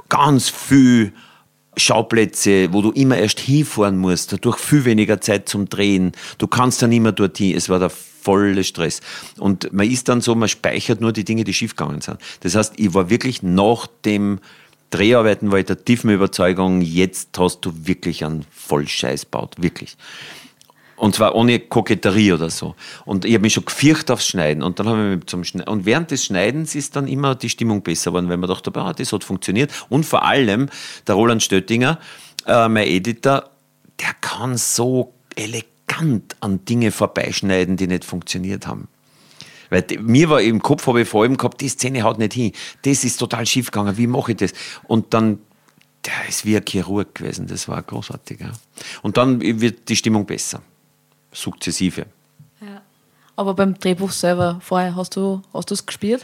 ganz 0.08 0.50
viel 0.50 1.12
Schauplätze, 1.78 2.72
wo 2.72 2.82
du 2.82 2.92
immer 2.92 3.18
erst 3.18 3.40
hinfahren 3.40 3.98
musst, 3.98 4.34
dadurch 4.34 4.58
viel 4.58 4.86
weniger 4.86 5.22
Zeit 5.22 5.50
zum 5.50 5.70
Drehen. 5.70 6.12
Du 6.38 6.48
kannst 6.48 6.82
dann 6.82 6.92
immer 6.92 7.12
dorthin. 7.12 7.56
Es 7.56 7.70
war 7.70 7.80
der 7.80 7.90
volle 7.90 8.64
Stress. 8.64 9.02
Und 9.38 9.72
man 9.74 9.90
ist 9.90 10.08
dann 10.08 10.22
so, 10.22 10.36
man 10.36 10.50
speichert 10.50 11.02
nur 11.02 11.12
die 11.12 11.26
Dinge, 11.26 11.44
die 11.44 11.54
schiefgegangen 11.54 12.02
sind. 12.02 12.18
Das 12.42 12.56
heißt, 12.56 12.74
ich 12.78 12.94
war 12.94 13.10
wirklich 13.10 13.44
nach 13.44 13.88
dem 14.06 14.40
Dreharbeiten 14.94 15.52
war 15.52 15.58
ich 15.58 15.66
der 15.66 15.84
tiefen 15.84 16.12
Überzeugung, 16.12 16.82
jetzt 16.82 17.30
hast 17.40 17.62
du 17.62 17.74
wirklich 17.88 18.24
einen 18.24 18.46
Vollscheiß 18.52 19.26
baut, 19.26 19.56
wirklich. 19.58 19.98
Und 21.04 21.16
zwar 21.16 21.36
ohne 21.36 21.60
Koketterie 21.60 22.32
oder 22.32 22.50
so. 22.50 22.76
Und 23.04 23.26
ich 23.26 23.34
habe 23.34 23.42
mich 23.42 23.52
schon 23.52 23.66
gefürchtet 23.66 24.10
aufs 24.12 24.26
Schneiden. 24.26 24.64
Und 24.64 24.80
dann 24.80 24.88
haben 24.88 25.10
wir 25.20 25.28
zum 25.28 25.44
Schneiden. 25.44 25.68
Und 25.68 25.86
während 25.86 26.12
des 26.12 26.24
Schneidens 26.24 26.76
ist 26.76 26.96
dann 26.96 27.10
immer 27.10 27.36
die 27.36 27.50
Stimmung 27.50 27.82
besser 27.82 28.12
geworden, 28.12 28.30
weil 28.30 28.38
man 28.38 28.48
dachte, 28.48 28.72
ah, 28.76 28.94
das 28.94 29.12
hat 29.12 29.26
funktioniert. 29.26 29.70
Und 29.90 30.06
vor 30.06 30.24
allem 30.24 30.70
der 31.06 31.16
Roland 31.16 31.44
Stöttinger, 31.44 32.00
äh, 32.46 32.70
mein 32.70 32.88
Editor, 32.88 33.50
der 34.00 34.14
kann 34.22 34.56
so 34.56 35.14
elegant 35.36 36.38
an 36.40 36.64
Dinge 36.64 36.90
vorbeischneiden, 36.92 37.76
die 37.76 37.88
nicht 37.88 38.06
funktioniert 38.06 38.66
haben. 38.66 38.88
Weil 39.70 39.82
die- 39.82 39.98
mir 39.98 40.30
war 40.30 40.42
im 40.42 40.62
Kopf, 40.62 40.88
habe 40.88 41.02
ich 41.02 41.10
vor 41.10 41.24
allem 41.24 41.36
gehabt, 41.36 41.60
die 41.60 41.68
Szene 41.68 42.04
haut 42.04 42.18
nicht 42.18 42.32
hin. 42.32 42.54
Das 42.84 43.04
ist 43.04 43.18
total 43.18 43.46
schief 43.46 43.72
gegangen. 43.72 43.98
Wie 43.98 44.08
mache 44.08 44.32
ich 44.32 44.38
das? 44.38 44.54
Und 44.88 45.14
dann, 45.14 45.40
der 46.06 46.30
ist 46.30 46.46
wie 46.46 46.56
ein 46.56 46.64
Chirurg 46.66 47.14
gewesen. 47.14 47.48
Das 47.48 47.68
war 47.68 47.82
großartig. 47.84 48.40
Ja. 48.40 48.54
Und 49.02 49.18
dann 49.18 49.42
wird 49.42 49.90
die 49.90 49.98
Stimmung 49.98 50.26
besser. 50.26 50.62
Sukzessive. 51.34 52.06
Aber 53.36 53.56
beim 53.56 53.80
Drehbuch 53.80 54.12
selber, 54.12 54.60
vorher, 54.62 54.96
hast 54.96 55.16
du 55.16 55.42
hast 55.54 55.72
du 55.72 55.74
es 55.74 55.86
gespielt? 55.86 56.24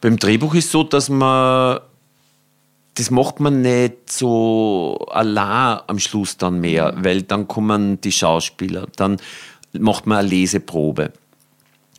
Beim 0.00 0.16
Drehbuch 0.16 0.54
ist 0.54 0.70
so, 0.70 0.84
dass 0.84 1.08
man 1.08 1.80
das 2.94 3.10
macht 3.10 3.40
man 3.40 3.62
nicht 3.62 4.10
so 4.10 4.98
allein 5.10 5.80
am 5.86 5.98
Schluss 5.98 6.36
dann 6.36 6.60
mehr, 6.60 6.94
weil 6.98 7.22
dann 7.22 7.48
kommen 7.48 8.00
die 8.00 8.12
Schauspieler, 8.12 8.88
dann 8.96 9.18
macht 9.72 10.06
man 10.06 10.18
eine 10.18 10.28
Leseprobe 10.28 11.12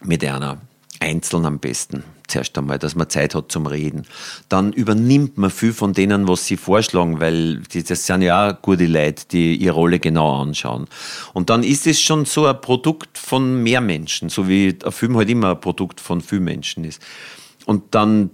mit 0.03 0.23
einer, 0.23 0.57
einzeln 0.99 1.45
am 1.45 1.59
besten, 1.59 2.03
zuerst 2.32 2.57
einmal, 2.57 2.79
dass 2.79 2.95
man 2.95 3.09
Zeit 3.09 3.36
hat 3.36 3.51
zum 3.51 3.67
Reden. 3.67 4.03
Dann 4.49 4.73
übernimmt 4.73 5.38
man 5.38 5.49
viel 5.49 5.73
von 5.73 5.93
denen, 5.93 6.27
was 6.27 6.45
sie 6.45 6.57
vorschlagen, 6.57 7.19
weil 7.19 7.57
die, 7.73 7.84
das 7.84 8.05
sind 8.05 8.23
ja 8.23 8.51
auch 8.51 8.61
gute 8.61 8.88
Leute, 8.88 9.25
die 9.32 9.55
ihre 9.55 9.75
Rolle 9.75 9.99
genau 9.99 10.41
anschauen. 10.41 10.88
Und 11.34 11.49
dann 11.49 11.63
ist 11.63 11.88
es 11.88 12.01
schon 12.01 12.25
so 12.25 12.45
ein 12.45 12.59
Produkt 12.59 13.17
von 13.17 13.61
mehr 13.61 13.82
Menschen, 13.82 14.29
so 14.29 14.47
wie 14.47 14.77
ein 14.84 14.91
Film 14.91 15.17
halt 15.17 15.29
immer 15.29 15.51
ein 15.51 15.61
Produkt 15.61 15.99
von 16.01 16.21
vielen 16.21 16.45
Menschen 16.45 16.84
ist. 16.84 17.01
Und 17.65 17.93
dann 17.93 18.32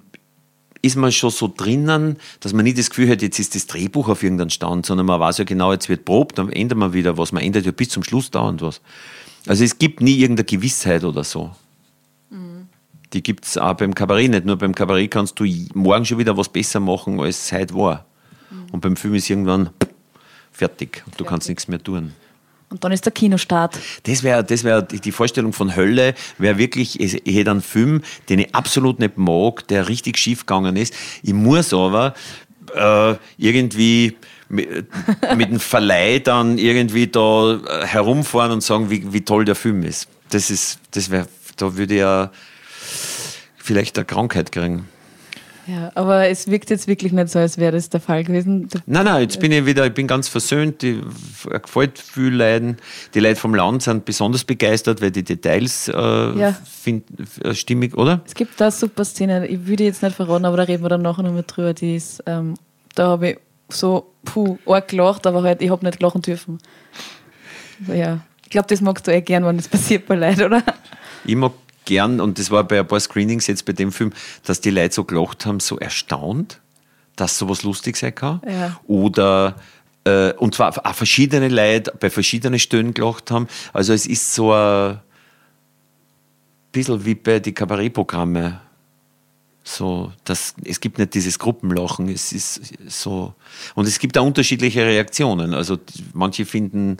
ist 0.81 0.95
man 0.95 1.11
schon 1.11 1.31
so 1.31 1.51
drinnen, 1.55 2.17
dass 2.39 2.53
man 2.53 2.63
nicht 2.63 2.77
das 2.77 2.89
Gefühl 2.89 3.09
hat, 3.09 3.21
jetzt 3.21 3.39
ist 3.39 3.55
das 3.55 3.67
Drehbuch 3.67 4.07
auf 4.09 4.23
irgendeinem 4.23 4.49
Stand, 4.49 4.85
sondern 4.85 5.05
man 5.05 5.19
weiß 5.19 5.39
ja 5.39 5.43
genau, 5.43 5.71
jetzt 5.71 5.89
wird 5.89 6.05
probt, 6.05 6.37
dann 6.37 6.49
ändert 6.49 6.77
man 6.77 6.93
wieder 6.93 7.17
was. 7.17 7.31
Man 7.31 7.43
ändert 7.43 7.65
ja 7.65 7.71
bis 7.71 7.89
zum 7.89 8.03
Schluss 8.03 8.31
dauernd 8.31 8.61
was. 8.61 8.81
Also 9.47 9.63
es 9.63 9.79
gibt 9.79 10.01
nie 10.01 10.17
irgendeine 10.17 10.45
Gewissheit 10.45 11.03
oder 11.03 11.23
so. 11.23 11.51
Die 13.13 13.23
gibt 13.23 13.45
es 13.45 13.57
auch 13.57 13.73
beim 13.75 13.95
Kabarett 13.95 14.31
nicht. 14.31 14.45
Nur 14.45 14.57
beim 14.57 14.75
Kabarett 14.75 15.11
kannst 15.11 15.39
du 15.39 15.45
morgen 15.73 16.05
schon 16.05 16.17
wieder 16.17 16.35
was 16.37 16.49
besser 16.49 16.79
machen, 16.79 17.19
als 17.19 17.45
es 17.45 17.51
heute 17.51 17.73
war. 17.73 18.05
Und 18.71 18.81
beim 18.81 18.95
Film 18.95 19.15
ist 19.15 19.29
irgendwann 19.29 19.69
fertig. 20.51 21.03
Du 21.17 21.25
kannst 21.25 21.47
nichts 21.47 21.67
mehr 21.67 21.81
tun. 21.81 22.13
Und 22.69 22.83
dann 22.83 22.91
ist 22.91 23.05
der 23.05 23.13
Kinostart. 23.13 23.79
Das 24.03 24.23
wäre 24.23 24.43
das 24.43 24.63
wär 24.65 24.81
die 24.81 25.11
Vorstellung 25.13 25.53
von 25.53 25.75
Hölle, 25.75 26.15
wäre 26.37 26.57
wirklich, 26.57 26.99
ich, 26.99 27.25
ich 27.25 27.35
hätte 27.35 27.51
einen 27.51 27.61
Film, 27.61 28.01
den 28.27 28.39
ich 28.39 28.53
absolut 28.53 28.99
nicht 28.99 29.17
mag, 29.17 29.65
der 29.69 29.87
richtig 29.87 30.17
schief 30.17 30.45
gegangen 30.45 30.75
ist. 30.75 30.93
Ich 31.23 31.33
muss 31.33 31.73
aber 31.73 32.13
äh, 32.75 33.15
irgendwie 33.37 34.17
mit, 34.49 34.87
mit 35.37 35.49
dem 35.49 35.61
Verleih 35.61 36.19
dann 36.19 36.57
irgendwie 36.57 37.07
da 37.07 37.53
äh, 37.53 37.85
herumfahren 37.85 38.51
und 38.51 38.63
sagen, 38.63 38.89
wie, 38.89 39.13
wie 39.13 39.21
toll 39.21 39.45
der 39.45 39.55
Film 39.55 39.83
ist. 39.83 40.09
Das 40.29 40.49
ist, 40.49 40.79
das 40.91 41.09
wäre, 41.09 41.27
da 41.55 41.77
würde 41.77 41.93
ich 41.93 41.99
ja 42.01 42.31
vielleicht 43.67 43.97
eine 43.97 44.05
Krankheit 44.05 44.51
kriegen. 44.51 44.87
Ja, 45.67 45.91
aber 45.95 46.29
es 46.29 46.47
wirkt 46.49 46.69
jetzt 46.69 46.87
wirklich 46.87 47.11
nicht 47.11 47.27
so, 47.27 47.39
als 47.39 47.57
wäre 47.57 47.73
das 47.73 47.89
der 47.89 47.99
Fall 47.99 48.23
gewesen. 48.23 48.69
Nein, 48.85 49.03
nein, 49.03 49.21
jetzt 49.23 49.37
bin 49.41 49.51
ich 49.51 49.65
wieder, 49.65 49.85
ich 49.85 49.93
bin 49.93 50.07
ganz 50.07 50.29
versöhnt, 50.29 50.81
die 50.81 51.01
gefällt 51.61 51.99
viel 51.99 52.33
Leiden. 52.33 52.77
Die 53.13 53.19
Leute 53.19 53.35
vom 53.35 53.53
Land 53.53 53.83
sind 53.83 54.05
besonders 54.05 54.45
begeistert, 54.45 55.01
weil 55.01 55.11
die 55.11 55.23
Details 55.23 55.89
äh, 55.89 55.91
Ja. 55.93 56.55
finden 56.65 57.27
äh, 57.43 57.53
stimmig, 57.53 57.97
oder? 57.97 58.21
Es 58.25 58.33
gibt 58.33 58.59
da 58.61 58.71
super 58.71 59.03
Szene, 59.03 59.45
ich 59.45 59.67
würde 59.67 59.83
jetzt 59.83 60.01
nicht 60.01 60.15
verraten, 60.15 60.45
aber 60.45 60.55
da 60.55 60.63
reden 60.63 60.83
wir 60.83 60.89
dann 60.89 61.01
nachher 61.01 61.23
noch 61.23 61.33
mal 61.33 61.43
drüber. 61.45 61.73
Die 61.73 61.97
ist, 61.97 62.23
ähm, 62.27 62.53
da 62.95 63.07
habe 63.07 63.31
ich 63.31 63.37
so 63.67 64.13
puh, 64.23 64.57
arg 64.65 64.87
gelacht, 64.87 65.27
aber 65.27 65.43
halt, 65.43 65.61
ich 65.61 65.69
habe 65.69 65.85
nicht 65.85 66.01
lachen 66.01 66.21
dürfen. 66.21 66.59
Ja, 67.93 68.21
ich 68.45 68.49
glaube, 68.51 68.67
das 68.69 68.79
magst 68.79 69.05
du 69.05 69.11
eh 69.11 69.19
gern, 69.19 69.43
wenn 69.45 69.57
das 69.57 69.67
passiert 69.67 70.05
bei 70.07 70.15
Leuten, 70.15 70.43
oder? 70.43 70.63
Ich 71.25 71.35
mag 71.35 71.51
gern, 71.87 72.19
und 72.19 72.37
das 72.37 72.51
war 72.51 72.63
bei 72.63 72.79
ein 72.79 72.87
paar 72.87 72.99
Screenings 72.99 73.47
jetzt 73.47 73.65
bei 73.65 73.73
dem 73.73 73.91
Film, 73.91 74.13
dass 74.45 74.61
die 74.61 74.69
Leute 74.69 74.93
so 74.93 75.03
gelacht 75.05 75.45
haben, 75.45 75.59
so 75.59 75.79
erstaunt, 75.79 76.61
dass 77.15 77.37
sowas 77.39 77.63
lustig 77.63 77.97
sein 77.97 78.13
kann. 78.13 78.41
Ja. 78.47 78.79
Oder 78.85 79.55
äh, 80.03 80.33
und 80.33 80.53
zwar 80.53 80.85
auch 80.85 80.93
verschiedene 80.93 81.47
Leute 81.47 81.93
bei 81.99 82.09
verschiedenen 82.09 82.59
Stellen 82.59 82.93
gelacht 82.93 83.31
haben. 83.31 83.47
Also 83.73 83.93
es 83.93 84.05
ist 84.05 84.33
so 84.33 84.53
ein 84.53 84.99
bisschen 86.71 87.03
wie 87.05 87.15
bei 87.15 87.39
den 87.39 87.55
Kabarettprogramme. 87.55 88.61
So, 89.69 90.13
das, 90.23 90.53
es 90.63 90.79
gibt 90.79 90.97
nicht 90.97 91.13
dieses 91.13 91.39
Gruppenlachen, 91.39 92.07
es 92.07 92.31
ist 92.31 92.61
so. 92.87 93.33
Und 93.75 93.85
es 93.85 93.99
gibt 93.99 94.17
auch 94.17 94.25
unterschiedliche 94.25 94.85
Reaktionen. 94.85 95.53
Also 95.53 95.77
manche 96.13 96.45
finden 96.45 96.95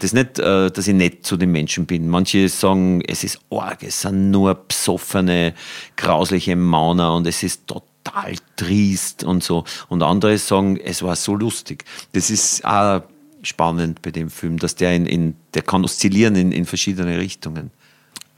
das 0.00 0.12
nicht, 0.12 0.40
äh, 0.40 0.68
dass 0.68 0.88
ich 0.88 0.94
nett 0.94 1.24
zu 1.24 1.36
den 1.36 1.52
Menschen 1.52 1.86
bin. 1.86 2.08
Manche 2.08 2.48
sagen, 2.48 3.02
es 3.06 3.22
ist 3.22 3.38
arg, 3.50 3.84
es 3.84 4.00
sind 4.00 4.32
nur 4.32 4.56
psoffene, 4.66 5.54
grausliche 5.94 6.56
Mauner 6.56 7.14
und 7.14 7.24
es 7.28 7.44
ist 7.44 7.68
total 7.68 8.34
triest 8.56 9.22
und 9.22 9.44
so. 9.44 9.62
Und 9.88 10.02
andere 10.02 10.38
sagen, 10.38 10.76
es 10.76 11.04
war 11.04 11.14
so 11.14 11.36
lustig. 11.36 11.84
Das 12.14 12.30
ist 12.30 12.64
auch 12.64 13.02
spannend 13.42 14.02
bei 14.02 14.10
dem 14.10 14.28
Film, 14.28 14.58
dass 14.58 14.74
der 14.74 14.92
in, 14.96 15.06
in 15.06 15.36
der 15.54 15.62
kann 15.62 15.84
oszillieren 15.84 16.34
in, 16.34 16.50
in 16.50 16.66
verschiedene 16.66 17.16
Richtungen. 17.16 17.70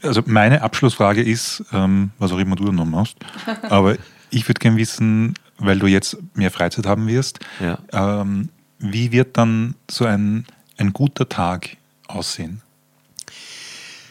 Also 0.03 0.23
meine 0.27 0.63
Abschlussfrage 0.63 1.23
ist, 1.23 1.63
ähm, 1.73 2.11
was 2.19 2.33
auch 2.33 2.39
immer 2.39 2.57
du 2.57 2.71
noch 2.73 2.85
machst, 2.87 3.17
aber 3.69 3.97
ich 4.31 4.49
würde 4.49 4.59
gerne 4.59 4.77
wissen, 4.77 5.35
weil 5.59 5.79
du 5.79 5.87
jetzt 5.87 6.17
mehr 6.35 6.51
Freizeit 6.51 6.87
haben 6.87 7.07
wirst, 7.07 7.41
Ja. 7.61 7.79
ähm, 7.93 8.49
wie 8.79 9.13
wird 9.13 9.37
dann 9.37 9.75
so 9.91 10.07
ein, 10.07 10.47
ein 10.79 10.93
guter 10.93 11.29
Tag 11.29 11.77
aussehen? 12.07 12.63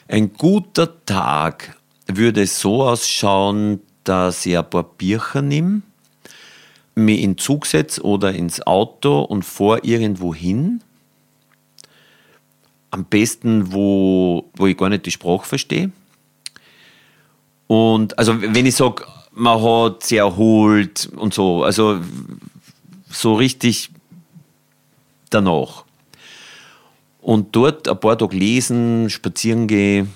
Ein 0.07 0.33
guter 0.33 1.03
Tag 1.05 1.75
würde 2.07 2.45
so 2.47 2.83
ausschauen, 2.83 3.79
dass 4.03 4.45
ich 4.45 4.57
ein 4.57 4.69
paar 4.69 4.83
Bücher 4.83 5.41
nehme, 5.41 5.81
mich 6.95 7.21
in 7.21 7.31
den 7.33 7.37
Zug 7.37 7.65
setze 7.65 8.03
oder 8.03 8.33
ins 8.33 8.65
Auto 8.65 9.21
und 9.21 9.43
fahre 9.45 9.79
irgendwo 9.83 10.33
hin. 10.35 10.81
Am 12.91 13.05
besten, 13.05 13.71
wo, 13.71 14.49
wo 14.55 14.67
ich 14.67 14.77
gar 14.77 14.89
nicht 14.89 15.05
die 15.05 15.11
Sprache 15.11 15.45
verstehe. 15.45 15.91
Und 17.67 18.17
also 18.17 18.41
wenn 18.41 18.65
ich 18.65 18.75
sage, 18.75 19.05
man 19.31 19.61
hat 19.61 20.03
sich 20.03 20.17
erholt 20.17 21.09
und 21.15 21.33
so, 21.33 21.63
also 21.63 21.99
so 23.09 23.35
richtig 23.35 23.91
danach. 25.29 25.85
Und 27.21 27.55
dort 27.55 27.87
ein 27.87 27.99
paar 27.99 28.17
Tage 28.17 28.35
lesen, 28.35 29.09
spazieren 29.09 29.67
gehen, 29.67 30.11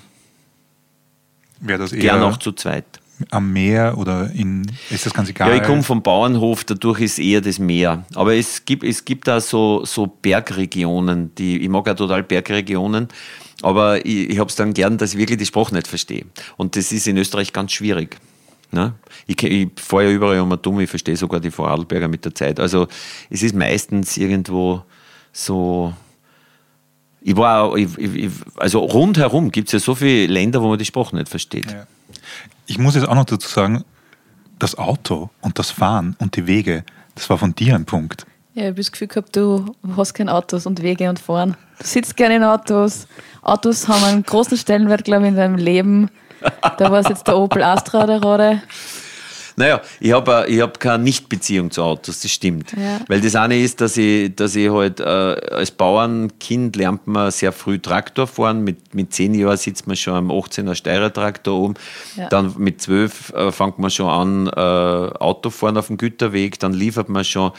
Wäre 1.60 1.78
das 1.78 1.92
eher 1.92 2.00
gern 2.00 2.22
auch 2.22 2.36
zu 2.36 2.52
zweit. 2.52 2.93
Am 3.30 3.52
Meer 3.52 3.96
oder 3.98 4.30
in, 4.32 4.66
ist 4.90 5.06
das 5.06 5.14
ganz 5.14 5.28
egal? 5.28 5.50
Ja, 5.50 5.56
ich 5.56 5.62
komme 5.62 5.82
vom 5.82 6.02
Bauernhof, 6.02 6.64
dadurch 6.64 7.00
ist 7.00 7.18
eher 7.18 7.40
das 7.40 7.58
Meer. 7.58 8.04
Aber 8.14 8.34
es 8.34 8.64
gibt, 8.64 8.84
es 8.84 9.04
gibt 9.04 9.26
da 9.28 9.40
so, 9.40 9.84
so 9.84 10.06
Bergregionen, 10.06 11.34
die, 11.36 11.58
ich 11.58 11.68
mag 11.68 11.86
ja 11.86 11.94
total 11.94 12.22
Bergregionen, 12.22 13.08
aber 13.62 14.04
ich, 14.04 14.30
ich 14.30 14.38
habe 14.38 14.48
es 14.50 14.56
dann 14.56 14.74
gern, 14.74 14.98
dass 14.98 15.12
ich 15.14 15.18
wirklich 15.18 15.38
die 15.38 15.46
Sprache 15.46 15.74
nicht 15.74 15.86
verstehe. 15.86 16.24
Und 16.56 16.76
das 16.76 16.92
ist 16.92 17.06
in 17.06 17.16
Österreich 17.16 17.52
ganz 17.52 17.72
schwierig. 17.72 18.16
Ne? 18.72 18.94
Ich, 19.26 19.40
ich 19.42 19.68
fahre 19.76 20.04
ja 20.04 20.10
überall 20.10 20.40
um 20.40 20.56
dumm, 20.60 20.80
ich 20.80 20.90
verstehe 20.90 21.16
sogar 21.16 21.38
die 21.40 21.50
Vorarlberger 21.50 22.08
mit 22.08 22.24
der 22.24 22.34
Zeit. 22.34 22.58
Also 22.58 22.88
es 23.30 23.42
ist 23.42 23.54
meistens 23.54 24.16
irgendwo 24.16 24.82
so. 25.32 25.92
Ich 27.20 27.36
war, 27.36 27.74
ich, 27.76 27.96
ich- 27.96 28.30
also 28.56 28.80
rundherum 28.80 29.50
gibt 29.50 29.68
es 29.68 29.72
ja 29.72 29.78
so 29.78 29.94
viele 29.94 30.26
Länder, 30.26 30.60
wo 30.60 30.68
man 30.68 30.78
die 30.78 30.84
Sprache 30.84 31.16
nicht 31.16 31.28
versteht. 31.28 31.70
Ja. 31.72 31.86
Ich 32.66 32.78
muss 32.78 32.94
jetzt 32.94 33.08
auch 33.08 33.14
noch 33.14 33.24
dazu 33.24 33.48
sagen, 33.48 33.84
das 34.58 34.78
Auto 34.78 35.30
und 35.40 35.58
das 35.58 35.70
Fahren 35.70 36.16
und 36.18 36.36
die 36.36 36.46
Wege, 36.46 36.84
das 37.14 37.28
war 37.28 37.38
von 37.38 37.54
dir 37.54 37.74
ein 37.74 37.84
Punkt. 37.84 38.26
Ja, 38.54 38.62
ich 38.62 38.68
habe 38.68 38.76
das 38.76 38.92
Gefühl 38.92 39.08
gehabt, 39.08 39.34
du 39.34 39.74
hast 39.96 40.14
keine 40.14 40.32
Autos 40.32 40.64
und 40.66 40.80
Wege 40.80 41.08
und 41.10 41.18
Fahren. 41.18 41.56
Du 41.78 41.86
sitzt 41.86 42.16
gerne 42.16 42.36
in 42.36 42.44
Autos. 42.44 43.08
Autos 43.42 43.88
haben 43.88 44.04
einen 44.04 44.22
großen 44.22 44.56
Stellenwert, 44.56 45.04
glaube 45.04 45.24
ich, 45.24 45.30
in 45.30 45.36
deinem 45.36 45.56
Leben. 45.56 46.08
Da 46.78 46.90
war 46.90 47.00
es 47.00 47.08
jetzt 47.08 47.26
der 47.26 47.36
Opel 47.36 47.62
Astra 47.62 48.06
der 48.06 48.22
Rade. 48.22 48.62
Naja, 49.56 49.80
ich 50.00 50.12
habe 50.12 50.46
ich 50.48 50.60
hab 50.60 50.80
keine 50.80 51.04
Nichtbeziehung 51.04 51.70
zu 51.70 51.82
Autos, 51.82 52.20
das 52.20 52.30
stimmt. 52.30 52.72
Ja. 52.72 53.00
Weil 53.06 53.20
das 53.20 53.36
eine 53.36 53.58
ist, 53.58 53.80
dass 53.80 53.96
ich, 53.96 54.34
dass 54.34 54.56
ich 54.56 54.70
halt 54.70 55.00
äh, 55.00 55.04
als 55.04 55.70
Bauernkind 55.70 56.74
lernt 56.76 57.06
man 57.06 57.30
sehr 57.30 57.52
früh 57.52 57.78
Traktor 57.78 58.26
fahren. 58.26 58.64
Mit, 58.64 58.94
mit 58.94 59.12
zehn 59.12 59.34
Jahren 59.34 59.56
sitzt 59.56 59.86
man 59.86 59.96
schon 59.96 60.14
am 60.14 60.30
18er 60.30 60.74
Steirer-Traktor 60.74 61.60
um. 61.60 61.74
Ja. 62.16 62.28
Dann 62.28 62.54
mit 62.58 62.82
zwölf 62.82 63.32
äh, 63.32 63.52
fängt 63.52 63.78
man 63.78 63.90
schon 63.90 64.08
an, 64.08 64.46
äh, 64.48 65.14
Autofahren 65.18 65.76
auf 65.76 65.86
dem 65.86 65.98
Güterweg. 65.98 66.58
Dann 66.58 66.72
liefert 66.72 67.08
man 67.08 67.24
schon 67.24 67.52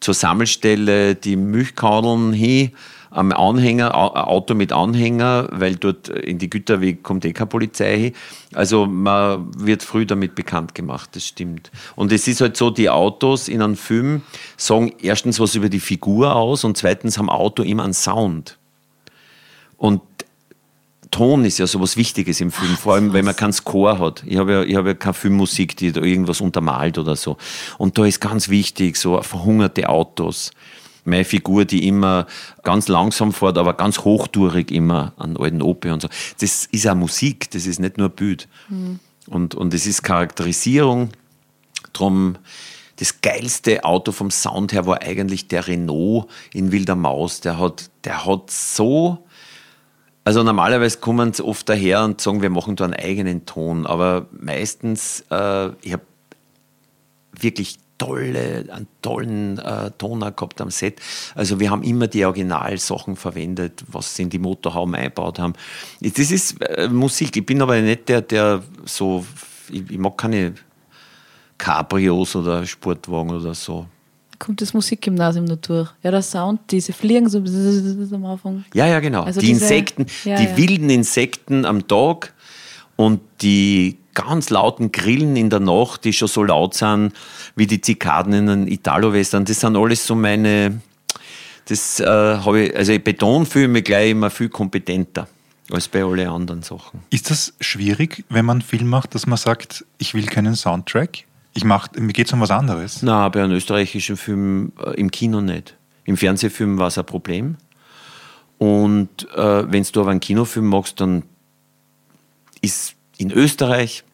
zur 0.00 0.14
Sammelstelle 0.14 1.14
die 1.14 1.36
Milchkandeln 1.36 2.32
hin 2.32 2.72
am 3.12 3.30
Anhänger, 3.32 3.94
Auto 3.94 4.54
mit 4.54 4.72
Anhänger, 4.72 5.48
weil 5.52 5.76
dort 5.76 6.08
in 6.08 6.38
die 6.38 6.48
Güterweg 6.48 7.02
kommt 7.02 7.24
eh 7.24 7.32
keine 7.32 7.46
Polizei 7.46 7.98
hin. 7.98 8.12
Also 8.54 8.86
man 8.86 9.50
wird 9.56 9.82
früh 9.82 10.06
damit 10.06 10.34
bekannt 10.34 10.74
gemacht, 10.74 11.10
das 11.12 11.26
stimmt. 11.26 11.70
Und 11.94 12.10
es 12.10 12.26
ist 12.26 12.40
halt 12.40 12.56
so, 12.56 12.70
die 12.70 12.90
Autos 12.90 13.48
in 13.48 13.62
einem 13.62 13.76
Film 13.76 14.22
sagen 14.56 14.92
erstens 15.00 15.40
was 15.40 15.54
über 15.54 15.68
die 15.68 15.80
Figur 15.80 16.34
aus 16.34 16.64
und 16.64 16.76
zweitens 16.76 17.18
haben 17.18 17.28
Auto 17.28 17.62
immer 17.62 17.84
einen 17.84 17.94
Sound. 17.94 18.58
Und 19.76 20.00
Ton 21.10 21.44
ist 21.44 21.58
ja 21.58 21.66
sowas 21.66 21.98
Wichtiges 21.98 22.40
im 22.40 22.50
Film, 22.50 22.74
vor 22.76 22.94
allem 22.94 23.12
wenn 23.12 23.26
man 23.26 23.36
keinen 23.36 23.52
Score 23.52 23.98
hat. 23.98 24.24
Ich 24.26 24.38
habe 24.38 24.64
ja, 24.66 24.78
habe 24.78 24.88
ja 24.88 24.94
keine 24.94 25.12
Filmmusik, 25.12 25.76
die 25.76 25.92
da 25.92 26.00
irgendwas 26.00 26.40
untermalt 26.40 26.96
oder 26.96 27.16
so. 27.16 27.36
Und 27.76 27.98
da 27.98 28.06
ist 28.06 28.20
ganz 28.20 28.48
wichtig, 28.48 28.96
so 28.96 29.20
verhungerte 29.20 29.90
Autos. 29.90 30.52
Meine 31.04 31.24
Figur, 31.24 31.64
die 31.64 31.88
immer 31.88 32.26
ganz 32.62 32.88
langsam 32.88 33.32
fährt, 33.32 33.58
aber 33.58 33.74
ganz 33.74 34.00
hochtourig 34.00 34.70
immer 34.70 35.12
an 35.16 35.36
alten 35.36 35.62
Opel 35.62 35.92
und 35.92 36.02
so. 36.02 36.08
Das 36.40 36.66
ist 36.66 36.86
auch 36.86 36.94
Musik, 36.94 37.50
das 37.50 37.66
ist 37.66 37.80
nicht 37.80 37.98
nur 37.98 38.08
Bild. 38.08 38.48
Und, 39.26 39.54
und 39.54 39.74
es 39.74 39.86
ist 39.86 40.02
Charakterisierung. 40.02 41.10
Drum 41.92 42.36
das 42.96 43.20
geilste 43.20 43.84
Auto 43.84 44.12
vom 44.12 44.30
Sound 44.30 44.72
her 44.72 44.86
war 44.86 45.02
eigentlich 45.02 45.48
der 45.48 45.66
Renault 45.66 46.28
in 46.52 46.70
Wilder 46.70 46.94
Maus. 46.94 47.40
Der 47.40 47.58
hat, 47.58 47.90
der 48.04 48.24
hat 48.26 48.50
so 48.50 49.24
also 50.24 50.42
normalerweise 50.42 50.98
kommen 50.98 51.32
sie 51.32 51.44
oft 51.44 51.68
daher 51.68 52.04
und 52.04 52.20
sagen, 52.20 52.42
wir 52.42 52.50
machen 52.50 52.76
da 52.76 52.84
einen 52.84 52.94
eigenen 52.94 53.44
Ton, 53.44 53.86
aber 53.86 54.26
meistens, 54.30 55.24
äh, 55.30 55.70
ich 55.82 55.92
habe 55.92 56.02
wirklich 57.32 57.78
tolle, 58.06 58.64
einen 58.70 58.86
tollen 59.02 59.58
äh, 59.58 59.90
Toner 59.98 60.30
gehabt 60.32 60.60
am 60.60 60.70
Set. 60.70 61.00
Also 61.34 61.58
wir 61.60 61.70
haben 61.70 61.82
immer 61.82 62.06
die 62.08 62.24
Originalsachen 62.24 63.16
verwendet, 63.16 63.84
was 63.88 64.14
sie 64.14 64.22
in 64.22 64.30
die 64.30 64.38
Motorhaube 64.38 64.96
eingebaut 64.96 65.38
haben. 65.38 65.54
Das 66.00 66.30
ist 66.30 66.60
äh, 66.62 66.88
Musik. 66.88 67.36
Ich 67.36 67.46
bin 67.46 67.62
aber 67.62 67.80
nicht 67.80 68.08
der, 68.08 68.22
der 68.22 68.62
so, 68.84 69.24
ich, 69.70 69.90
ich 69.90 69.98
mag 69.98 70.16
keine 70.18 70.54
Cabrios 71.58 72.34
oder 72.36 72.66
Sportwagen 72.66 73.30
oder 73.30 73.54
so. 73.54 73.86
Kommt 74.38 74.60
das 74.60 74.74
Musikgymnasium 74.74 75.44
noch 75.44 75.56
durch? 75.58 75.88
Ja, 76.02 76.10
der 76.10 76.22
Sound, 76.22 76.60
diese 76.70 76.92
Fliegen 76.92 77.28
so 77.28 77.38
am 77.38 78.24
Anfang. 78.24 78.64
Ja, 78.74 78.86
ja, 78.88 78.98
genau. 78.98 79.22
Also 79.22 79.40
die 79.40 79.46
diese- 79.46 79.62
Insekten, 79.66 80.06
ja, 80.24 80.36
die 80.36 80.44
ja. 80.46 80.56
wilden 80.56 80.90
Insekten 80.90 81.64
am 81.64 81.86
Tag 81.86 82.34
und 82.96 83.20
die 83.40 83.98
ganz 84.14 84.50
lauten 84.50 84.92
Grillen 84.92 85.36
in 85.36 85.50
der 85.50 85.60
Nacht, 85.60 86.04
die 86.04 86.12
schon 86.12 86.28
so 86.28 86.42
laut 86.44 86.74
sind 86.74 87.12
wie 87.56 87.66
die 87.66 87.80
Zikaden 87.80 88.32
in 88.32 88.48
einem 88.48 88.68
Italo-Western, 88.68 89.44
das 89.44 89.60
sind 89.60 89.76
alles 89.76 90.06
so 90.06 90.14
meine, 90.14 90.80
Das 91.66 92.00
äh, 92.00 92.06
habe 92.06 92.62
ich, 92.62 92.76
also 92.76 92.92
ich 92.92 93.04
betone 93.04 93.46
fühle 93.46 93.68
mich 93.68 93.84
gleich 93.84 94.10
immer 94.10 94.30
viel 94.30 94.48
kompetenter 94.48 95.28
als 95.70 95.88
bei 95.88 96.02
allen 96.02 96.28
anderen 96.28 96.62
Sachen. 96.62 97.00
Ist 97.10 97.30
das 97.30 97.54
schwierig, 97.60 98.24
wenn 98.28 98.44
man 98.44 98.56
einen 98.56 98.62
Film 98.62 98.88
macht, 98.88 99.14
dass 99.14 99.26
man 99.26 99.38
sagt, 99.38 99.84
ich 99.98 100.12
will 100.14 100.26
keinen 100.26 100.56
Soundtrack? 100.56 101.24
Ich 101.54 101.64
mach, 101.64 101.88
mir 101.92 102.12
geht 102.12 102.26
es 102.26 102.32
um 102.32 102.40
was 102.40 102.50
anderes. 102.50 103.02
Na, 103.02 103.28
bei 103.28 103.42
einem 103.42 103.52
österreichischen 103.52 104.16
Film 104.16 104.72
äh, 104.84 104.98
im 104.98 105.10
Kino 105.10 105.40
nicht. 105.40 105.76
Im 106.04 106.16
Fernsehfilm 106.16 106.78
war 106.78 106.88
es 106.88 106.98
ein 106.98 107.06
Problem. 107.06 107.56
Und 108.58 109.28
äh, 109.34 109.70
wenn 109.70 109.84
du 109.92 110.00
aber 110.00 110.10
einen 110.10 110.20
Kinofilm 110.20 110.66
machst, 110.66 111.00
dann 111.00 111.24
ist 112.60 112.94
in 113.22 113.30
Österreich 113.32 114.04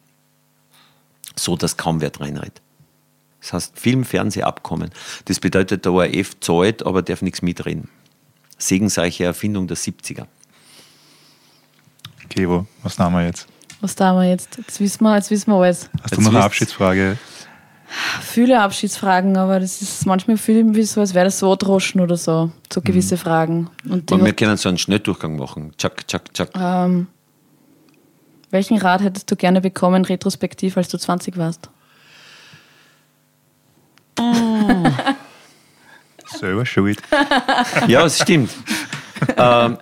so, 1.35 1.55
dass 1.55 1.77
kaum 1.77 2.01
wer 2.01 2.11
reinredet. 2.19 2.61
Das 3.41 3.53
heißt 3.53 3.79
Film-Fernsehabkommen. 3.79 4.91
Das 5.25 5.39
bedeutet, 5.39 5.85
der 5.85 5.93
ORF 5.93 6.39
zahlt, 6.41 6.85
aber 6.85 7.01
darf 7.01 7.21
nichts 7.21 7.41
mitreden. 7.41 7.89
Segensreiche 8.57 9.23
Erfindung 9.23 9.67
der 9.67 9.77
70er. 9.77 10.25
Okay, 12.25 12.47
wo, 12.47 12.65
was 12.83 12.99
nehmen 12.99 13.13
wir 13.13 13.25
jetzt? 13.25 13.47
Was 13.81 13.95
da 13.95 14.13
wir 14.13 14.29
jetzt? 14.29 14.57
Jetzt 14.57 14.79
wissen 14.81 15.03
wir, 15.03 15.15
jetzt 15.15 15.31
wissen 15.31 15.49
wir 15.49 15.55
alles. 15.55 15.89
Hast 16.03 16.17
du 16.17 16.21
noch 16.21 16.31
eine. 16.31 16.43
Abschiedsfrage? 16.43 17.17
Viele 18.21 18.61
Abschiedsfragen, 18.61 19.37
aber 19.37 19.59
das 19.59 19.81
ist 19.81 20.05
manchmal 20.05 20.37
viel 20.37 20.75
wie 20.75 20.83
so, 20.83 20.99
als 20.99 21.15
wäre 21.15 21.25
das 21.25 21.39
so 21.39 21.55
droschen 21.55 22.01
oder 22.01 22.17
so. 22.17 22.51
So 22.71 22.81
gewisse 22.81 23.17
Fragen. 23.17 23.69
Und 23.87 24.11
Aber 24.11 24.23
wir 24.25 24.33
können 24.33 24.57
so 24.57 24.69
einen 24.69 24.77
Schnelldurchgang 24.77 25.37
machen. 25.37 25.71
Tschack, 25.77 26.07
tschack, 26.07 26.31
tschack. 26.33 26.51
ähm, 26.55 27.07
welchen 28.51 28.77
Rat 28.77 29.01
hättest 29.01 29.29
du 29.31 29.35
gerne 29.35 29.61
bekommen, 29.61 30.05
retrospektiv, 30.05 30.77
als 30.77 30.87
du 30.89 30.97
20 30.97 31.37
warst? 31.37 31.69
Selber 36.39 36.65
schuld. 36.65 37.01
Ja, 37.87 38.05
es 38.05 38.19
stimmt. 38.19 38.51
ähm, 39.37 39.77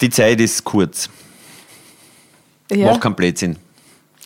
die 0.00 0.10
Zeit 0.10 0.40
ist 0.40 0.62
kurz. 0.64 1.08
Mach 2.74 3.00
keinen 3.00 3.14
Blödsinn. 3.14 3.56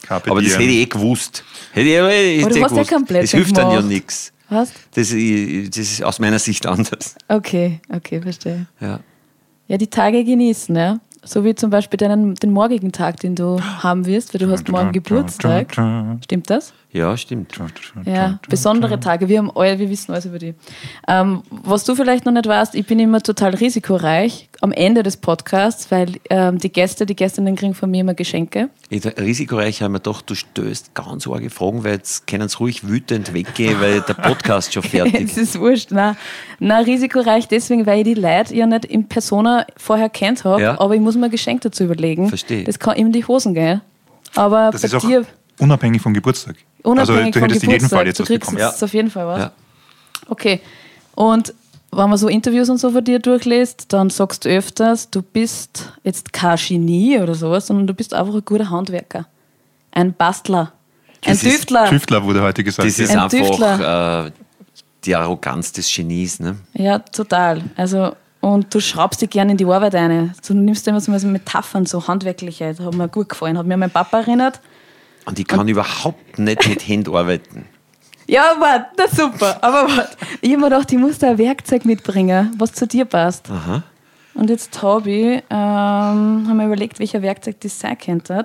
Carpe 0.03 0.30
Aber 0.30 0.42
das 0.42 0.53
hätte 0.55 0.64
ich 0.64 0.76
eh 0.80 0.86
gewusst. 0.86 1.44
Hätte 1.72 1.88
ich, 1.88 1.98
aber 1.98 2.14
ich 2.14 2.42
Aber 2.44 2.51
du 2.51 2.57
eh 2.57 2.61
ja 2.61 2.66
gewusst. 2.68 2.90
keinen 2.90 3.05
Blödsinn 3.05 3.22
Das 3.22 3.30
hilft 3.46 3.57
dann 3.57 3.70
ja 3.72 3.82
nichts. 3.82 4.32
Was? 4.48 4.72
Das, 4.94 5.11
ist- 5.12 5.76
das 5.76 5.86
ist 5.92 6.03
aus 6.03 6.18
meiner 6.18 6.38
Sicht 6.38 6.66
anders. 6.66 7.14
Okay, 7.28 7.80
okay, 7.88 8.20
verstehe. 8.20 8.66
Ja. 8.80 9.01
Ja, 9.68 9.76
die 9.78 9.86
Tage 9.86 10.24
genießen, 10.24 10.74
ja. 10.74 10.98
So 11.24 11.44
wie 11.44 11.54
zum 11.54 11.70
Beispiel 11.70 11.98
deinen, 11.98 12.34
den 12.34 12.50
morgigen 12.52 12.92
Tag, 12.92 13.18
den 13.20 13.34
du 13.34 13.60
haben 13.82 14.06
wirst, 14.06 14.32
weil 14.34 14.40
du 14.46 14.50
hast 14.50 14.68
morgen 14.68 14.92
Geburtstag. 14.92 15.76
Stimmt 16.24 16.50
das? 16.50 16.72
Ja, 16.93 17.16
stimmt. 17.16 17.53
Ja, 18.05 18.38
besondere 18.49 18.99
Tage. 18.99 19.28
Wir 19.28 19.38
haben 19.38 19.51
all, 19.55 19.78
wir 19.78 19.88
wissen 19.91 20.12
alles 20.12 20.26
über 20.26 20.38
die. 20.38 20.55
Ähm, 21.09 21.43
was 21.51 21.84
du 21.84 21.95
vielleicht 21.95 22.24
noch 22.26 22.32
nicht 22.32 22.47
weißt, 22.47 22.74
ich 22.74 22.86
bin 22.86 22.99
immer 22.99 23.20
total 23.22 23.55
risikoreich 23.55 24.49
am 24.61 24.72
Ende 24.72 25.03
des 25.03 25.16
Podcasts, 25.16 25.91
weil 25.91 26.16
ähm, 26.30 26.59
die 26.59 26.70
Gäste, 26.70 27.07
die 27.07 27.14
Gästinnen 27.16 27.57
kriegen 27.57 27.74
von 27.74 27.91
mir 27.91 28.01
immer 28.01 28.14
Geschenke. 28.14 28.70
Ich, 28.88 29.05
risikoreich 29.07 29.82
haben 29.82 29.93
wir 29.93 29.99
doch, 30.01 30.20
du 30.22 30.34
stößt 30.34 30.95
ganz 30.95 31.26
arge 31.26 31.49
Fragen, 31.51 31.84
weil 31.84 31.93
jetzt 31.95 32.26
können 32.26 32.49
sie 32.49 32.59
ruhig 32.59 32.86
wütend 32.86 33.32
weggehen, 33.34 33.80
weil 33.80 34.01
der 34.03 34.14
Podcast 34.14 34.72
schon 34.74 34.82
fertig 34.84 35.30
Es 35.30 35.36
ist 35.36 35.59
wurscht. 35.61 35.91
Nein, 35.93 36.16
Nein, 36.59 36.84
risikoreich 36.84 37.49
deswegen, 37.49 37.86
weil 37.86 37.99
ich 38.07 38.14
die 38.14 38.20
Leute 38.20 38.55
ja 38.55 38.66
nicht 38.66 38.84
in 38.84 39.07
Persona 39.09 39.64
vorher 39.76 40.09
kennt 40.11 40.45
habe, 40.45 40.61
Ja. 40.61 40.80
aber 40.80 40.95
ich 40.95 41.01
muss 41.01 41.14
mir 41.16 41.26
ein 41.26 41.30
Geschenk 41.30 41.61
dazu 41.62 41.84
überlegen. 41.84 42.28
Verstehe. 42.28 42.64
Das 42.64 42.78
kann 42.78 42.97
ihm 42.97 43.07
in 43.07 43.12
die 43.12 43.24
Hosen 43.24 43.55
gehen. 43.55 43.80
Aber 44.36 44.70
Das 44.72 44.82
bei 44.82 44.86
ist 44.86 44.95
auch 44.95 45.01
dir, 45.01 45.24
unabhängig 45.61 46.02
vom 46.02 46.14
Geburtstag. 46.14 46.56
unabhängig 46.82 47.00
also 47.00 47.14
du 47.14 47.38
vom 47.38 47.42
hättest 47.42 47.64
in 47.64 47.70
jedem 47.70 47.88
Geburtstag, 47.88 47.98
Fall 47.98 48.06
jetzt 48.06 48.18
du 48.18 48.22
was 48.22 48.28
kriegst 48.28 48.50
bekommen. 48.50 48.68
jetzt 48.70 48.84
auf 48.84 48.94
jeden 48.94 49.11
Fall 49.11 49.26
was. 49.26 49.38
Ja. 49.38 49.52
Okay. 50.28 50.61
Und 51.14 51.54
wenn 51.92 52.08
man 52.08 52.18
so 52.18 52.28
Interviews 52.28 52.68
und 52.70 52.78
so 52.78 52.90
von 52.90 53.04
dir 53.04 53.18
durchliest, 53.18 53.92
dann 53.92 54.11
sagst 54.11 54.44
du 54.44 54.48
öfters, 54.48 55.11
du 55.11 55.22
bist 55.22 55.92
jetzt 56.04 56.32
kein 56.32 56.56
Genie 56.56 57.18
oder 57.18 57.34
sowas, 57.34 57.66
sondern 57.66 57.86
du 57.86 57.94
bist 57.94 58.14
einfach 58.14 58.34
ein 58.34 58.44
guter 58.44 58.70
Handwerker. 58.70 59.26
Ein 59.90 60.12
Bastler. 60.14 60.72
Ein 61.24 61.32
Das 61.32 61.42
ist 61.42 61.50
Tüftler. 61.50 61.86
Tüftler 61.86 62.22
wurde 62.24 62.42
heute 62.42 62.62
gesagt. 62.62 62.88
Das 62.88 62.98
ist 62.98 63.11
Ein 63.11 63.18
einfach 63.18 64.26
äh, 64.26 64.30
die 65.04 65.16
Arroganz 65.16 65.72
des 65.72 65.92
Genies. 65.92 66.38
Ne? 66.38 66.56
Ja, 66.74 67.00
total. 67.00 67.62
Also, 67.76 68.14
und 68.40 68.72
du 68.72 68.80
schraubst 68.80 69.20
dich 69.20 69.30
gerne 69.30 69.52
in 69.52 69.58
die 69.58 69.66
Arbeit 69.66 69.96
ein. 69.96 70.32
Du 70.46 70.54
nimmst 70.54 70.86
immer 70.86 71.00
so 71.00 71.11
Metaphern, 71.26 71.86
so 71.86 72.06
handwerkliche. 72.06 72.72
Das 72.72 72.86
hat 72.86 72.94
mir 72.94 73.08
gut 73.08 73.28
gefallen. 73.30 73.58
Hat 73.58 73.66
mir 73.66 73.74
an 73.74 73.80
meinen 73.80 73.90
Papa 73.90 74.20
erinnert. 74.20 74.61
Und 75.31 75.39
ich 75.39 75.47
kann 75.47 75.68
überhaupt 75.68 76.41
nicht 76.41 76.68
mit 76.68 76.89
Händen 76.89 77.14
arbeiten. 77.14 77.64
Ja, 78.26 78.57
warte, 78.59 78.87
das 78.97 79.12
ist 79.12 79.18
super. 79.18 79.62
Aber 79.62 79.89
warte. 79.89 80.16
Ich 80.41 80.51
habe 80.51 80.61
mir 80.61 80.70
gedacht, 80.70 80.91
ich 80.91 80.99
muss 80.99 81.18
da 81.18 81.31
ein 81.31 81.39
Werkzeug 81.39 81.85
mitbringen, 81.85 82.53
was 82.59 82.72
zu 82.72 82.85
dir 82.85 83.05
passt. 83.05 83.49
Aha. 83.49 83.85
Und 84.35 84.51
jetzt 84.51 84.83
habe 84.83 85.09
ich 85.09 85.43
ähm, 85.49 86.47
hab 86.49 86.55
mir 86.55 86.66
überlegt, 86.66 86.99
welcher 86.99 87.22
Werkzeug 87.22 87.61
das 87.61 87.78
sein 87.78 87.97
könnte. 87.97 88.45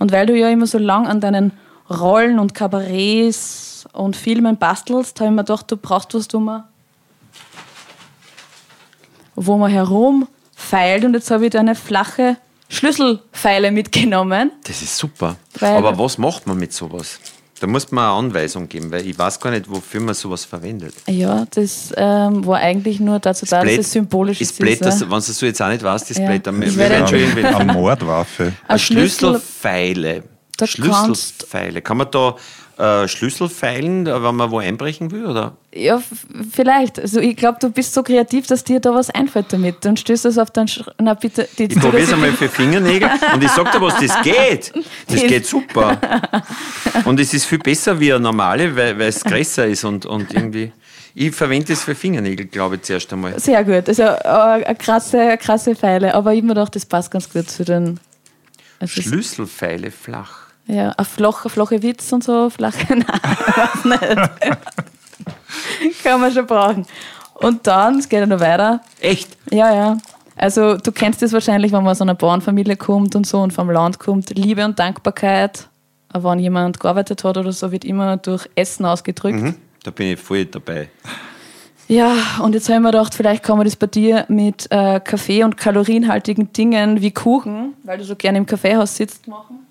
Und 0.00 0.10
weil 0.10 0.26
du 0.26 0.36
ja 0.36 0.48
immer 0.48 0.66
so 0.66 0.78
lang 0.78 1.06
an 1.06 1.20
deinen 1.20 1.52
Rollen 1.88 2.40
und 2.40 2.54
Kabarets 2.54 3.86
und 3.92 4.16
Filmen 4.16 4.56
bastelst, 4.56 5.20
habe 5.20 5.30
ich 5.30 5.36
mir 5.36 5.44
gedacht, 5.44 5.70
du 5.70 5.76
brauchst 5.76 6.12
was, 6.12 6.26
wo 6.32 6.40
man, 6.40 6.64
wo 9.36 9.56
man 9.56 9.70
herumfeilt. 9.70 11.04
Und 11.04 11.14
jetzt 11.14 11.30
habe 11.30 11.44
ich 11.44 11.52
da 11.52 11.60
eine 11.60 11.76
flache 11.76 12.36
Schlüsselfeile 13.46 13.70
mitgenommen. 13.70 14.52
Das 14.64 14.82
ist 14.82 14.96
super. 14.96 15.36
Weil- 15.60 15.76
Aber 15.76 15.96
was 15.98 16.18
macht 16.18 16.46
man 16.46 16.58
mit 16.58 16.72
sowas? 16.72 17.18
Da 17.58 17.66
muss 17.66 17.90
man 17.90 18.04
eine 18.04 18.12
Anweisung 18.12 18.68
geben, 18.68 18.90
weil 18.90 19.06
ich 19.06 19.18
weiß 19.18 19.40
gar 19.40 19.50
nicht, 19.50 19.70
wofür 19.70 20.00
man 20.00 20.14
sowas 20.14 20.44
verwendet. 20.44 20.92
Ja, 21.06 21.46
das 21.54 21.90
ähm, 21.96 22.44
war 22.46 22.58
eigentlich 22.58 23.00
nur 23.00 23.18
dazu 23.18 23.46
da, 23.46 23.62
dass 23.64 23.72
es 23.78 23.92
symbolisch 23.92 24.42
ist. 24.42 24.50
ist. 24.50 24.58
Blöd, 24.58 24.78
ja. 24.78 24.84
dass, 24.86 25.00
wenn 25.00 25.08
du 25.08 25.16
es 25.16 25.26
so 25.38 25.46
jetzt 25.46 25.62
auch 25.62 25.68
nicht 25.68 25.82
weißt, 25.82 26.10
ist 26.10 26.18
Ja. 26.18 26.26
blöd. 26.26 26.46
Dann- 26.46 26.60
wir 26.60 26.76
werde- 26.76 26.94
werden 26.96 27.08
schon 27.08 27.18
irgendwie- 27.18 27.44
Eine 27.44 27.72
Mordwaffe. 27.72 28.52
Ein 28.68 28.78
Schlüssel, 28.78 29.08
Schlüsselpfeile. 29.30 30.22
Da 30.58 30.66
Schlüsselpfeile. 30.66 31.80
Kann 31.80 31.96
man 31.96 32.10
da 32.10 32.34
äh, 32.78 33.08
Schlüssel 33.08 33.48
feilen, 33.48 34.06
wenn 34.06 34.34
man 34.34 34.50
wo 34.50 34.58
einbrechen 34.58 35.10
will? 35.10 35.26
Oder? 35.26 35.56
Ja, 35.74 36.02
vielleicht. 36.52 36.98
Also 36.98 37.20
ich 37.20 37.36
glaube, 37.36 37.58
du 37.60 37.70
bist 37.70 37.94
so 37.94 38.02
kreativ, 38.02 38.46
dass 38.46 38.64
dir 38.64 38.80
da 38.80 38.94
was 38.94 39.08
einfällt 39.10 39.46
damit. 39.50 39.84
Dann 39.84 39.96
stößt 39.96 40.26
das 40.26 40.36
auf 40.36 40.50
deinen 40.50 40.68
Sch 40.68 40.82
Na 40.98 41.14
bitte, 41.14 41.48
die 41.58 41.64
Ich 41.64 41.78
probiere 41.78 42.02
es 42.02 42.12
einmal 42.12 42.32
für 42.32 42.48
Fingernägel 42.48 43.08
und 43.34 43.42
ich 43.42 43.50
sag 43.50 43.72
dir 43.72 43.80
was, 43.80 43.98
das 43.98 44.20
geht. 44.22 44.72
Das 45.08 45.22
geht 45.22 45.46
super. 45.46 45.98
Und 47.04 47.20
es 47.20 47.32
ist 47.32 47.46
viel 47.46 47.58
besser 47.58 47.98
wie 47.98 48.12
eine 48.12 48.20
normale, 48.22 48.74
weil, 48.76 49.00
es 49.02 49.24
größer 49.24 49.66
ist 49.66 49.84
und, 49.84 50.04
und 50.06 50.32
irgendwie. 50.34 50.72
Ich 51.14 51.34
verwende 51.34 51.72
es 51.72 51.82
für 51.82 51.94
Fingernägel, 51.94 52.46
glaube 52.46 52.74
ich, 52.76 52.82
zuerst 52.82 53.10
einmal. 53.10 53.40
Sehr 53.40 53.64
gut. 53.64 53.88
Also 53.88 54.02
äh, 54.02 54.18
eine 54.18 54.74
krasse, 54.74 55.18
eine 55.18 55.38
krasse 55.38 55.74
Pfeile. 55.74 56.14
Aber 56.14 56.34
ich 56.34 56.42
mir 56.42 56.48
gedacht, 56.48 56.76
das 56.76 56.84
passt 56.84 57.10
ganz 57.10 57.30
gut 57.32 57.48
zu 57.48 57.64
den. 57.64 57.98
Also 58.78 59.00
Schlüsselpfeile 59.00 59.90
flach. 59.90 60.45
Ja, 60.66 60.90
ein 60.90 61.04
flacher, 61.04 61.48
flache 61.48 61.82
Witz 61.82 62.12
und 62.12 62.24
so, 62.24 62.50
flache. 62.50 62.84
Nein, 62.96 63.06
weiß 63.06 63.84
nicht. 63.84 64.02
Kann 66.02 66.20
man 66.20 66.32
schon 66.32 66.46
brauchen. 66.46 66.84
Und 67.34 67.64
dann, 67.66 67.98
es 67.98 68.08
geht 68.08 68.20
ja 68.20 68.26
noch 68.26 68.40
weiter. 68.40 68.80
Echt? 69.00 69.36
Ja, 69.50 69.74
ja. 69.74 69.96
Also 70.36 70.76
du 70.76 70.92
kennst 70.92 71.22
das 71.22 71.32
wahrscheinlich, 71.32 71.72
wenn 71.72 71.82
man 71.82 71.92
aus 71.92 72.02
einer 72.02 72.14
Bauernfamilie 72.14 72.76
kommt 72.76 73.16
und 73.16 73.26
so 73.26 73.40
und 73.40 73.52
vom 73.52 73.70
Land 73.70 73.98
kommt. 73.98 74.30
Liebe 74.36 74.64
und 74.64 74.78
Dankbarkeit, 74.78 75.68
wenn 76.12 76.38
jemand 76.38 76.80
gearbeitet 76.80 77.24
hat 77.24 77.36
oder 77.36 77.52
so, 77.52 77.72
wird 77.72 77.84
immer 77.84 78.18
durch 78.18 78.48
Essen 78.54 78.84
ausgedrückt. 78.84 79.40
Mhm. 79.40 79.54
Da 79.82 79.90
bin 79.90 80.12
ich 80.12 80.20
voll 80.20 80.44
dabei. 80.44 80.88
Ja, 81.88 82.16
und 82.42 82.54
jetzt 82.54 82.68
habe 82.68 82.78
ich 82.78 82.82
mir 82.82 82.90
gedacht, 82.90 83.14
vielleicht 83.14 83.44
kann 83.44 83.58
man 83.58 83.64
das 83.64 83.76
bei 83.76 83.86
dir 83.86 84.24
mit 84.28 84.66
äh, 84.70 84.98
Kaffee 84.98 85.44
und 85.44 85.56
kalorienhaltigen 85.56 86.52
Dingen 86.52 87.00
wie 87.00 87.12
Kuchen, 87.12 87.74
weil 87.84 87.98
du 87.98 88.04
so 88.04 88.16
gerne 88.16 88.38
im 88.38 88.46
Kaffeehaus 88.46 88.96
sitzt, 88.96 89.28
machen. 89.28 89.65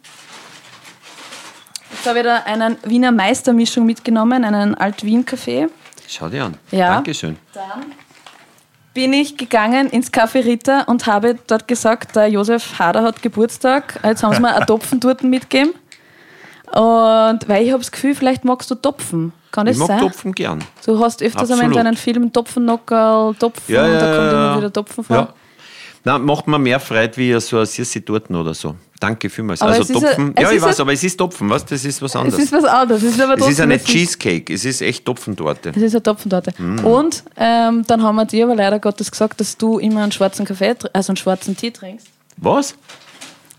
Jetzt 2.06 2.12
habe 2.12 2.20
ich 2.20 2.26
da 2.26 2.43
einen 2.43 2.78
Wiener 2.84 3.12
Meistermischung 3.12 3.84
mitgenommen, 3.84 4.45
einen 4.45 4.76
Alt-Wien-Kaffee. 4.76 5.70
Schau 6.08 6.30
dir 6.30 6.45
an. 6.45 6.53
Ja. 6.70 6.93
Dankeschön. 6.93 7.36
Dann 7.51 7.93
bin 8.93 9.12
ich 9.12 9.38
gegangen 9.38 9.89
ins 9.89 10.14
Café 10.14 10.45
Ritter 10.45 10.88
und 10.88 11.08
habe 11.08 11.36
dort 11.47 11.68
gesagt, 11.68 12.16
der 12.16 12.28
Josef 12.28 12.78
Hader 12.78 13.01
hat 13.01 13.24
Geburtstag. 13.24 13.99
Jetzt 14.03 14.22
haben 14.22 14.36
sie 14.36 14.39
mir 14.39 14.49
eine 14.56 14.68
Topfentorten 14.68 15.32
mitgegeben. 15.32 15.74
Und 16.68 17.39
weil 17.47 17.64
ich 17.64 17.72
habe 17.72 17.80
das 17.80 17.91
Gefühl, 17.91 18.14
vielleicht 18.14 18.45
magst 18.45 18.70
du 18.70 18.76
Topfen. 18.76 19.34
Kann 19.51 19.66
das 19.66 19.78
Ich 19.78 19.80
mag 19.80 19.88
sein? 19.88 19.99
Topfen 20.01 20.32
gern. 20.34 20.64
Du 20.86 20.99
hast 20.99 21.24
öfters 21.24 21.49
einmal 21.49 21.66
in 21.66 21.74
deinen 21.74 21.97
Filmen 21.97 22.32
Topfennockerl, 22.32 23.34
Topfen 23.34 23.74
Ja, 23.74 23.84
und 23.84 23.93
ja, 23.93 23.99
da 23.99 24.16
kommt 24.16 24.32
immer 24.32 24.58
wieder 24.58 24.72
Topfen 24.72 25.03
vor. 25.03 25.16
Ja. 25.16 25.34
Na, 26.03 26.20
macht 26.20 26.45
mir 26.45 26.60
mehr 26.60 26.80
Freude 26.80 27.18
wie 27.18 27.39
so 27.39 27.58
ein 27.58 27.66
Süßi-Torten 27.66 28.36
oder 28.36 28.53
so. 28.53 28.76
Danke 28.99 29.29
vielmals. 29.29 29.61
Aber 29.61 29.71
also 29.73 29.81
es 29.93 30.01
Topfen. 30.01 30.27
ein- 30.29 30.33
es 30.35 30.41
ja, 30.43 30.51
ich 30.51 30.61
weiß, 30.61 30.77
ein- 30.77 30.81
aber 30.83 30.93
es 30.93 31.03
ist 31.03 31.17
Topfen, 31.17 31.49
was? 31.49 31.65
Das 31.65 31.83
ist 31.83 32.01
was 32.01 32.11
Es 32.11 32.15
anderes. 32.15 32.43
ist 32.43 32.51
was 32.53 32.63
anderes. 32.63 33.03
Es 33.03 33.13
ist, 33.15 33.21
aber 33.21 33.37
Es 33.37 33.47
ist 33.47 33.59
eine 33.59 33.77
Cheesecake, 33.83 34.53
es 34.53 34.63
ist 34.63 34.81
echt 34.81 35.03
Topfentorte. 35.05 35.71
Es 35.75 35.81
ist 35.81 35.93
eine 35.93 36.03
Topfentorte. 36.03 36.53
Mm. 36.57 36.79
Und 36.85 37.23
ähm, 37.35 37.83
dann 37.87 38.01
haben 38.03 38.15
wir 38.15 38.25
dir 38.25 38.45
aber 38.45 38.55
leider 38.55 38.79
Gottes 38.79 39.11
gesagt, 39.11 39.39
dass 39.41 39.57
du 39.57 39.79
immer 39.79 40.01
einen 40.03 40.11
schwarzen 40.13 40.45
Kaffee, 40.45 40.75
also 40.93 41.11
einen 41.11 41.17
schwarzen 41.17 41.57
Tee 41.57 41.71
trinkst. 41.71 42.07
Was? 42.37 42.75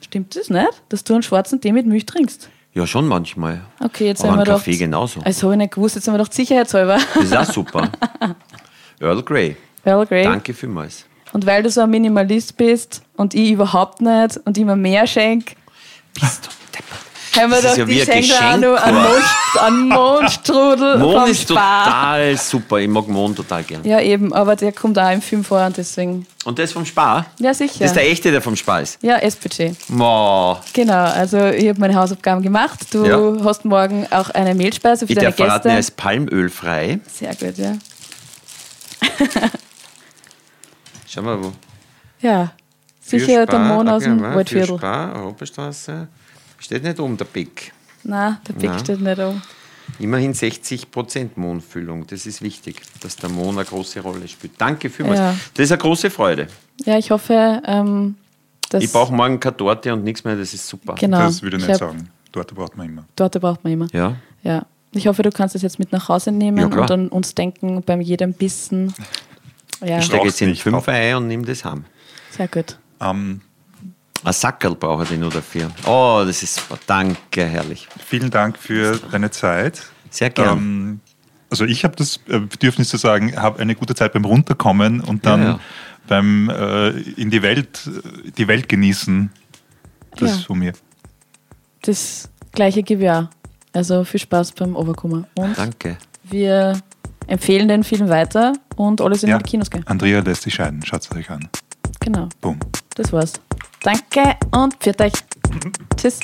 Stimmt 0.00 0.34
das 0.36 0.48
nicht? 0.48 0.82
Dass 0.88 1.04
du 1.04 1.12
einen 1.14 1.22
schwarzen 1.22 1.60
Tee 1.60 1.72
mit 1.72 1.86
Milch 1.86 2.06
trinkst? 2.06 2.48
Ja, 2.72 2.86
schon 2.86 3.06
manchmal. 3.06 3.62
Okay, 3.82 4.06
jetzt 4.06 4.20
Aber 4.22 4.32
haben 4.32 4.38
wir 4.38 4.44
gedacht. 4.44 4.58
Kaffee 4.64 4.76
genauso. 4.76 5.20
Das 5.20 5.42
habe 5.42 5.52
ich 5.54 5.58
nicht 5.58 5.74
gewusst, 5.74 5.96
jetzt 5.96 6.06
haben 6.08 6.14
wir 6.14 6.18
gedacht, 6.18 6.34
sicherheitshalber. 6.34 6.98
Das 7.14 7.24
ist 7.24 7.36
auch 7.36 7.44
super. 7.52 7.90
Earl 9.00 9.22
Grey. 9.22 9.56
Earl 9.84 10.06
Grey. 10.06 10.24
Danke 10.24 10.52
vielmals. 10.54 11.04
Und 11.36 11.44
weil 11.44 11.62
du 11.62 11.68
so 11.68 11.82
ein 11.82 11.90
Minimalist 11.90 12.56
bist 12.56 13.02
und 13.14 13.34
ich 13.34 13.50
überhaupt 13.50 14.00
nicht 14.00 14.40
und 14.46 14.56
immer 14.56 14.74
mehr 14.74 15.06
schenk, 15.06 15.54
Bist 16.18 16.46
du 16.46 17.38
haben 17.38 17.50
wir 17.50 17.60
Das 17.60 17.76
ist 17.76 17.82
doch 17.82 17.88
ja 17.90 18.22
die 18.22 18.34
auch 18.34 18.56
noch 18.56 18.82
einen. 18.82 19.88
Mond, 19.90 19.90
Mondstrudel 19.90 20.98
vom 20.98 21.30
ist 21.30 21.42
Spar. 21.42 21.84
total 21.84 22.36
super. 22.38 22.78
Ich 22.78 22.88
mag 22.88 23.06
Mohn 23.06 23.36
total 23.36 23.62
gern. 23.64 23.84
Ja, 23.84 24.00
eben, 24.00 24.32
aber 24.32 24.56
der 24.56 24.72
kommt 24.72 24.98
auch 24.98 25.10
im 25.10 25.20
Film 25.20 25.44
vor 25.44 25.62
und 25.66 25.76
deswegen. 25.76 26.26
Und 26.46 26.58
das 26.58 26.72
vom 26.72 26.86
Spar? 26.86 27.26
Ja, 27.38 27.52
sicher. 27.52 27.74
Das 27.80 27.88
ist 27.88 27.96
der 27.96 28.10
echte, 28.10 28.30
der 28.30 28.40
vom 28.40 28.56
Spar 28.56 28.80
ist. 28.80 28.96
ja, 29.02 29.16
SPG. 29.18 29.74
Wow. 29.88 30.60
Genau, 30.72 31.04
also 31.04 31.48
ich 31.48 31.68
habe 31.68 31.78
meine 31.78 31.94
Hausaufgaben 31.94 32.40
gemacht. 32.40 32.80
Du 32.92 33.04
Ja. 33.04 33.44
hast 33.44 33.66
morgen 33.66 34.06
auch 34.10 34.30
eine 34.30 34.54
Mehlspeise 34.54 35.06
für 35.06 35.12
Ich 35.12 35.18
deine 35.18 35.28
darf 35.28 35.36
verraten, 35.36 35.64
Gäste. 35.64 35.68
er 35.74 35.78
ist 35.80 35.96
palmölfrei. 35.98 37.00
Sehr 37.12 37.34
gut, 37.34 37.58
ja. 37.58 37.74
Schau 41.06 41.22
mal, 41.22 41.42
wo. 41.42 41.52
Ja, 42.20 42.52
sicher 43.00 43.46
der 43.46 43.58
Mond 43.58 43.88
aus 43.88 44.02
dem 44.02 44.20
Waldviertel. 44.20 44.78
Spar, 44.78 45.14
Europastraße. 45.16 46.08
Steht 46.58 46.82
nicht 46.82 46.98
oben 46.98 47.16
der 47.16 47.26
Pick. 47.26 47.72
Nein, 48.04 48.38
der 48.48 48.52
Pick 48.54 48.70
Nein. 48.70 48.78
steht 48.78 49.00
nicht 49.00 49.18
um. 49.18 49.42
Immerhin 50.00 50.32
60% 50.34 51.30
Mondfüllung. 51.36 52.06
Das 52.06 52.26
ist 52.26 52.42
wichtig, 52.42 52.82
dass 53.00 53.16
der 53.16 53.28
Mond 53.30 53.56
eine 53.58 53.64
große 53.64 54.00
Rolle 54.00 54.26
spielt. 54.26 54.54
Danke 54.58 54.90
vielmals. 54.90 55.18
Ja. 55.20 55.34
Das 55.54 55.64
ist 55.64 55.72
eine 55.72 55.78
große 55.80 56.10
Freude. 56.10 56.48
Ja, 56.84 56.98
ich 56.98 57.10
hoffe, 57.10 57.62
ähm, 57.64 58.16
dass. 58.70 58.82
Ich 58.82 58.90
brauche 58.92 59.14
morgen 59.14 59.38
keine 59.38 59.56
Torte 59.56 59.92
und 59.92 60.02
nichts 60.02 60.24
mehr. 60.24 60.34
Das 60.36 60.52
ist 60.52 60.66
super. 60.66 60.94
Genau. 60.96 61.18
Das 61.18 61.40
würde 61.42 61.56
ich 61.56 61.62
Ich 61.62 61.68
nicht 61.68 61.80
hab- 61.80 61.90
sagen. 61.90 62.08
Dort 62.32 62.52
braucht 62.54 62.76
man 62.76 62.88
immer. 62.88 63.04
Torte 63.14 63.38
braucht 63.38 63.62
man 63.64 63.72
immer. 63.72 63.86
Ja. 63.92 64.16
Ja. 64.42 64.66
Ich 64.92 65.06
hoffe, 65.06 65.22
du 65.22 65.30
kannst 65.30 65.54
es 65.54 65.62
jetzt 65.62 65.78
mit 65.78 65.92
nach 65.92 66.08
Hause 66.08 66.32
nehmen 66.32 66.58
Ja, 66.58 66.66
und 66.66 66.90
an 66.90 67.08
uns 67.08 67.34
denken 67.34 67.82
beim 67.82 68.00
jedem 68.00 68.32
Bissen. 68.32 68.92
Ja, 69.84 69.98
Ich 69.98 70.04
stecke 70.06 70.26
jetzt 70.26 70.40
in 70.40 70.50
nicht, 70.50 70.62
fünf 70.62 70.88
ein 70.88 71.16
und 71.16 71.28
nehme 71.28 71.44
das 71.44 71.64
heim. 71.64 71.84
sehr 72.30 72.48
gut. 72.48 72.78
Ähm, 73.00 73.40
Ein 74.24 74.32
Sackerl 74.32 74.74
brauche 74.74 75.02
ich 75.04 75.10
nur 75.18 75.30
dafür. 75.30 75.70
Oh, 75.86 76.22
das 76.26 76.42
ist 76.42 76.54
super. 76.56 76.78
Danke, 76.86 77.44
herrlich. 77.44 77.86
vielen 78.04 78.30
Dank 78.30 78.58
für 78.58 78.98
deine 79.12 79.30
Zeit. 79.30 79.82
Sehr 80.10 80.30
gern. 80.30 80.58
Ähm, 80.58 81.00
also 81.50 81.64
ich 81.64 81.84
habe 81.84 81.94
das 81.96 82.18
äh, 82.28 82.38
Bedürfnis 82.40 82.88
zu 82.88 82.96
sagen, 82.96 83.36
habe 83.36 83.60
eine 83.60 83.74
gute 83.74 83.94
Zeit 83.94 84.12
beim 84.14 84.24
Runterkommen 84.24 85.00
und 85.00 85.26
dann 85.26 85.42
Ja, 85.42 85.48
ja. 85.50 85.60
beim 86.08 86.48
äh, 86.50 86.88
in 86.90 87.30
die 87.30 87.42
Welt, 87.42 87.88
die 88.38 88.48
Welt 88.48 88.68
genießen. 88.68 89.30
Das 90.16 90.30
Ja. 90.30 90.36
ist 90.36 90.44
von 90.46 90.58
mir. 90.58 90.72
Das 91.82 92.28
gleiche 92.52 92.82
Gewehr. 92.82 93.30
Also 93.72 94.04
viel 94.04 94.20
Spaß 94.20 94.52
beim 94.52 94.74
Overkommen. 94.74 95.26
Und 95.34 95.56
Danke. 95.58 95.98
wir 96.24 96.80
empfehlen 97.26 97.68
den 97.68 97.84
Film 97.84 98.08
weiter 98.08 98.54
und 98.76 99.00
alles 99.00 99.22
in 99.22 99.30
Ja. 99.30 99.38
die 99.38 99.44
Kinos 99.44 99.70
gehen. 99.70 99.86
Andrea 99.86 100.20
lässt 100.20 100.42
sich 100.42 100.54
scheiden. 100.54 100.84
Schaut 100.84 101.02
es 101.02 101.10
euch 101.12 101.30
an. 101.30 101.48
Genau, 102.00 102.28
Boom. 102.40 102.58
das 102.94 103.12
war's. 103.12 103.32
Danke 103.82 104.36
und 104.52 104.74
pfiat 104.74 105.00
euch. 105.00 105.12
Tschüss. 105.96 106.20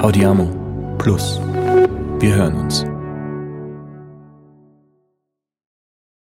Audiamo 0.00 0.50
Plus. 0.98 1.40
Wir 2.20 2.34
hören 2.34 2.56
uns. 2.56 2.84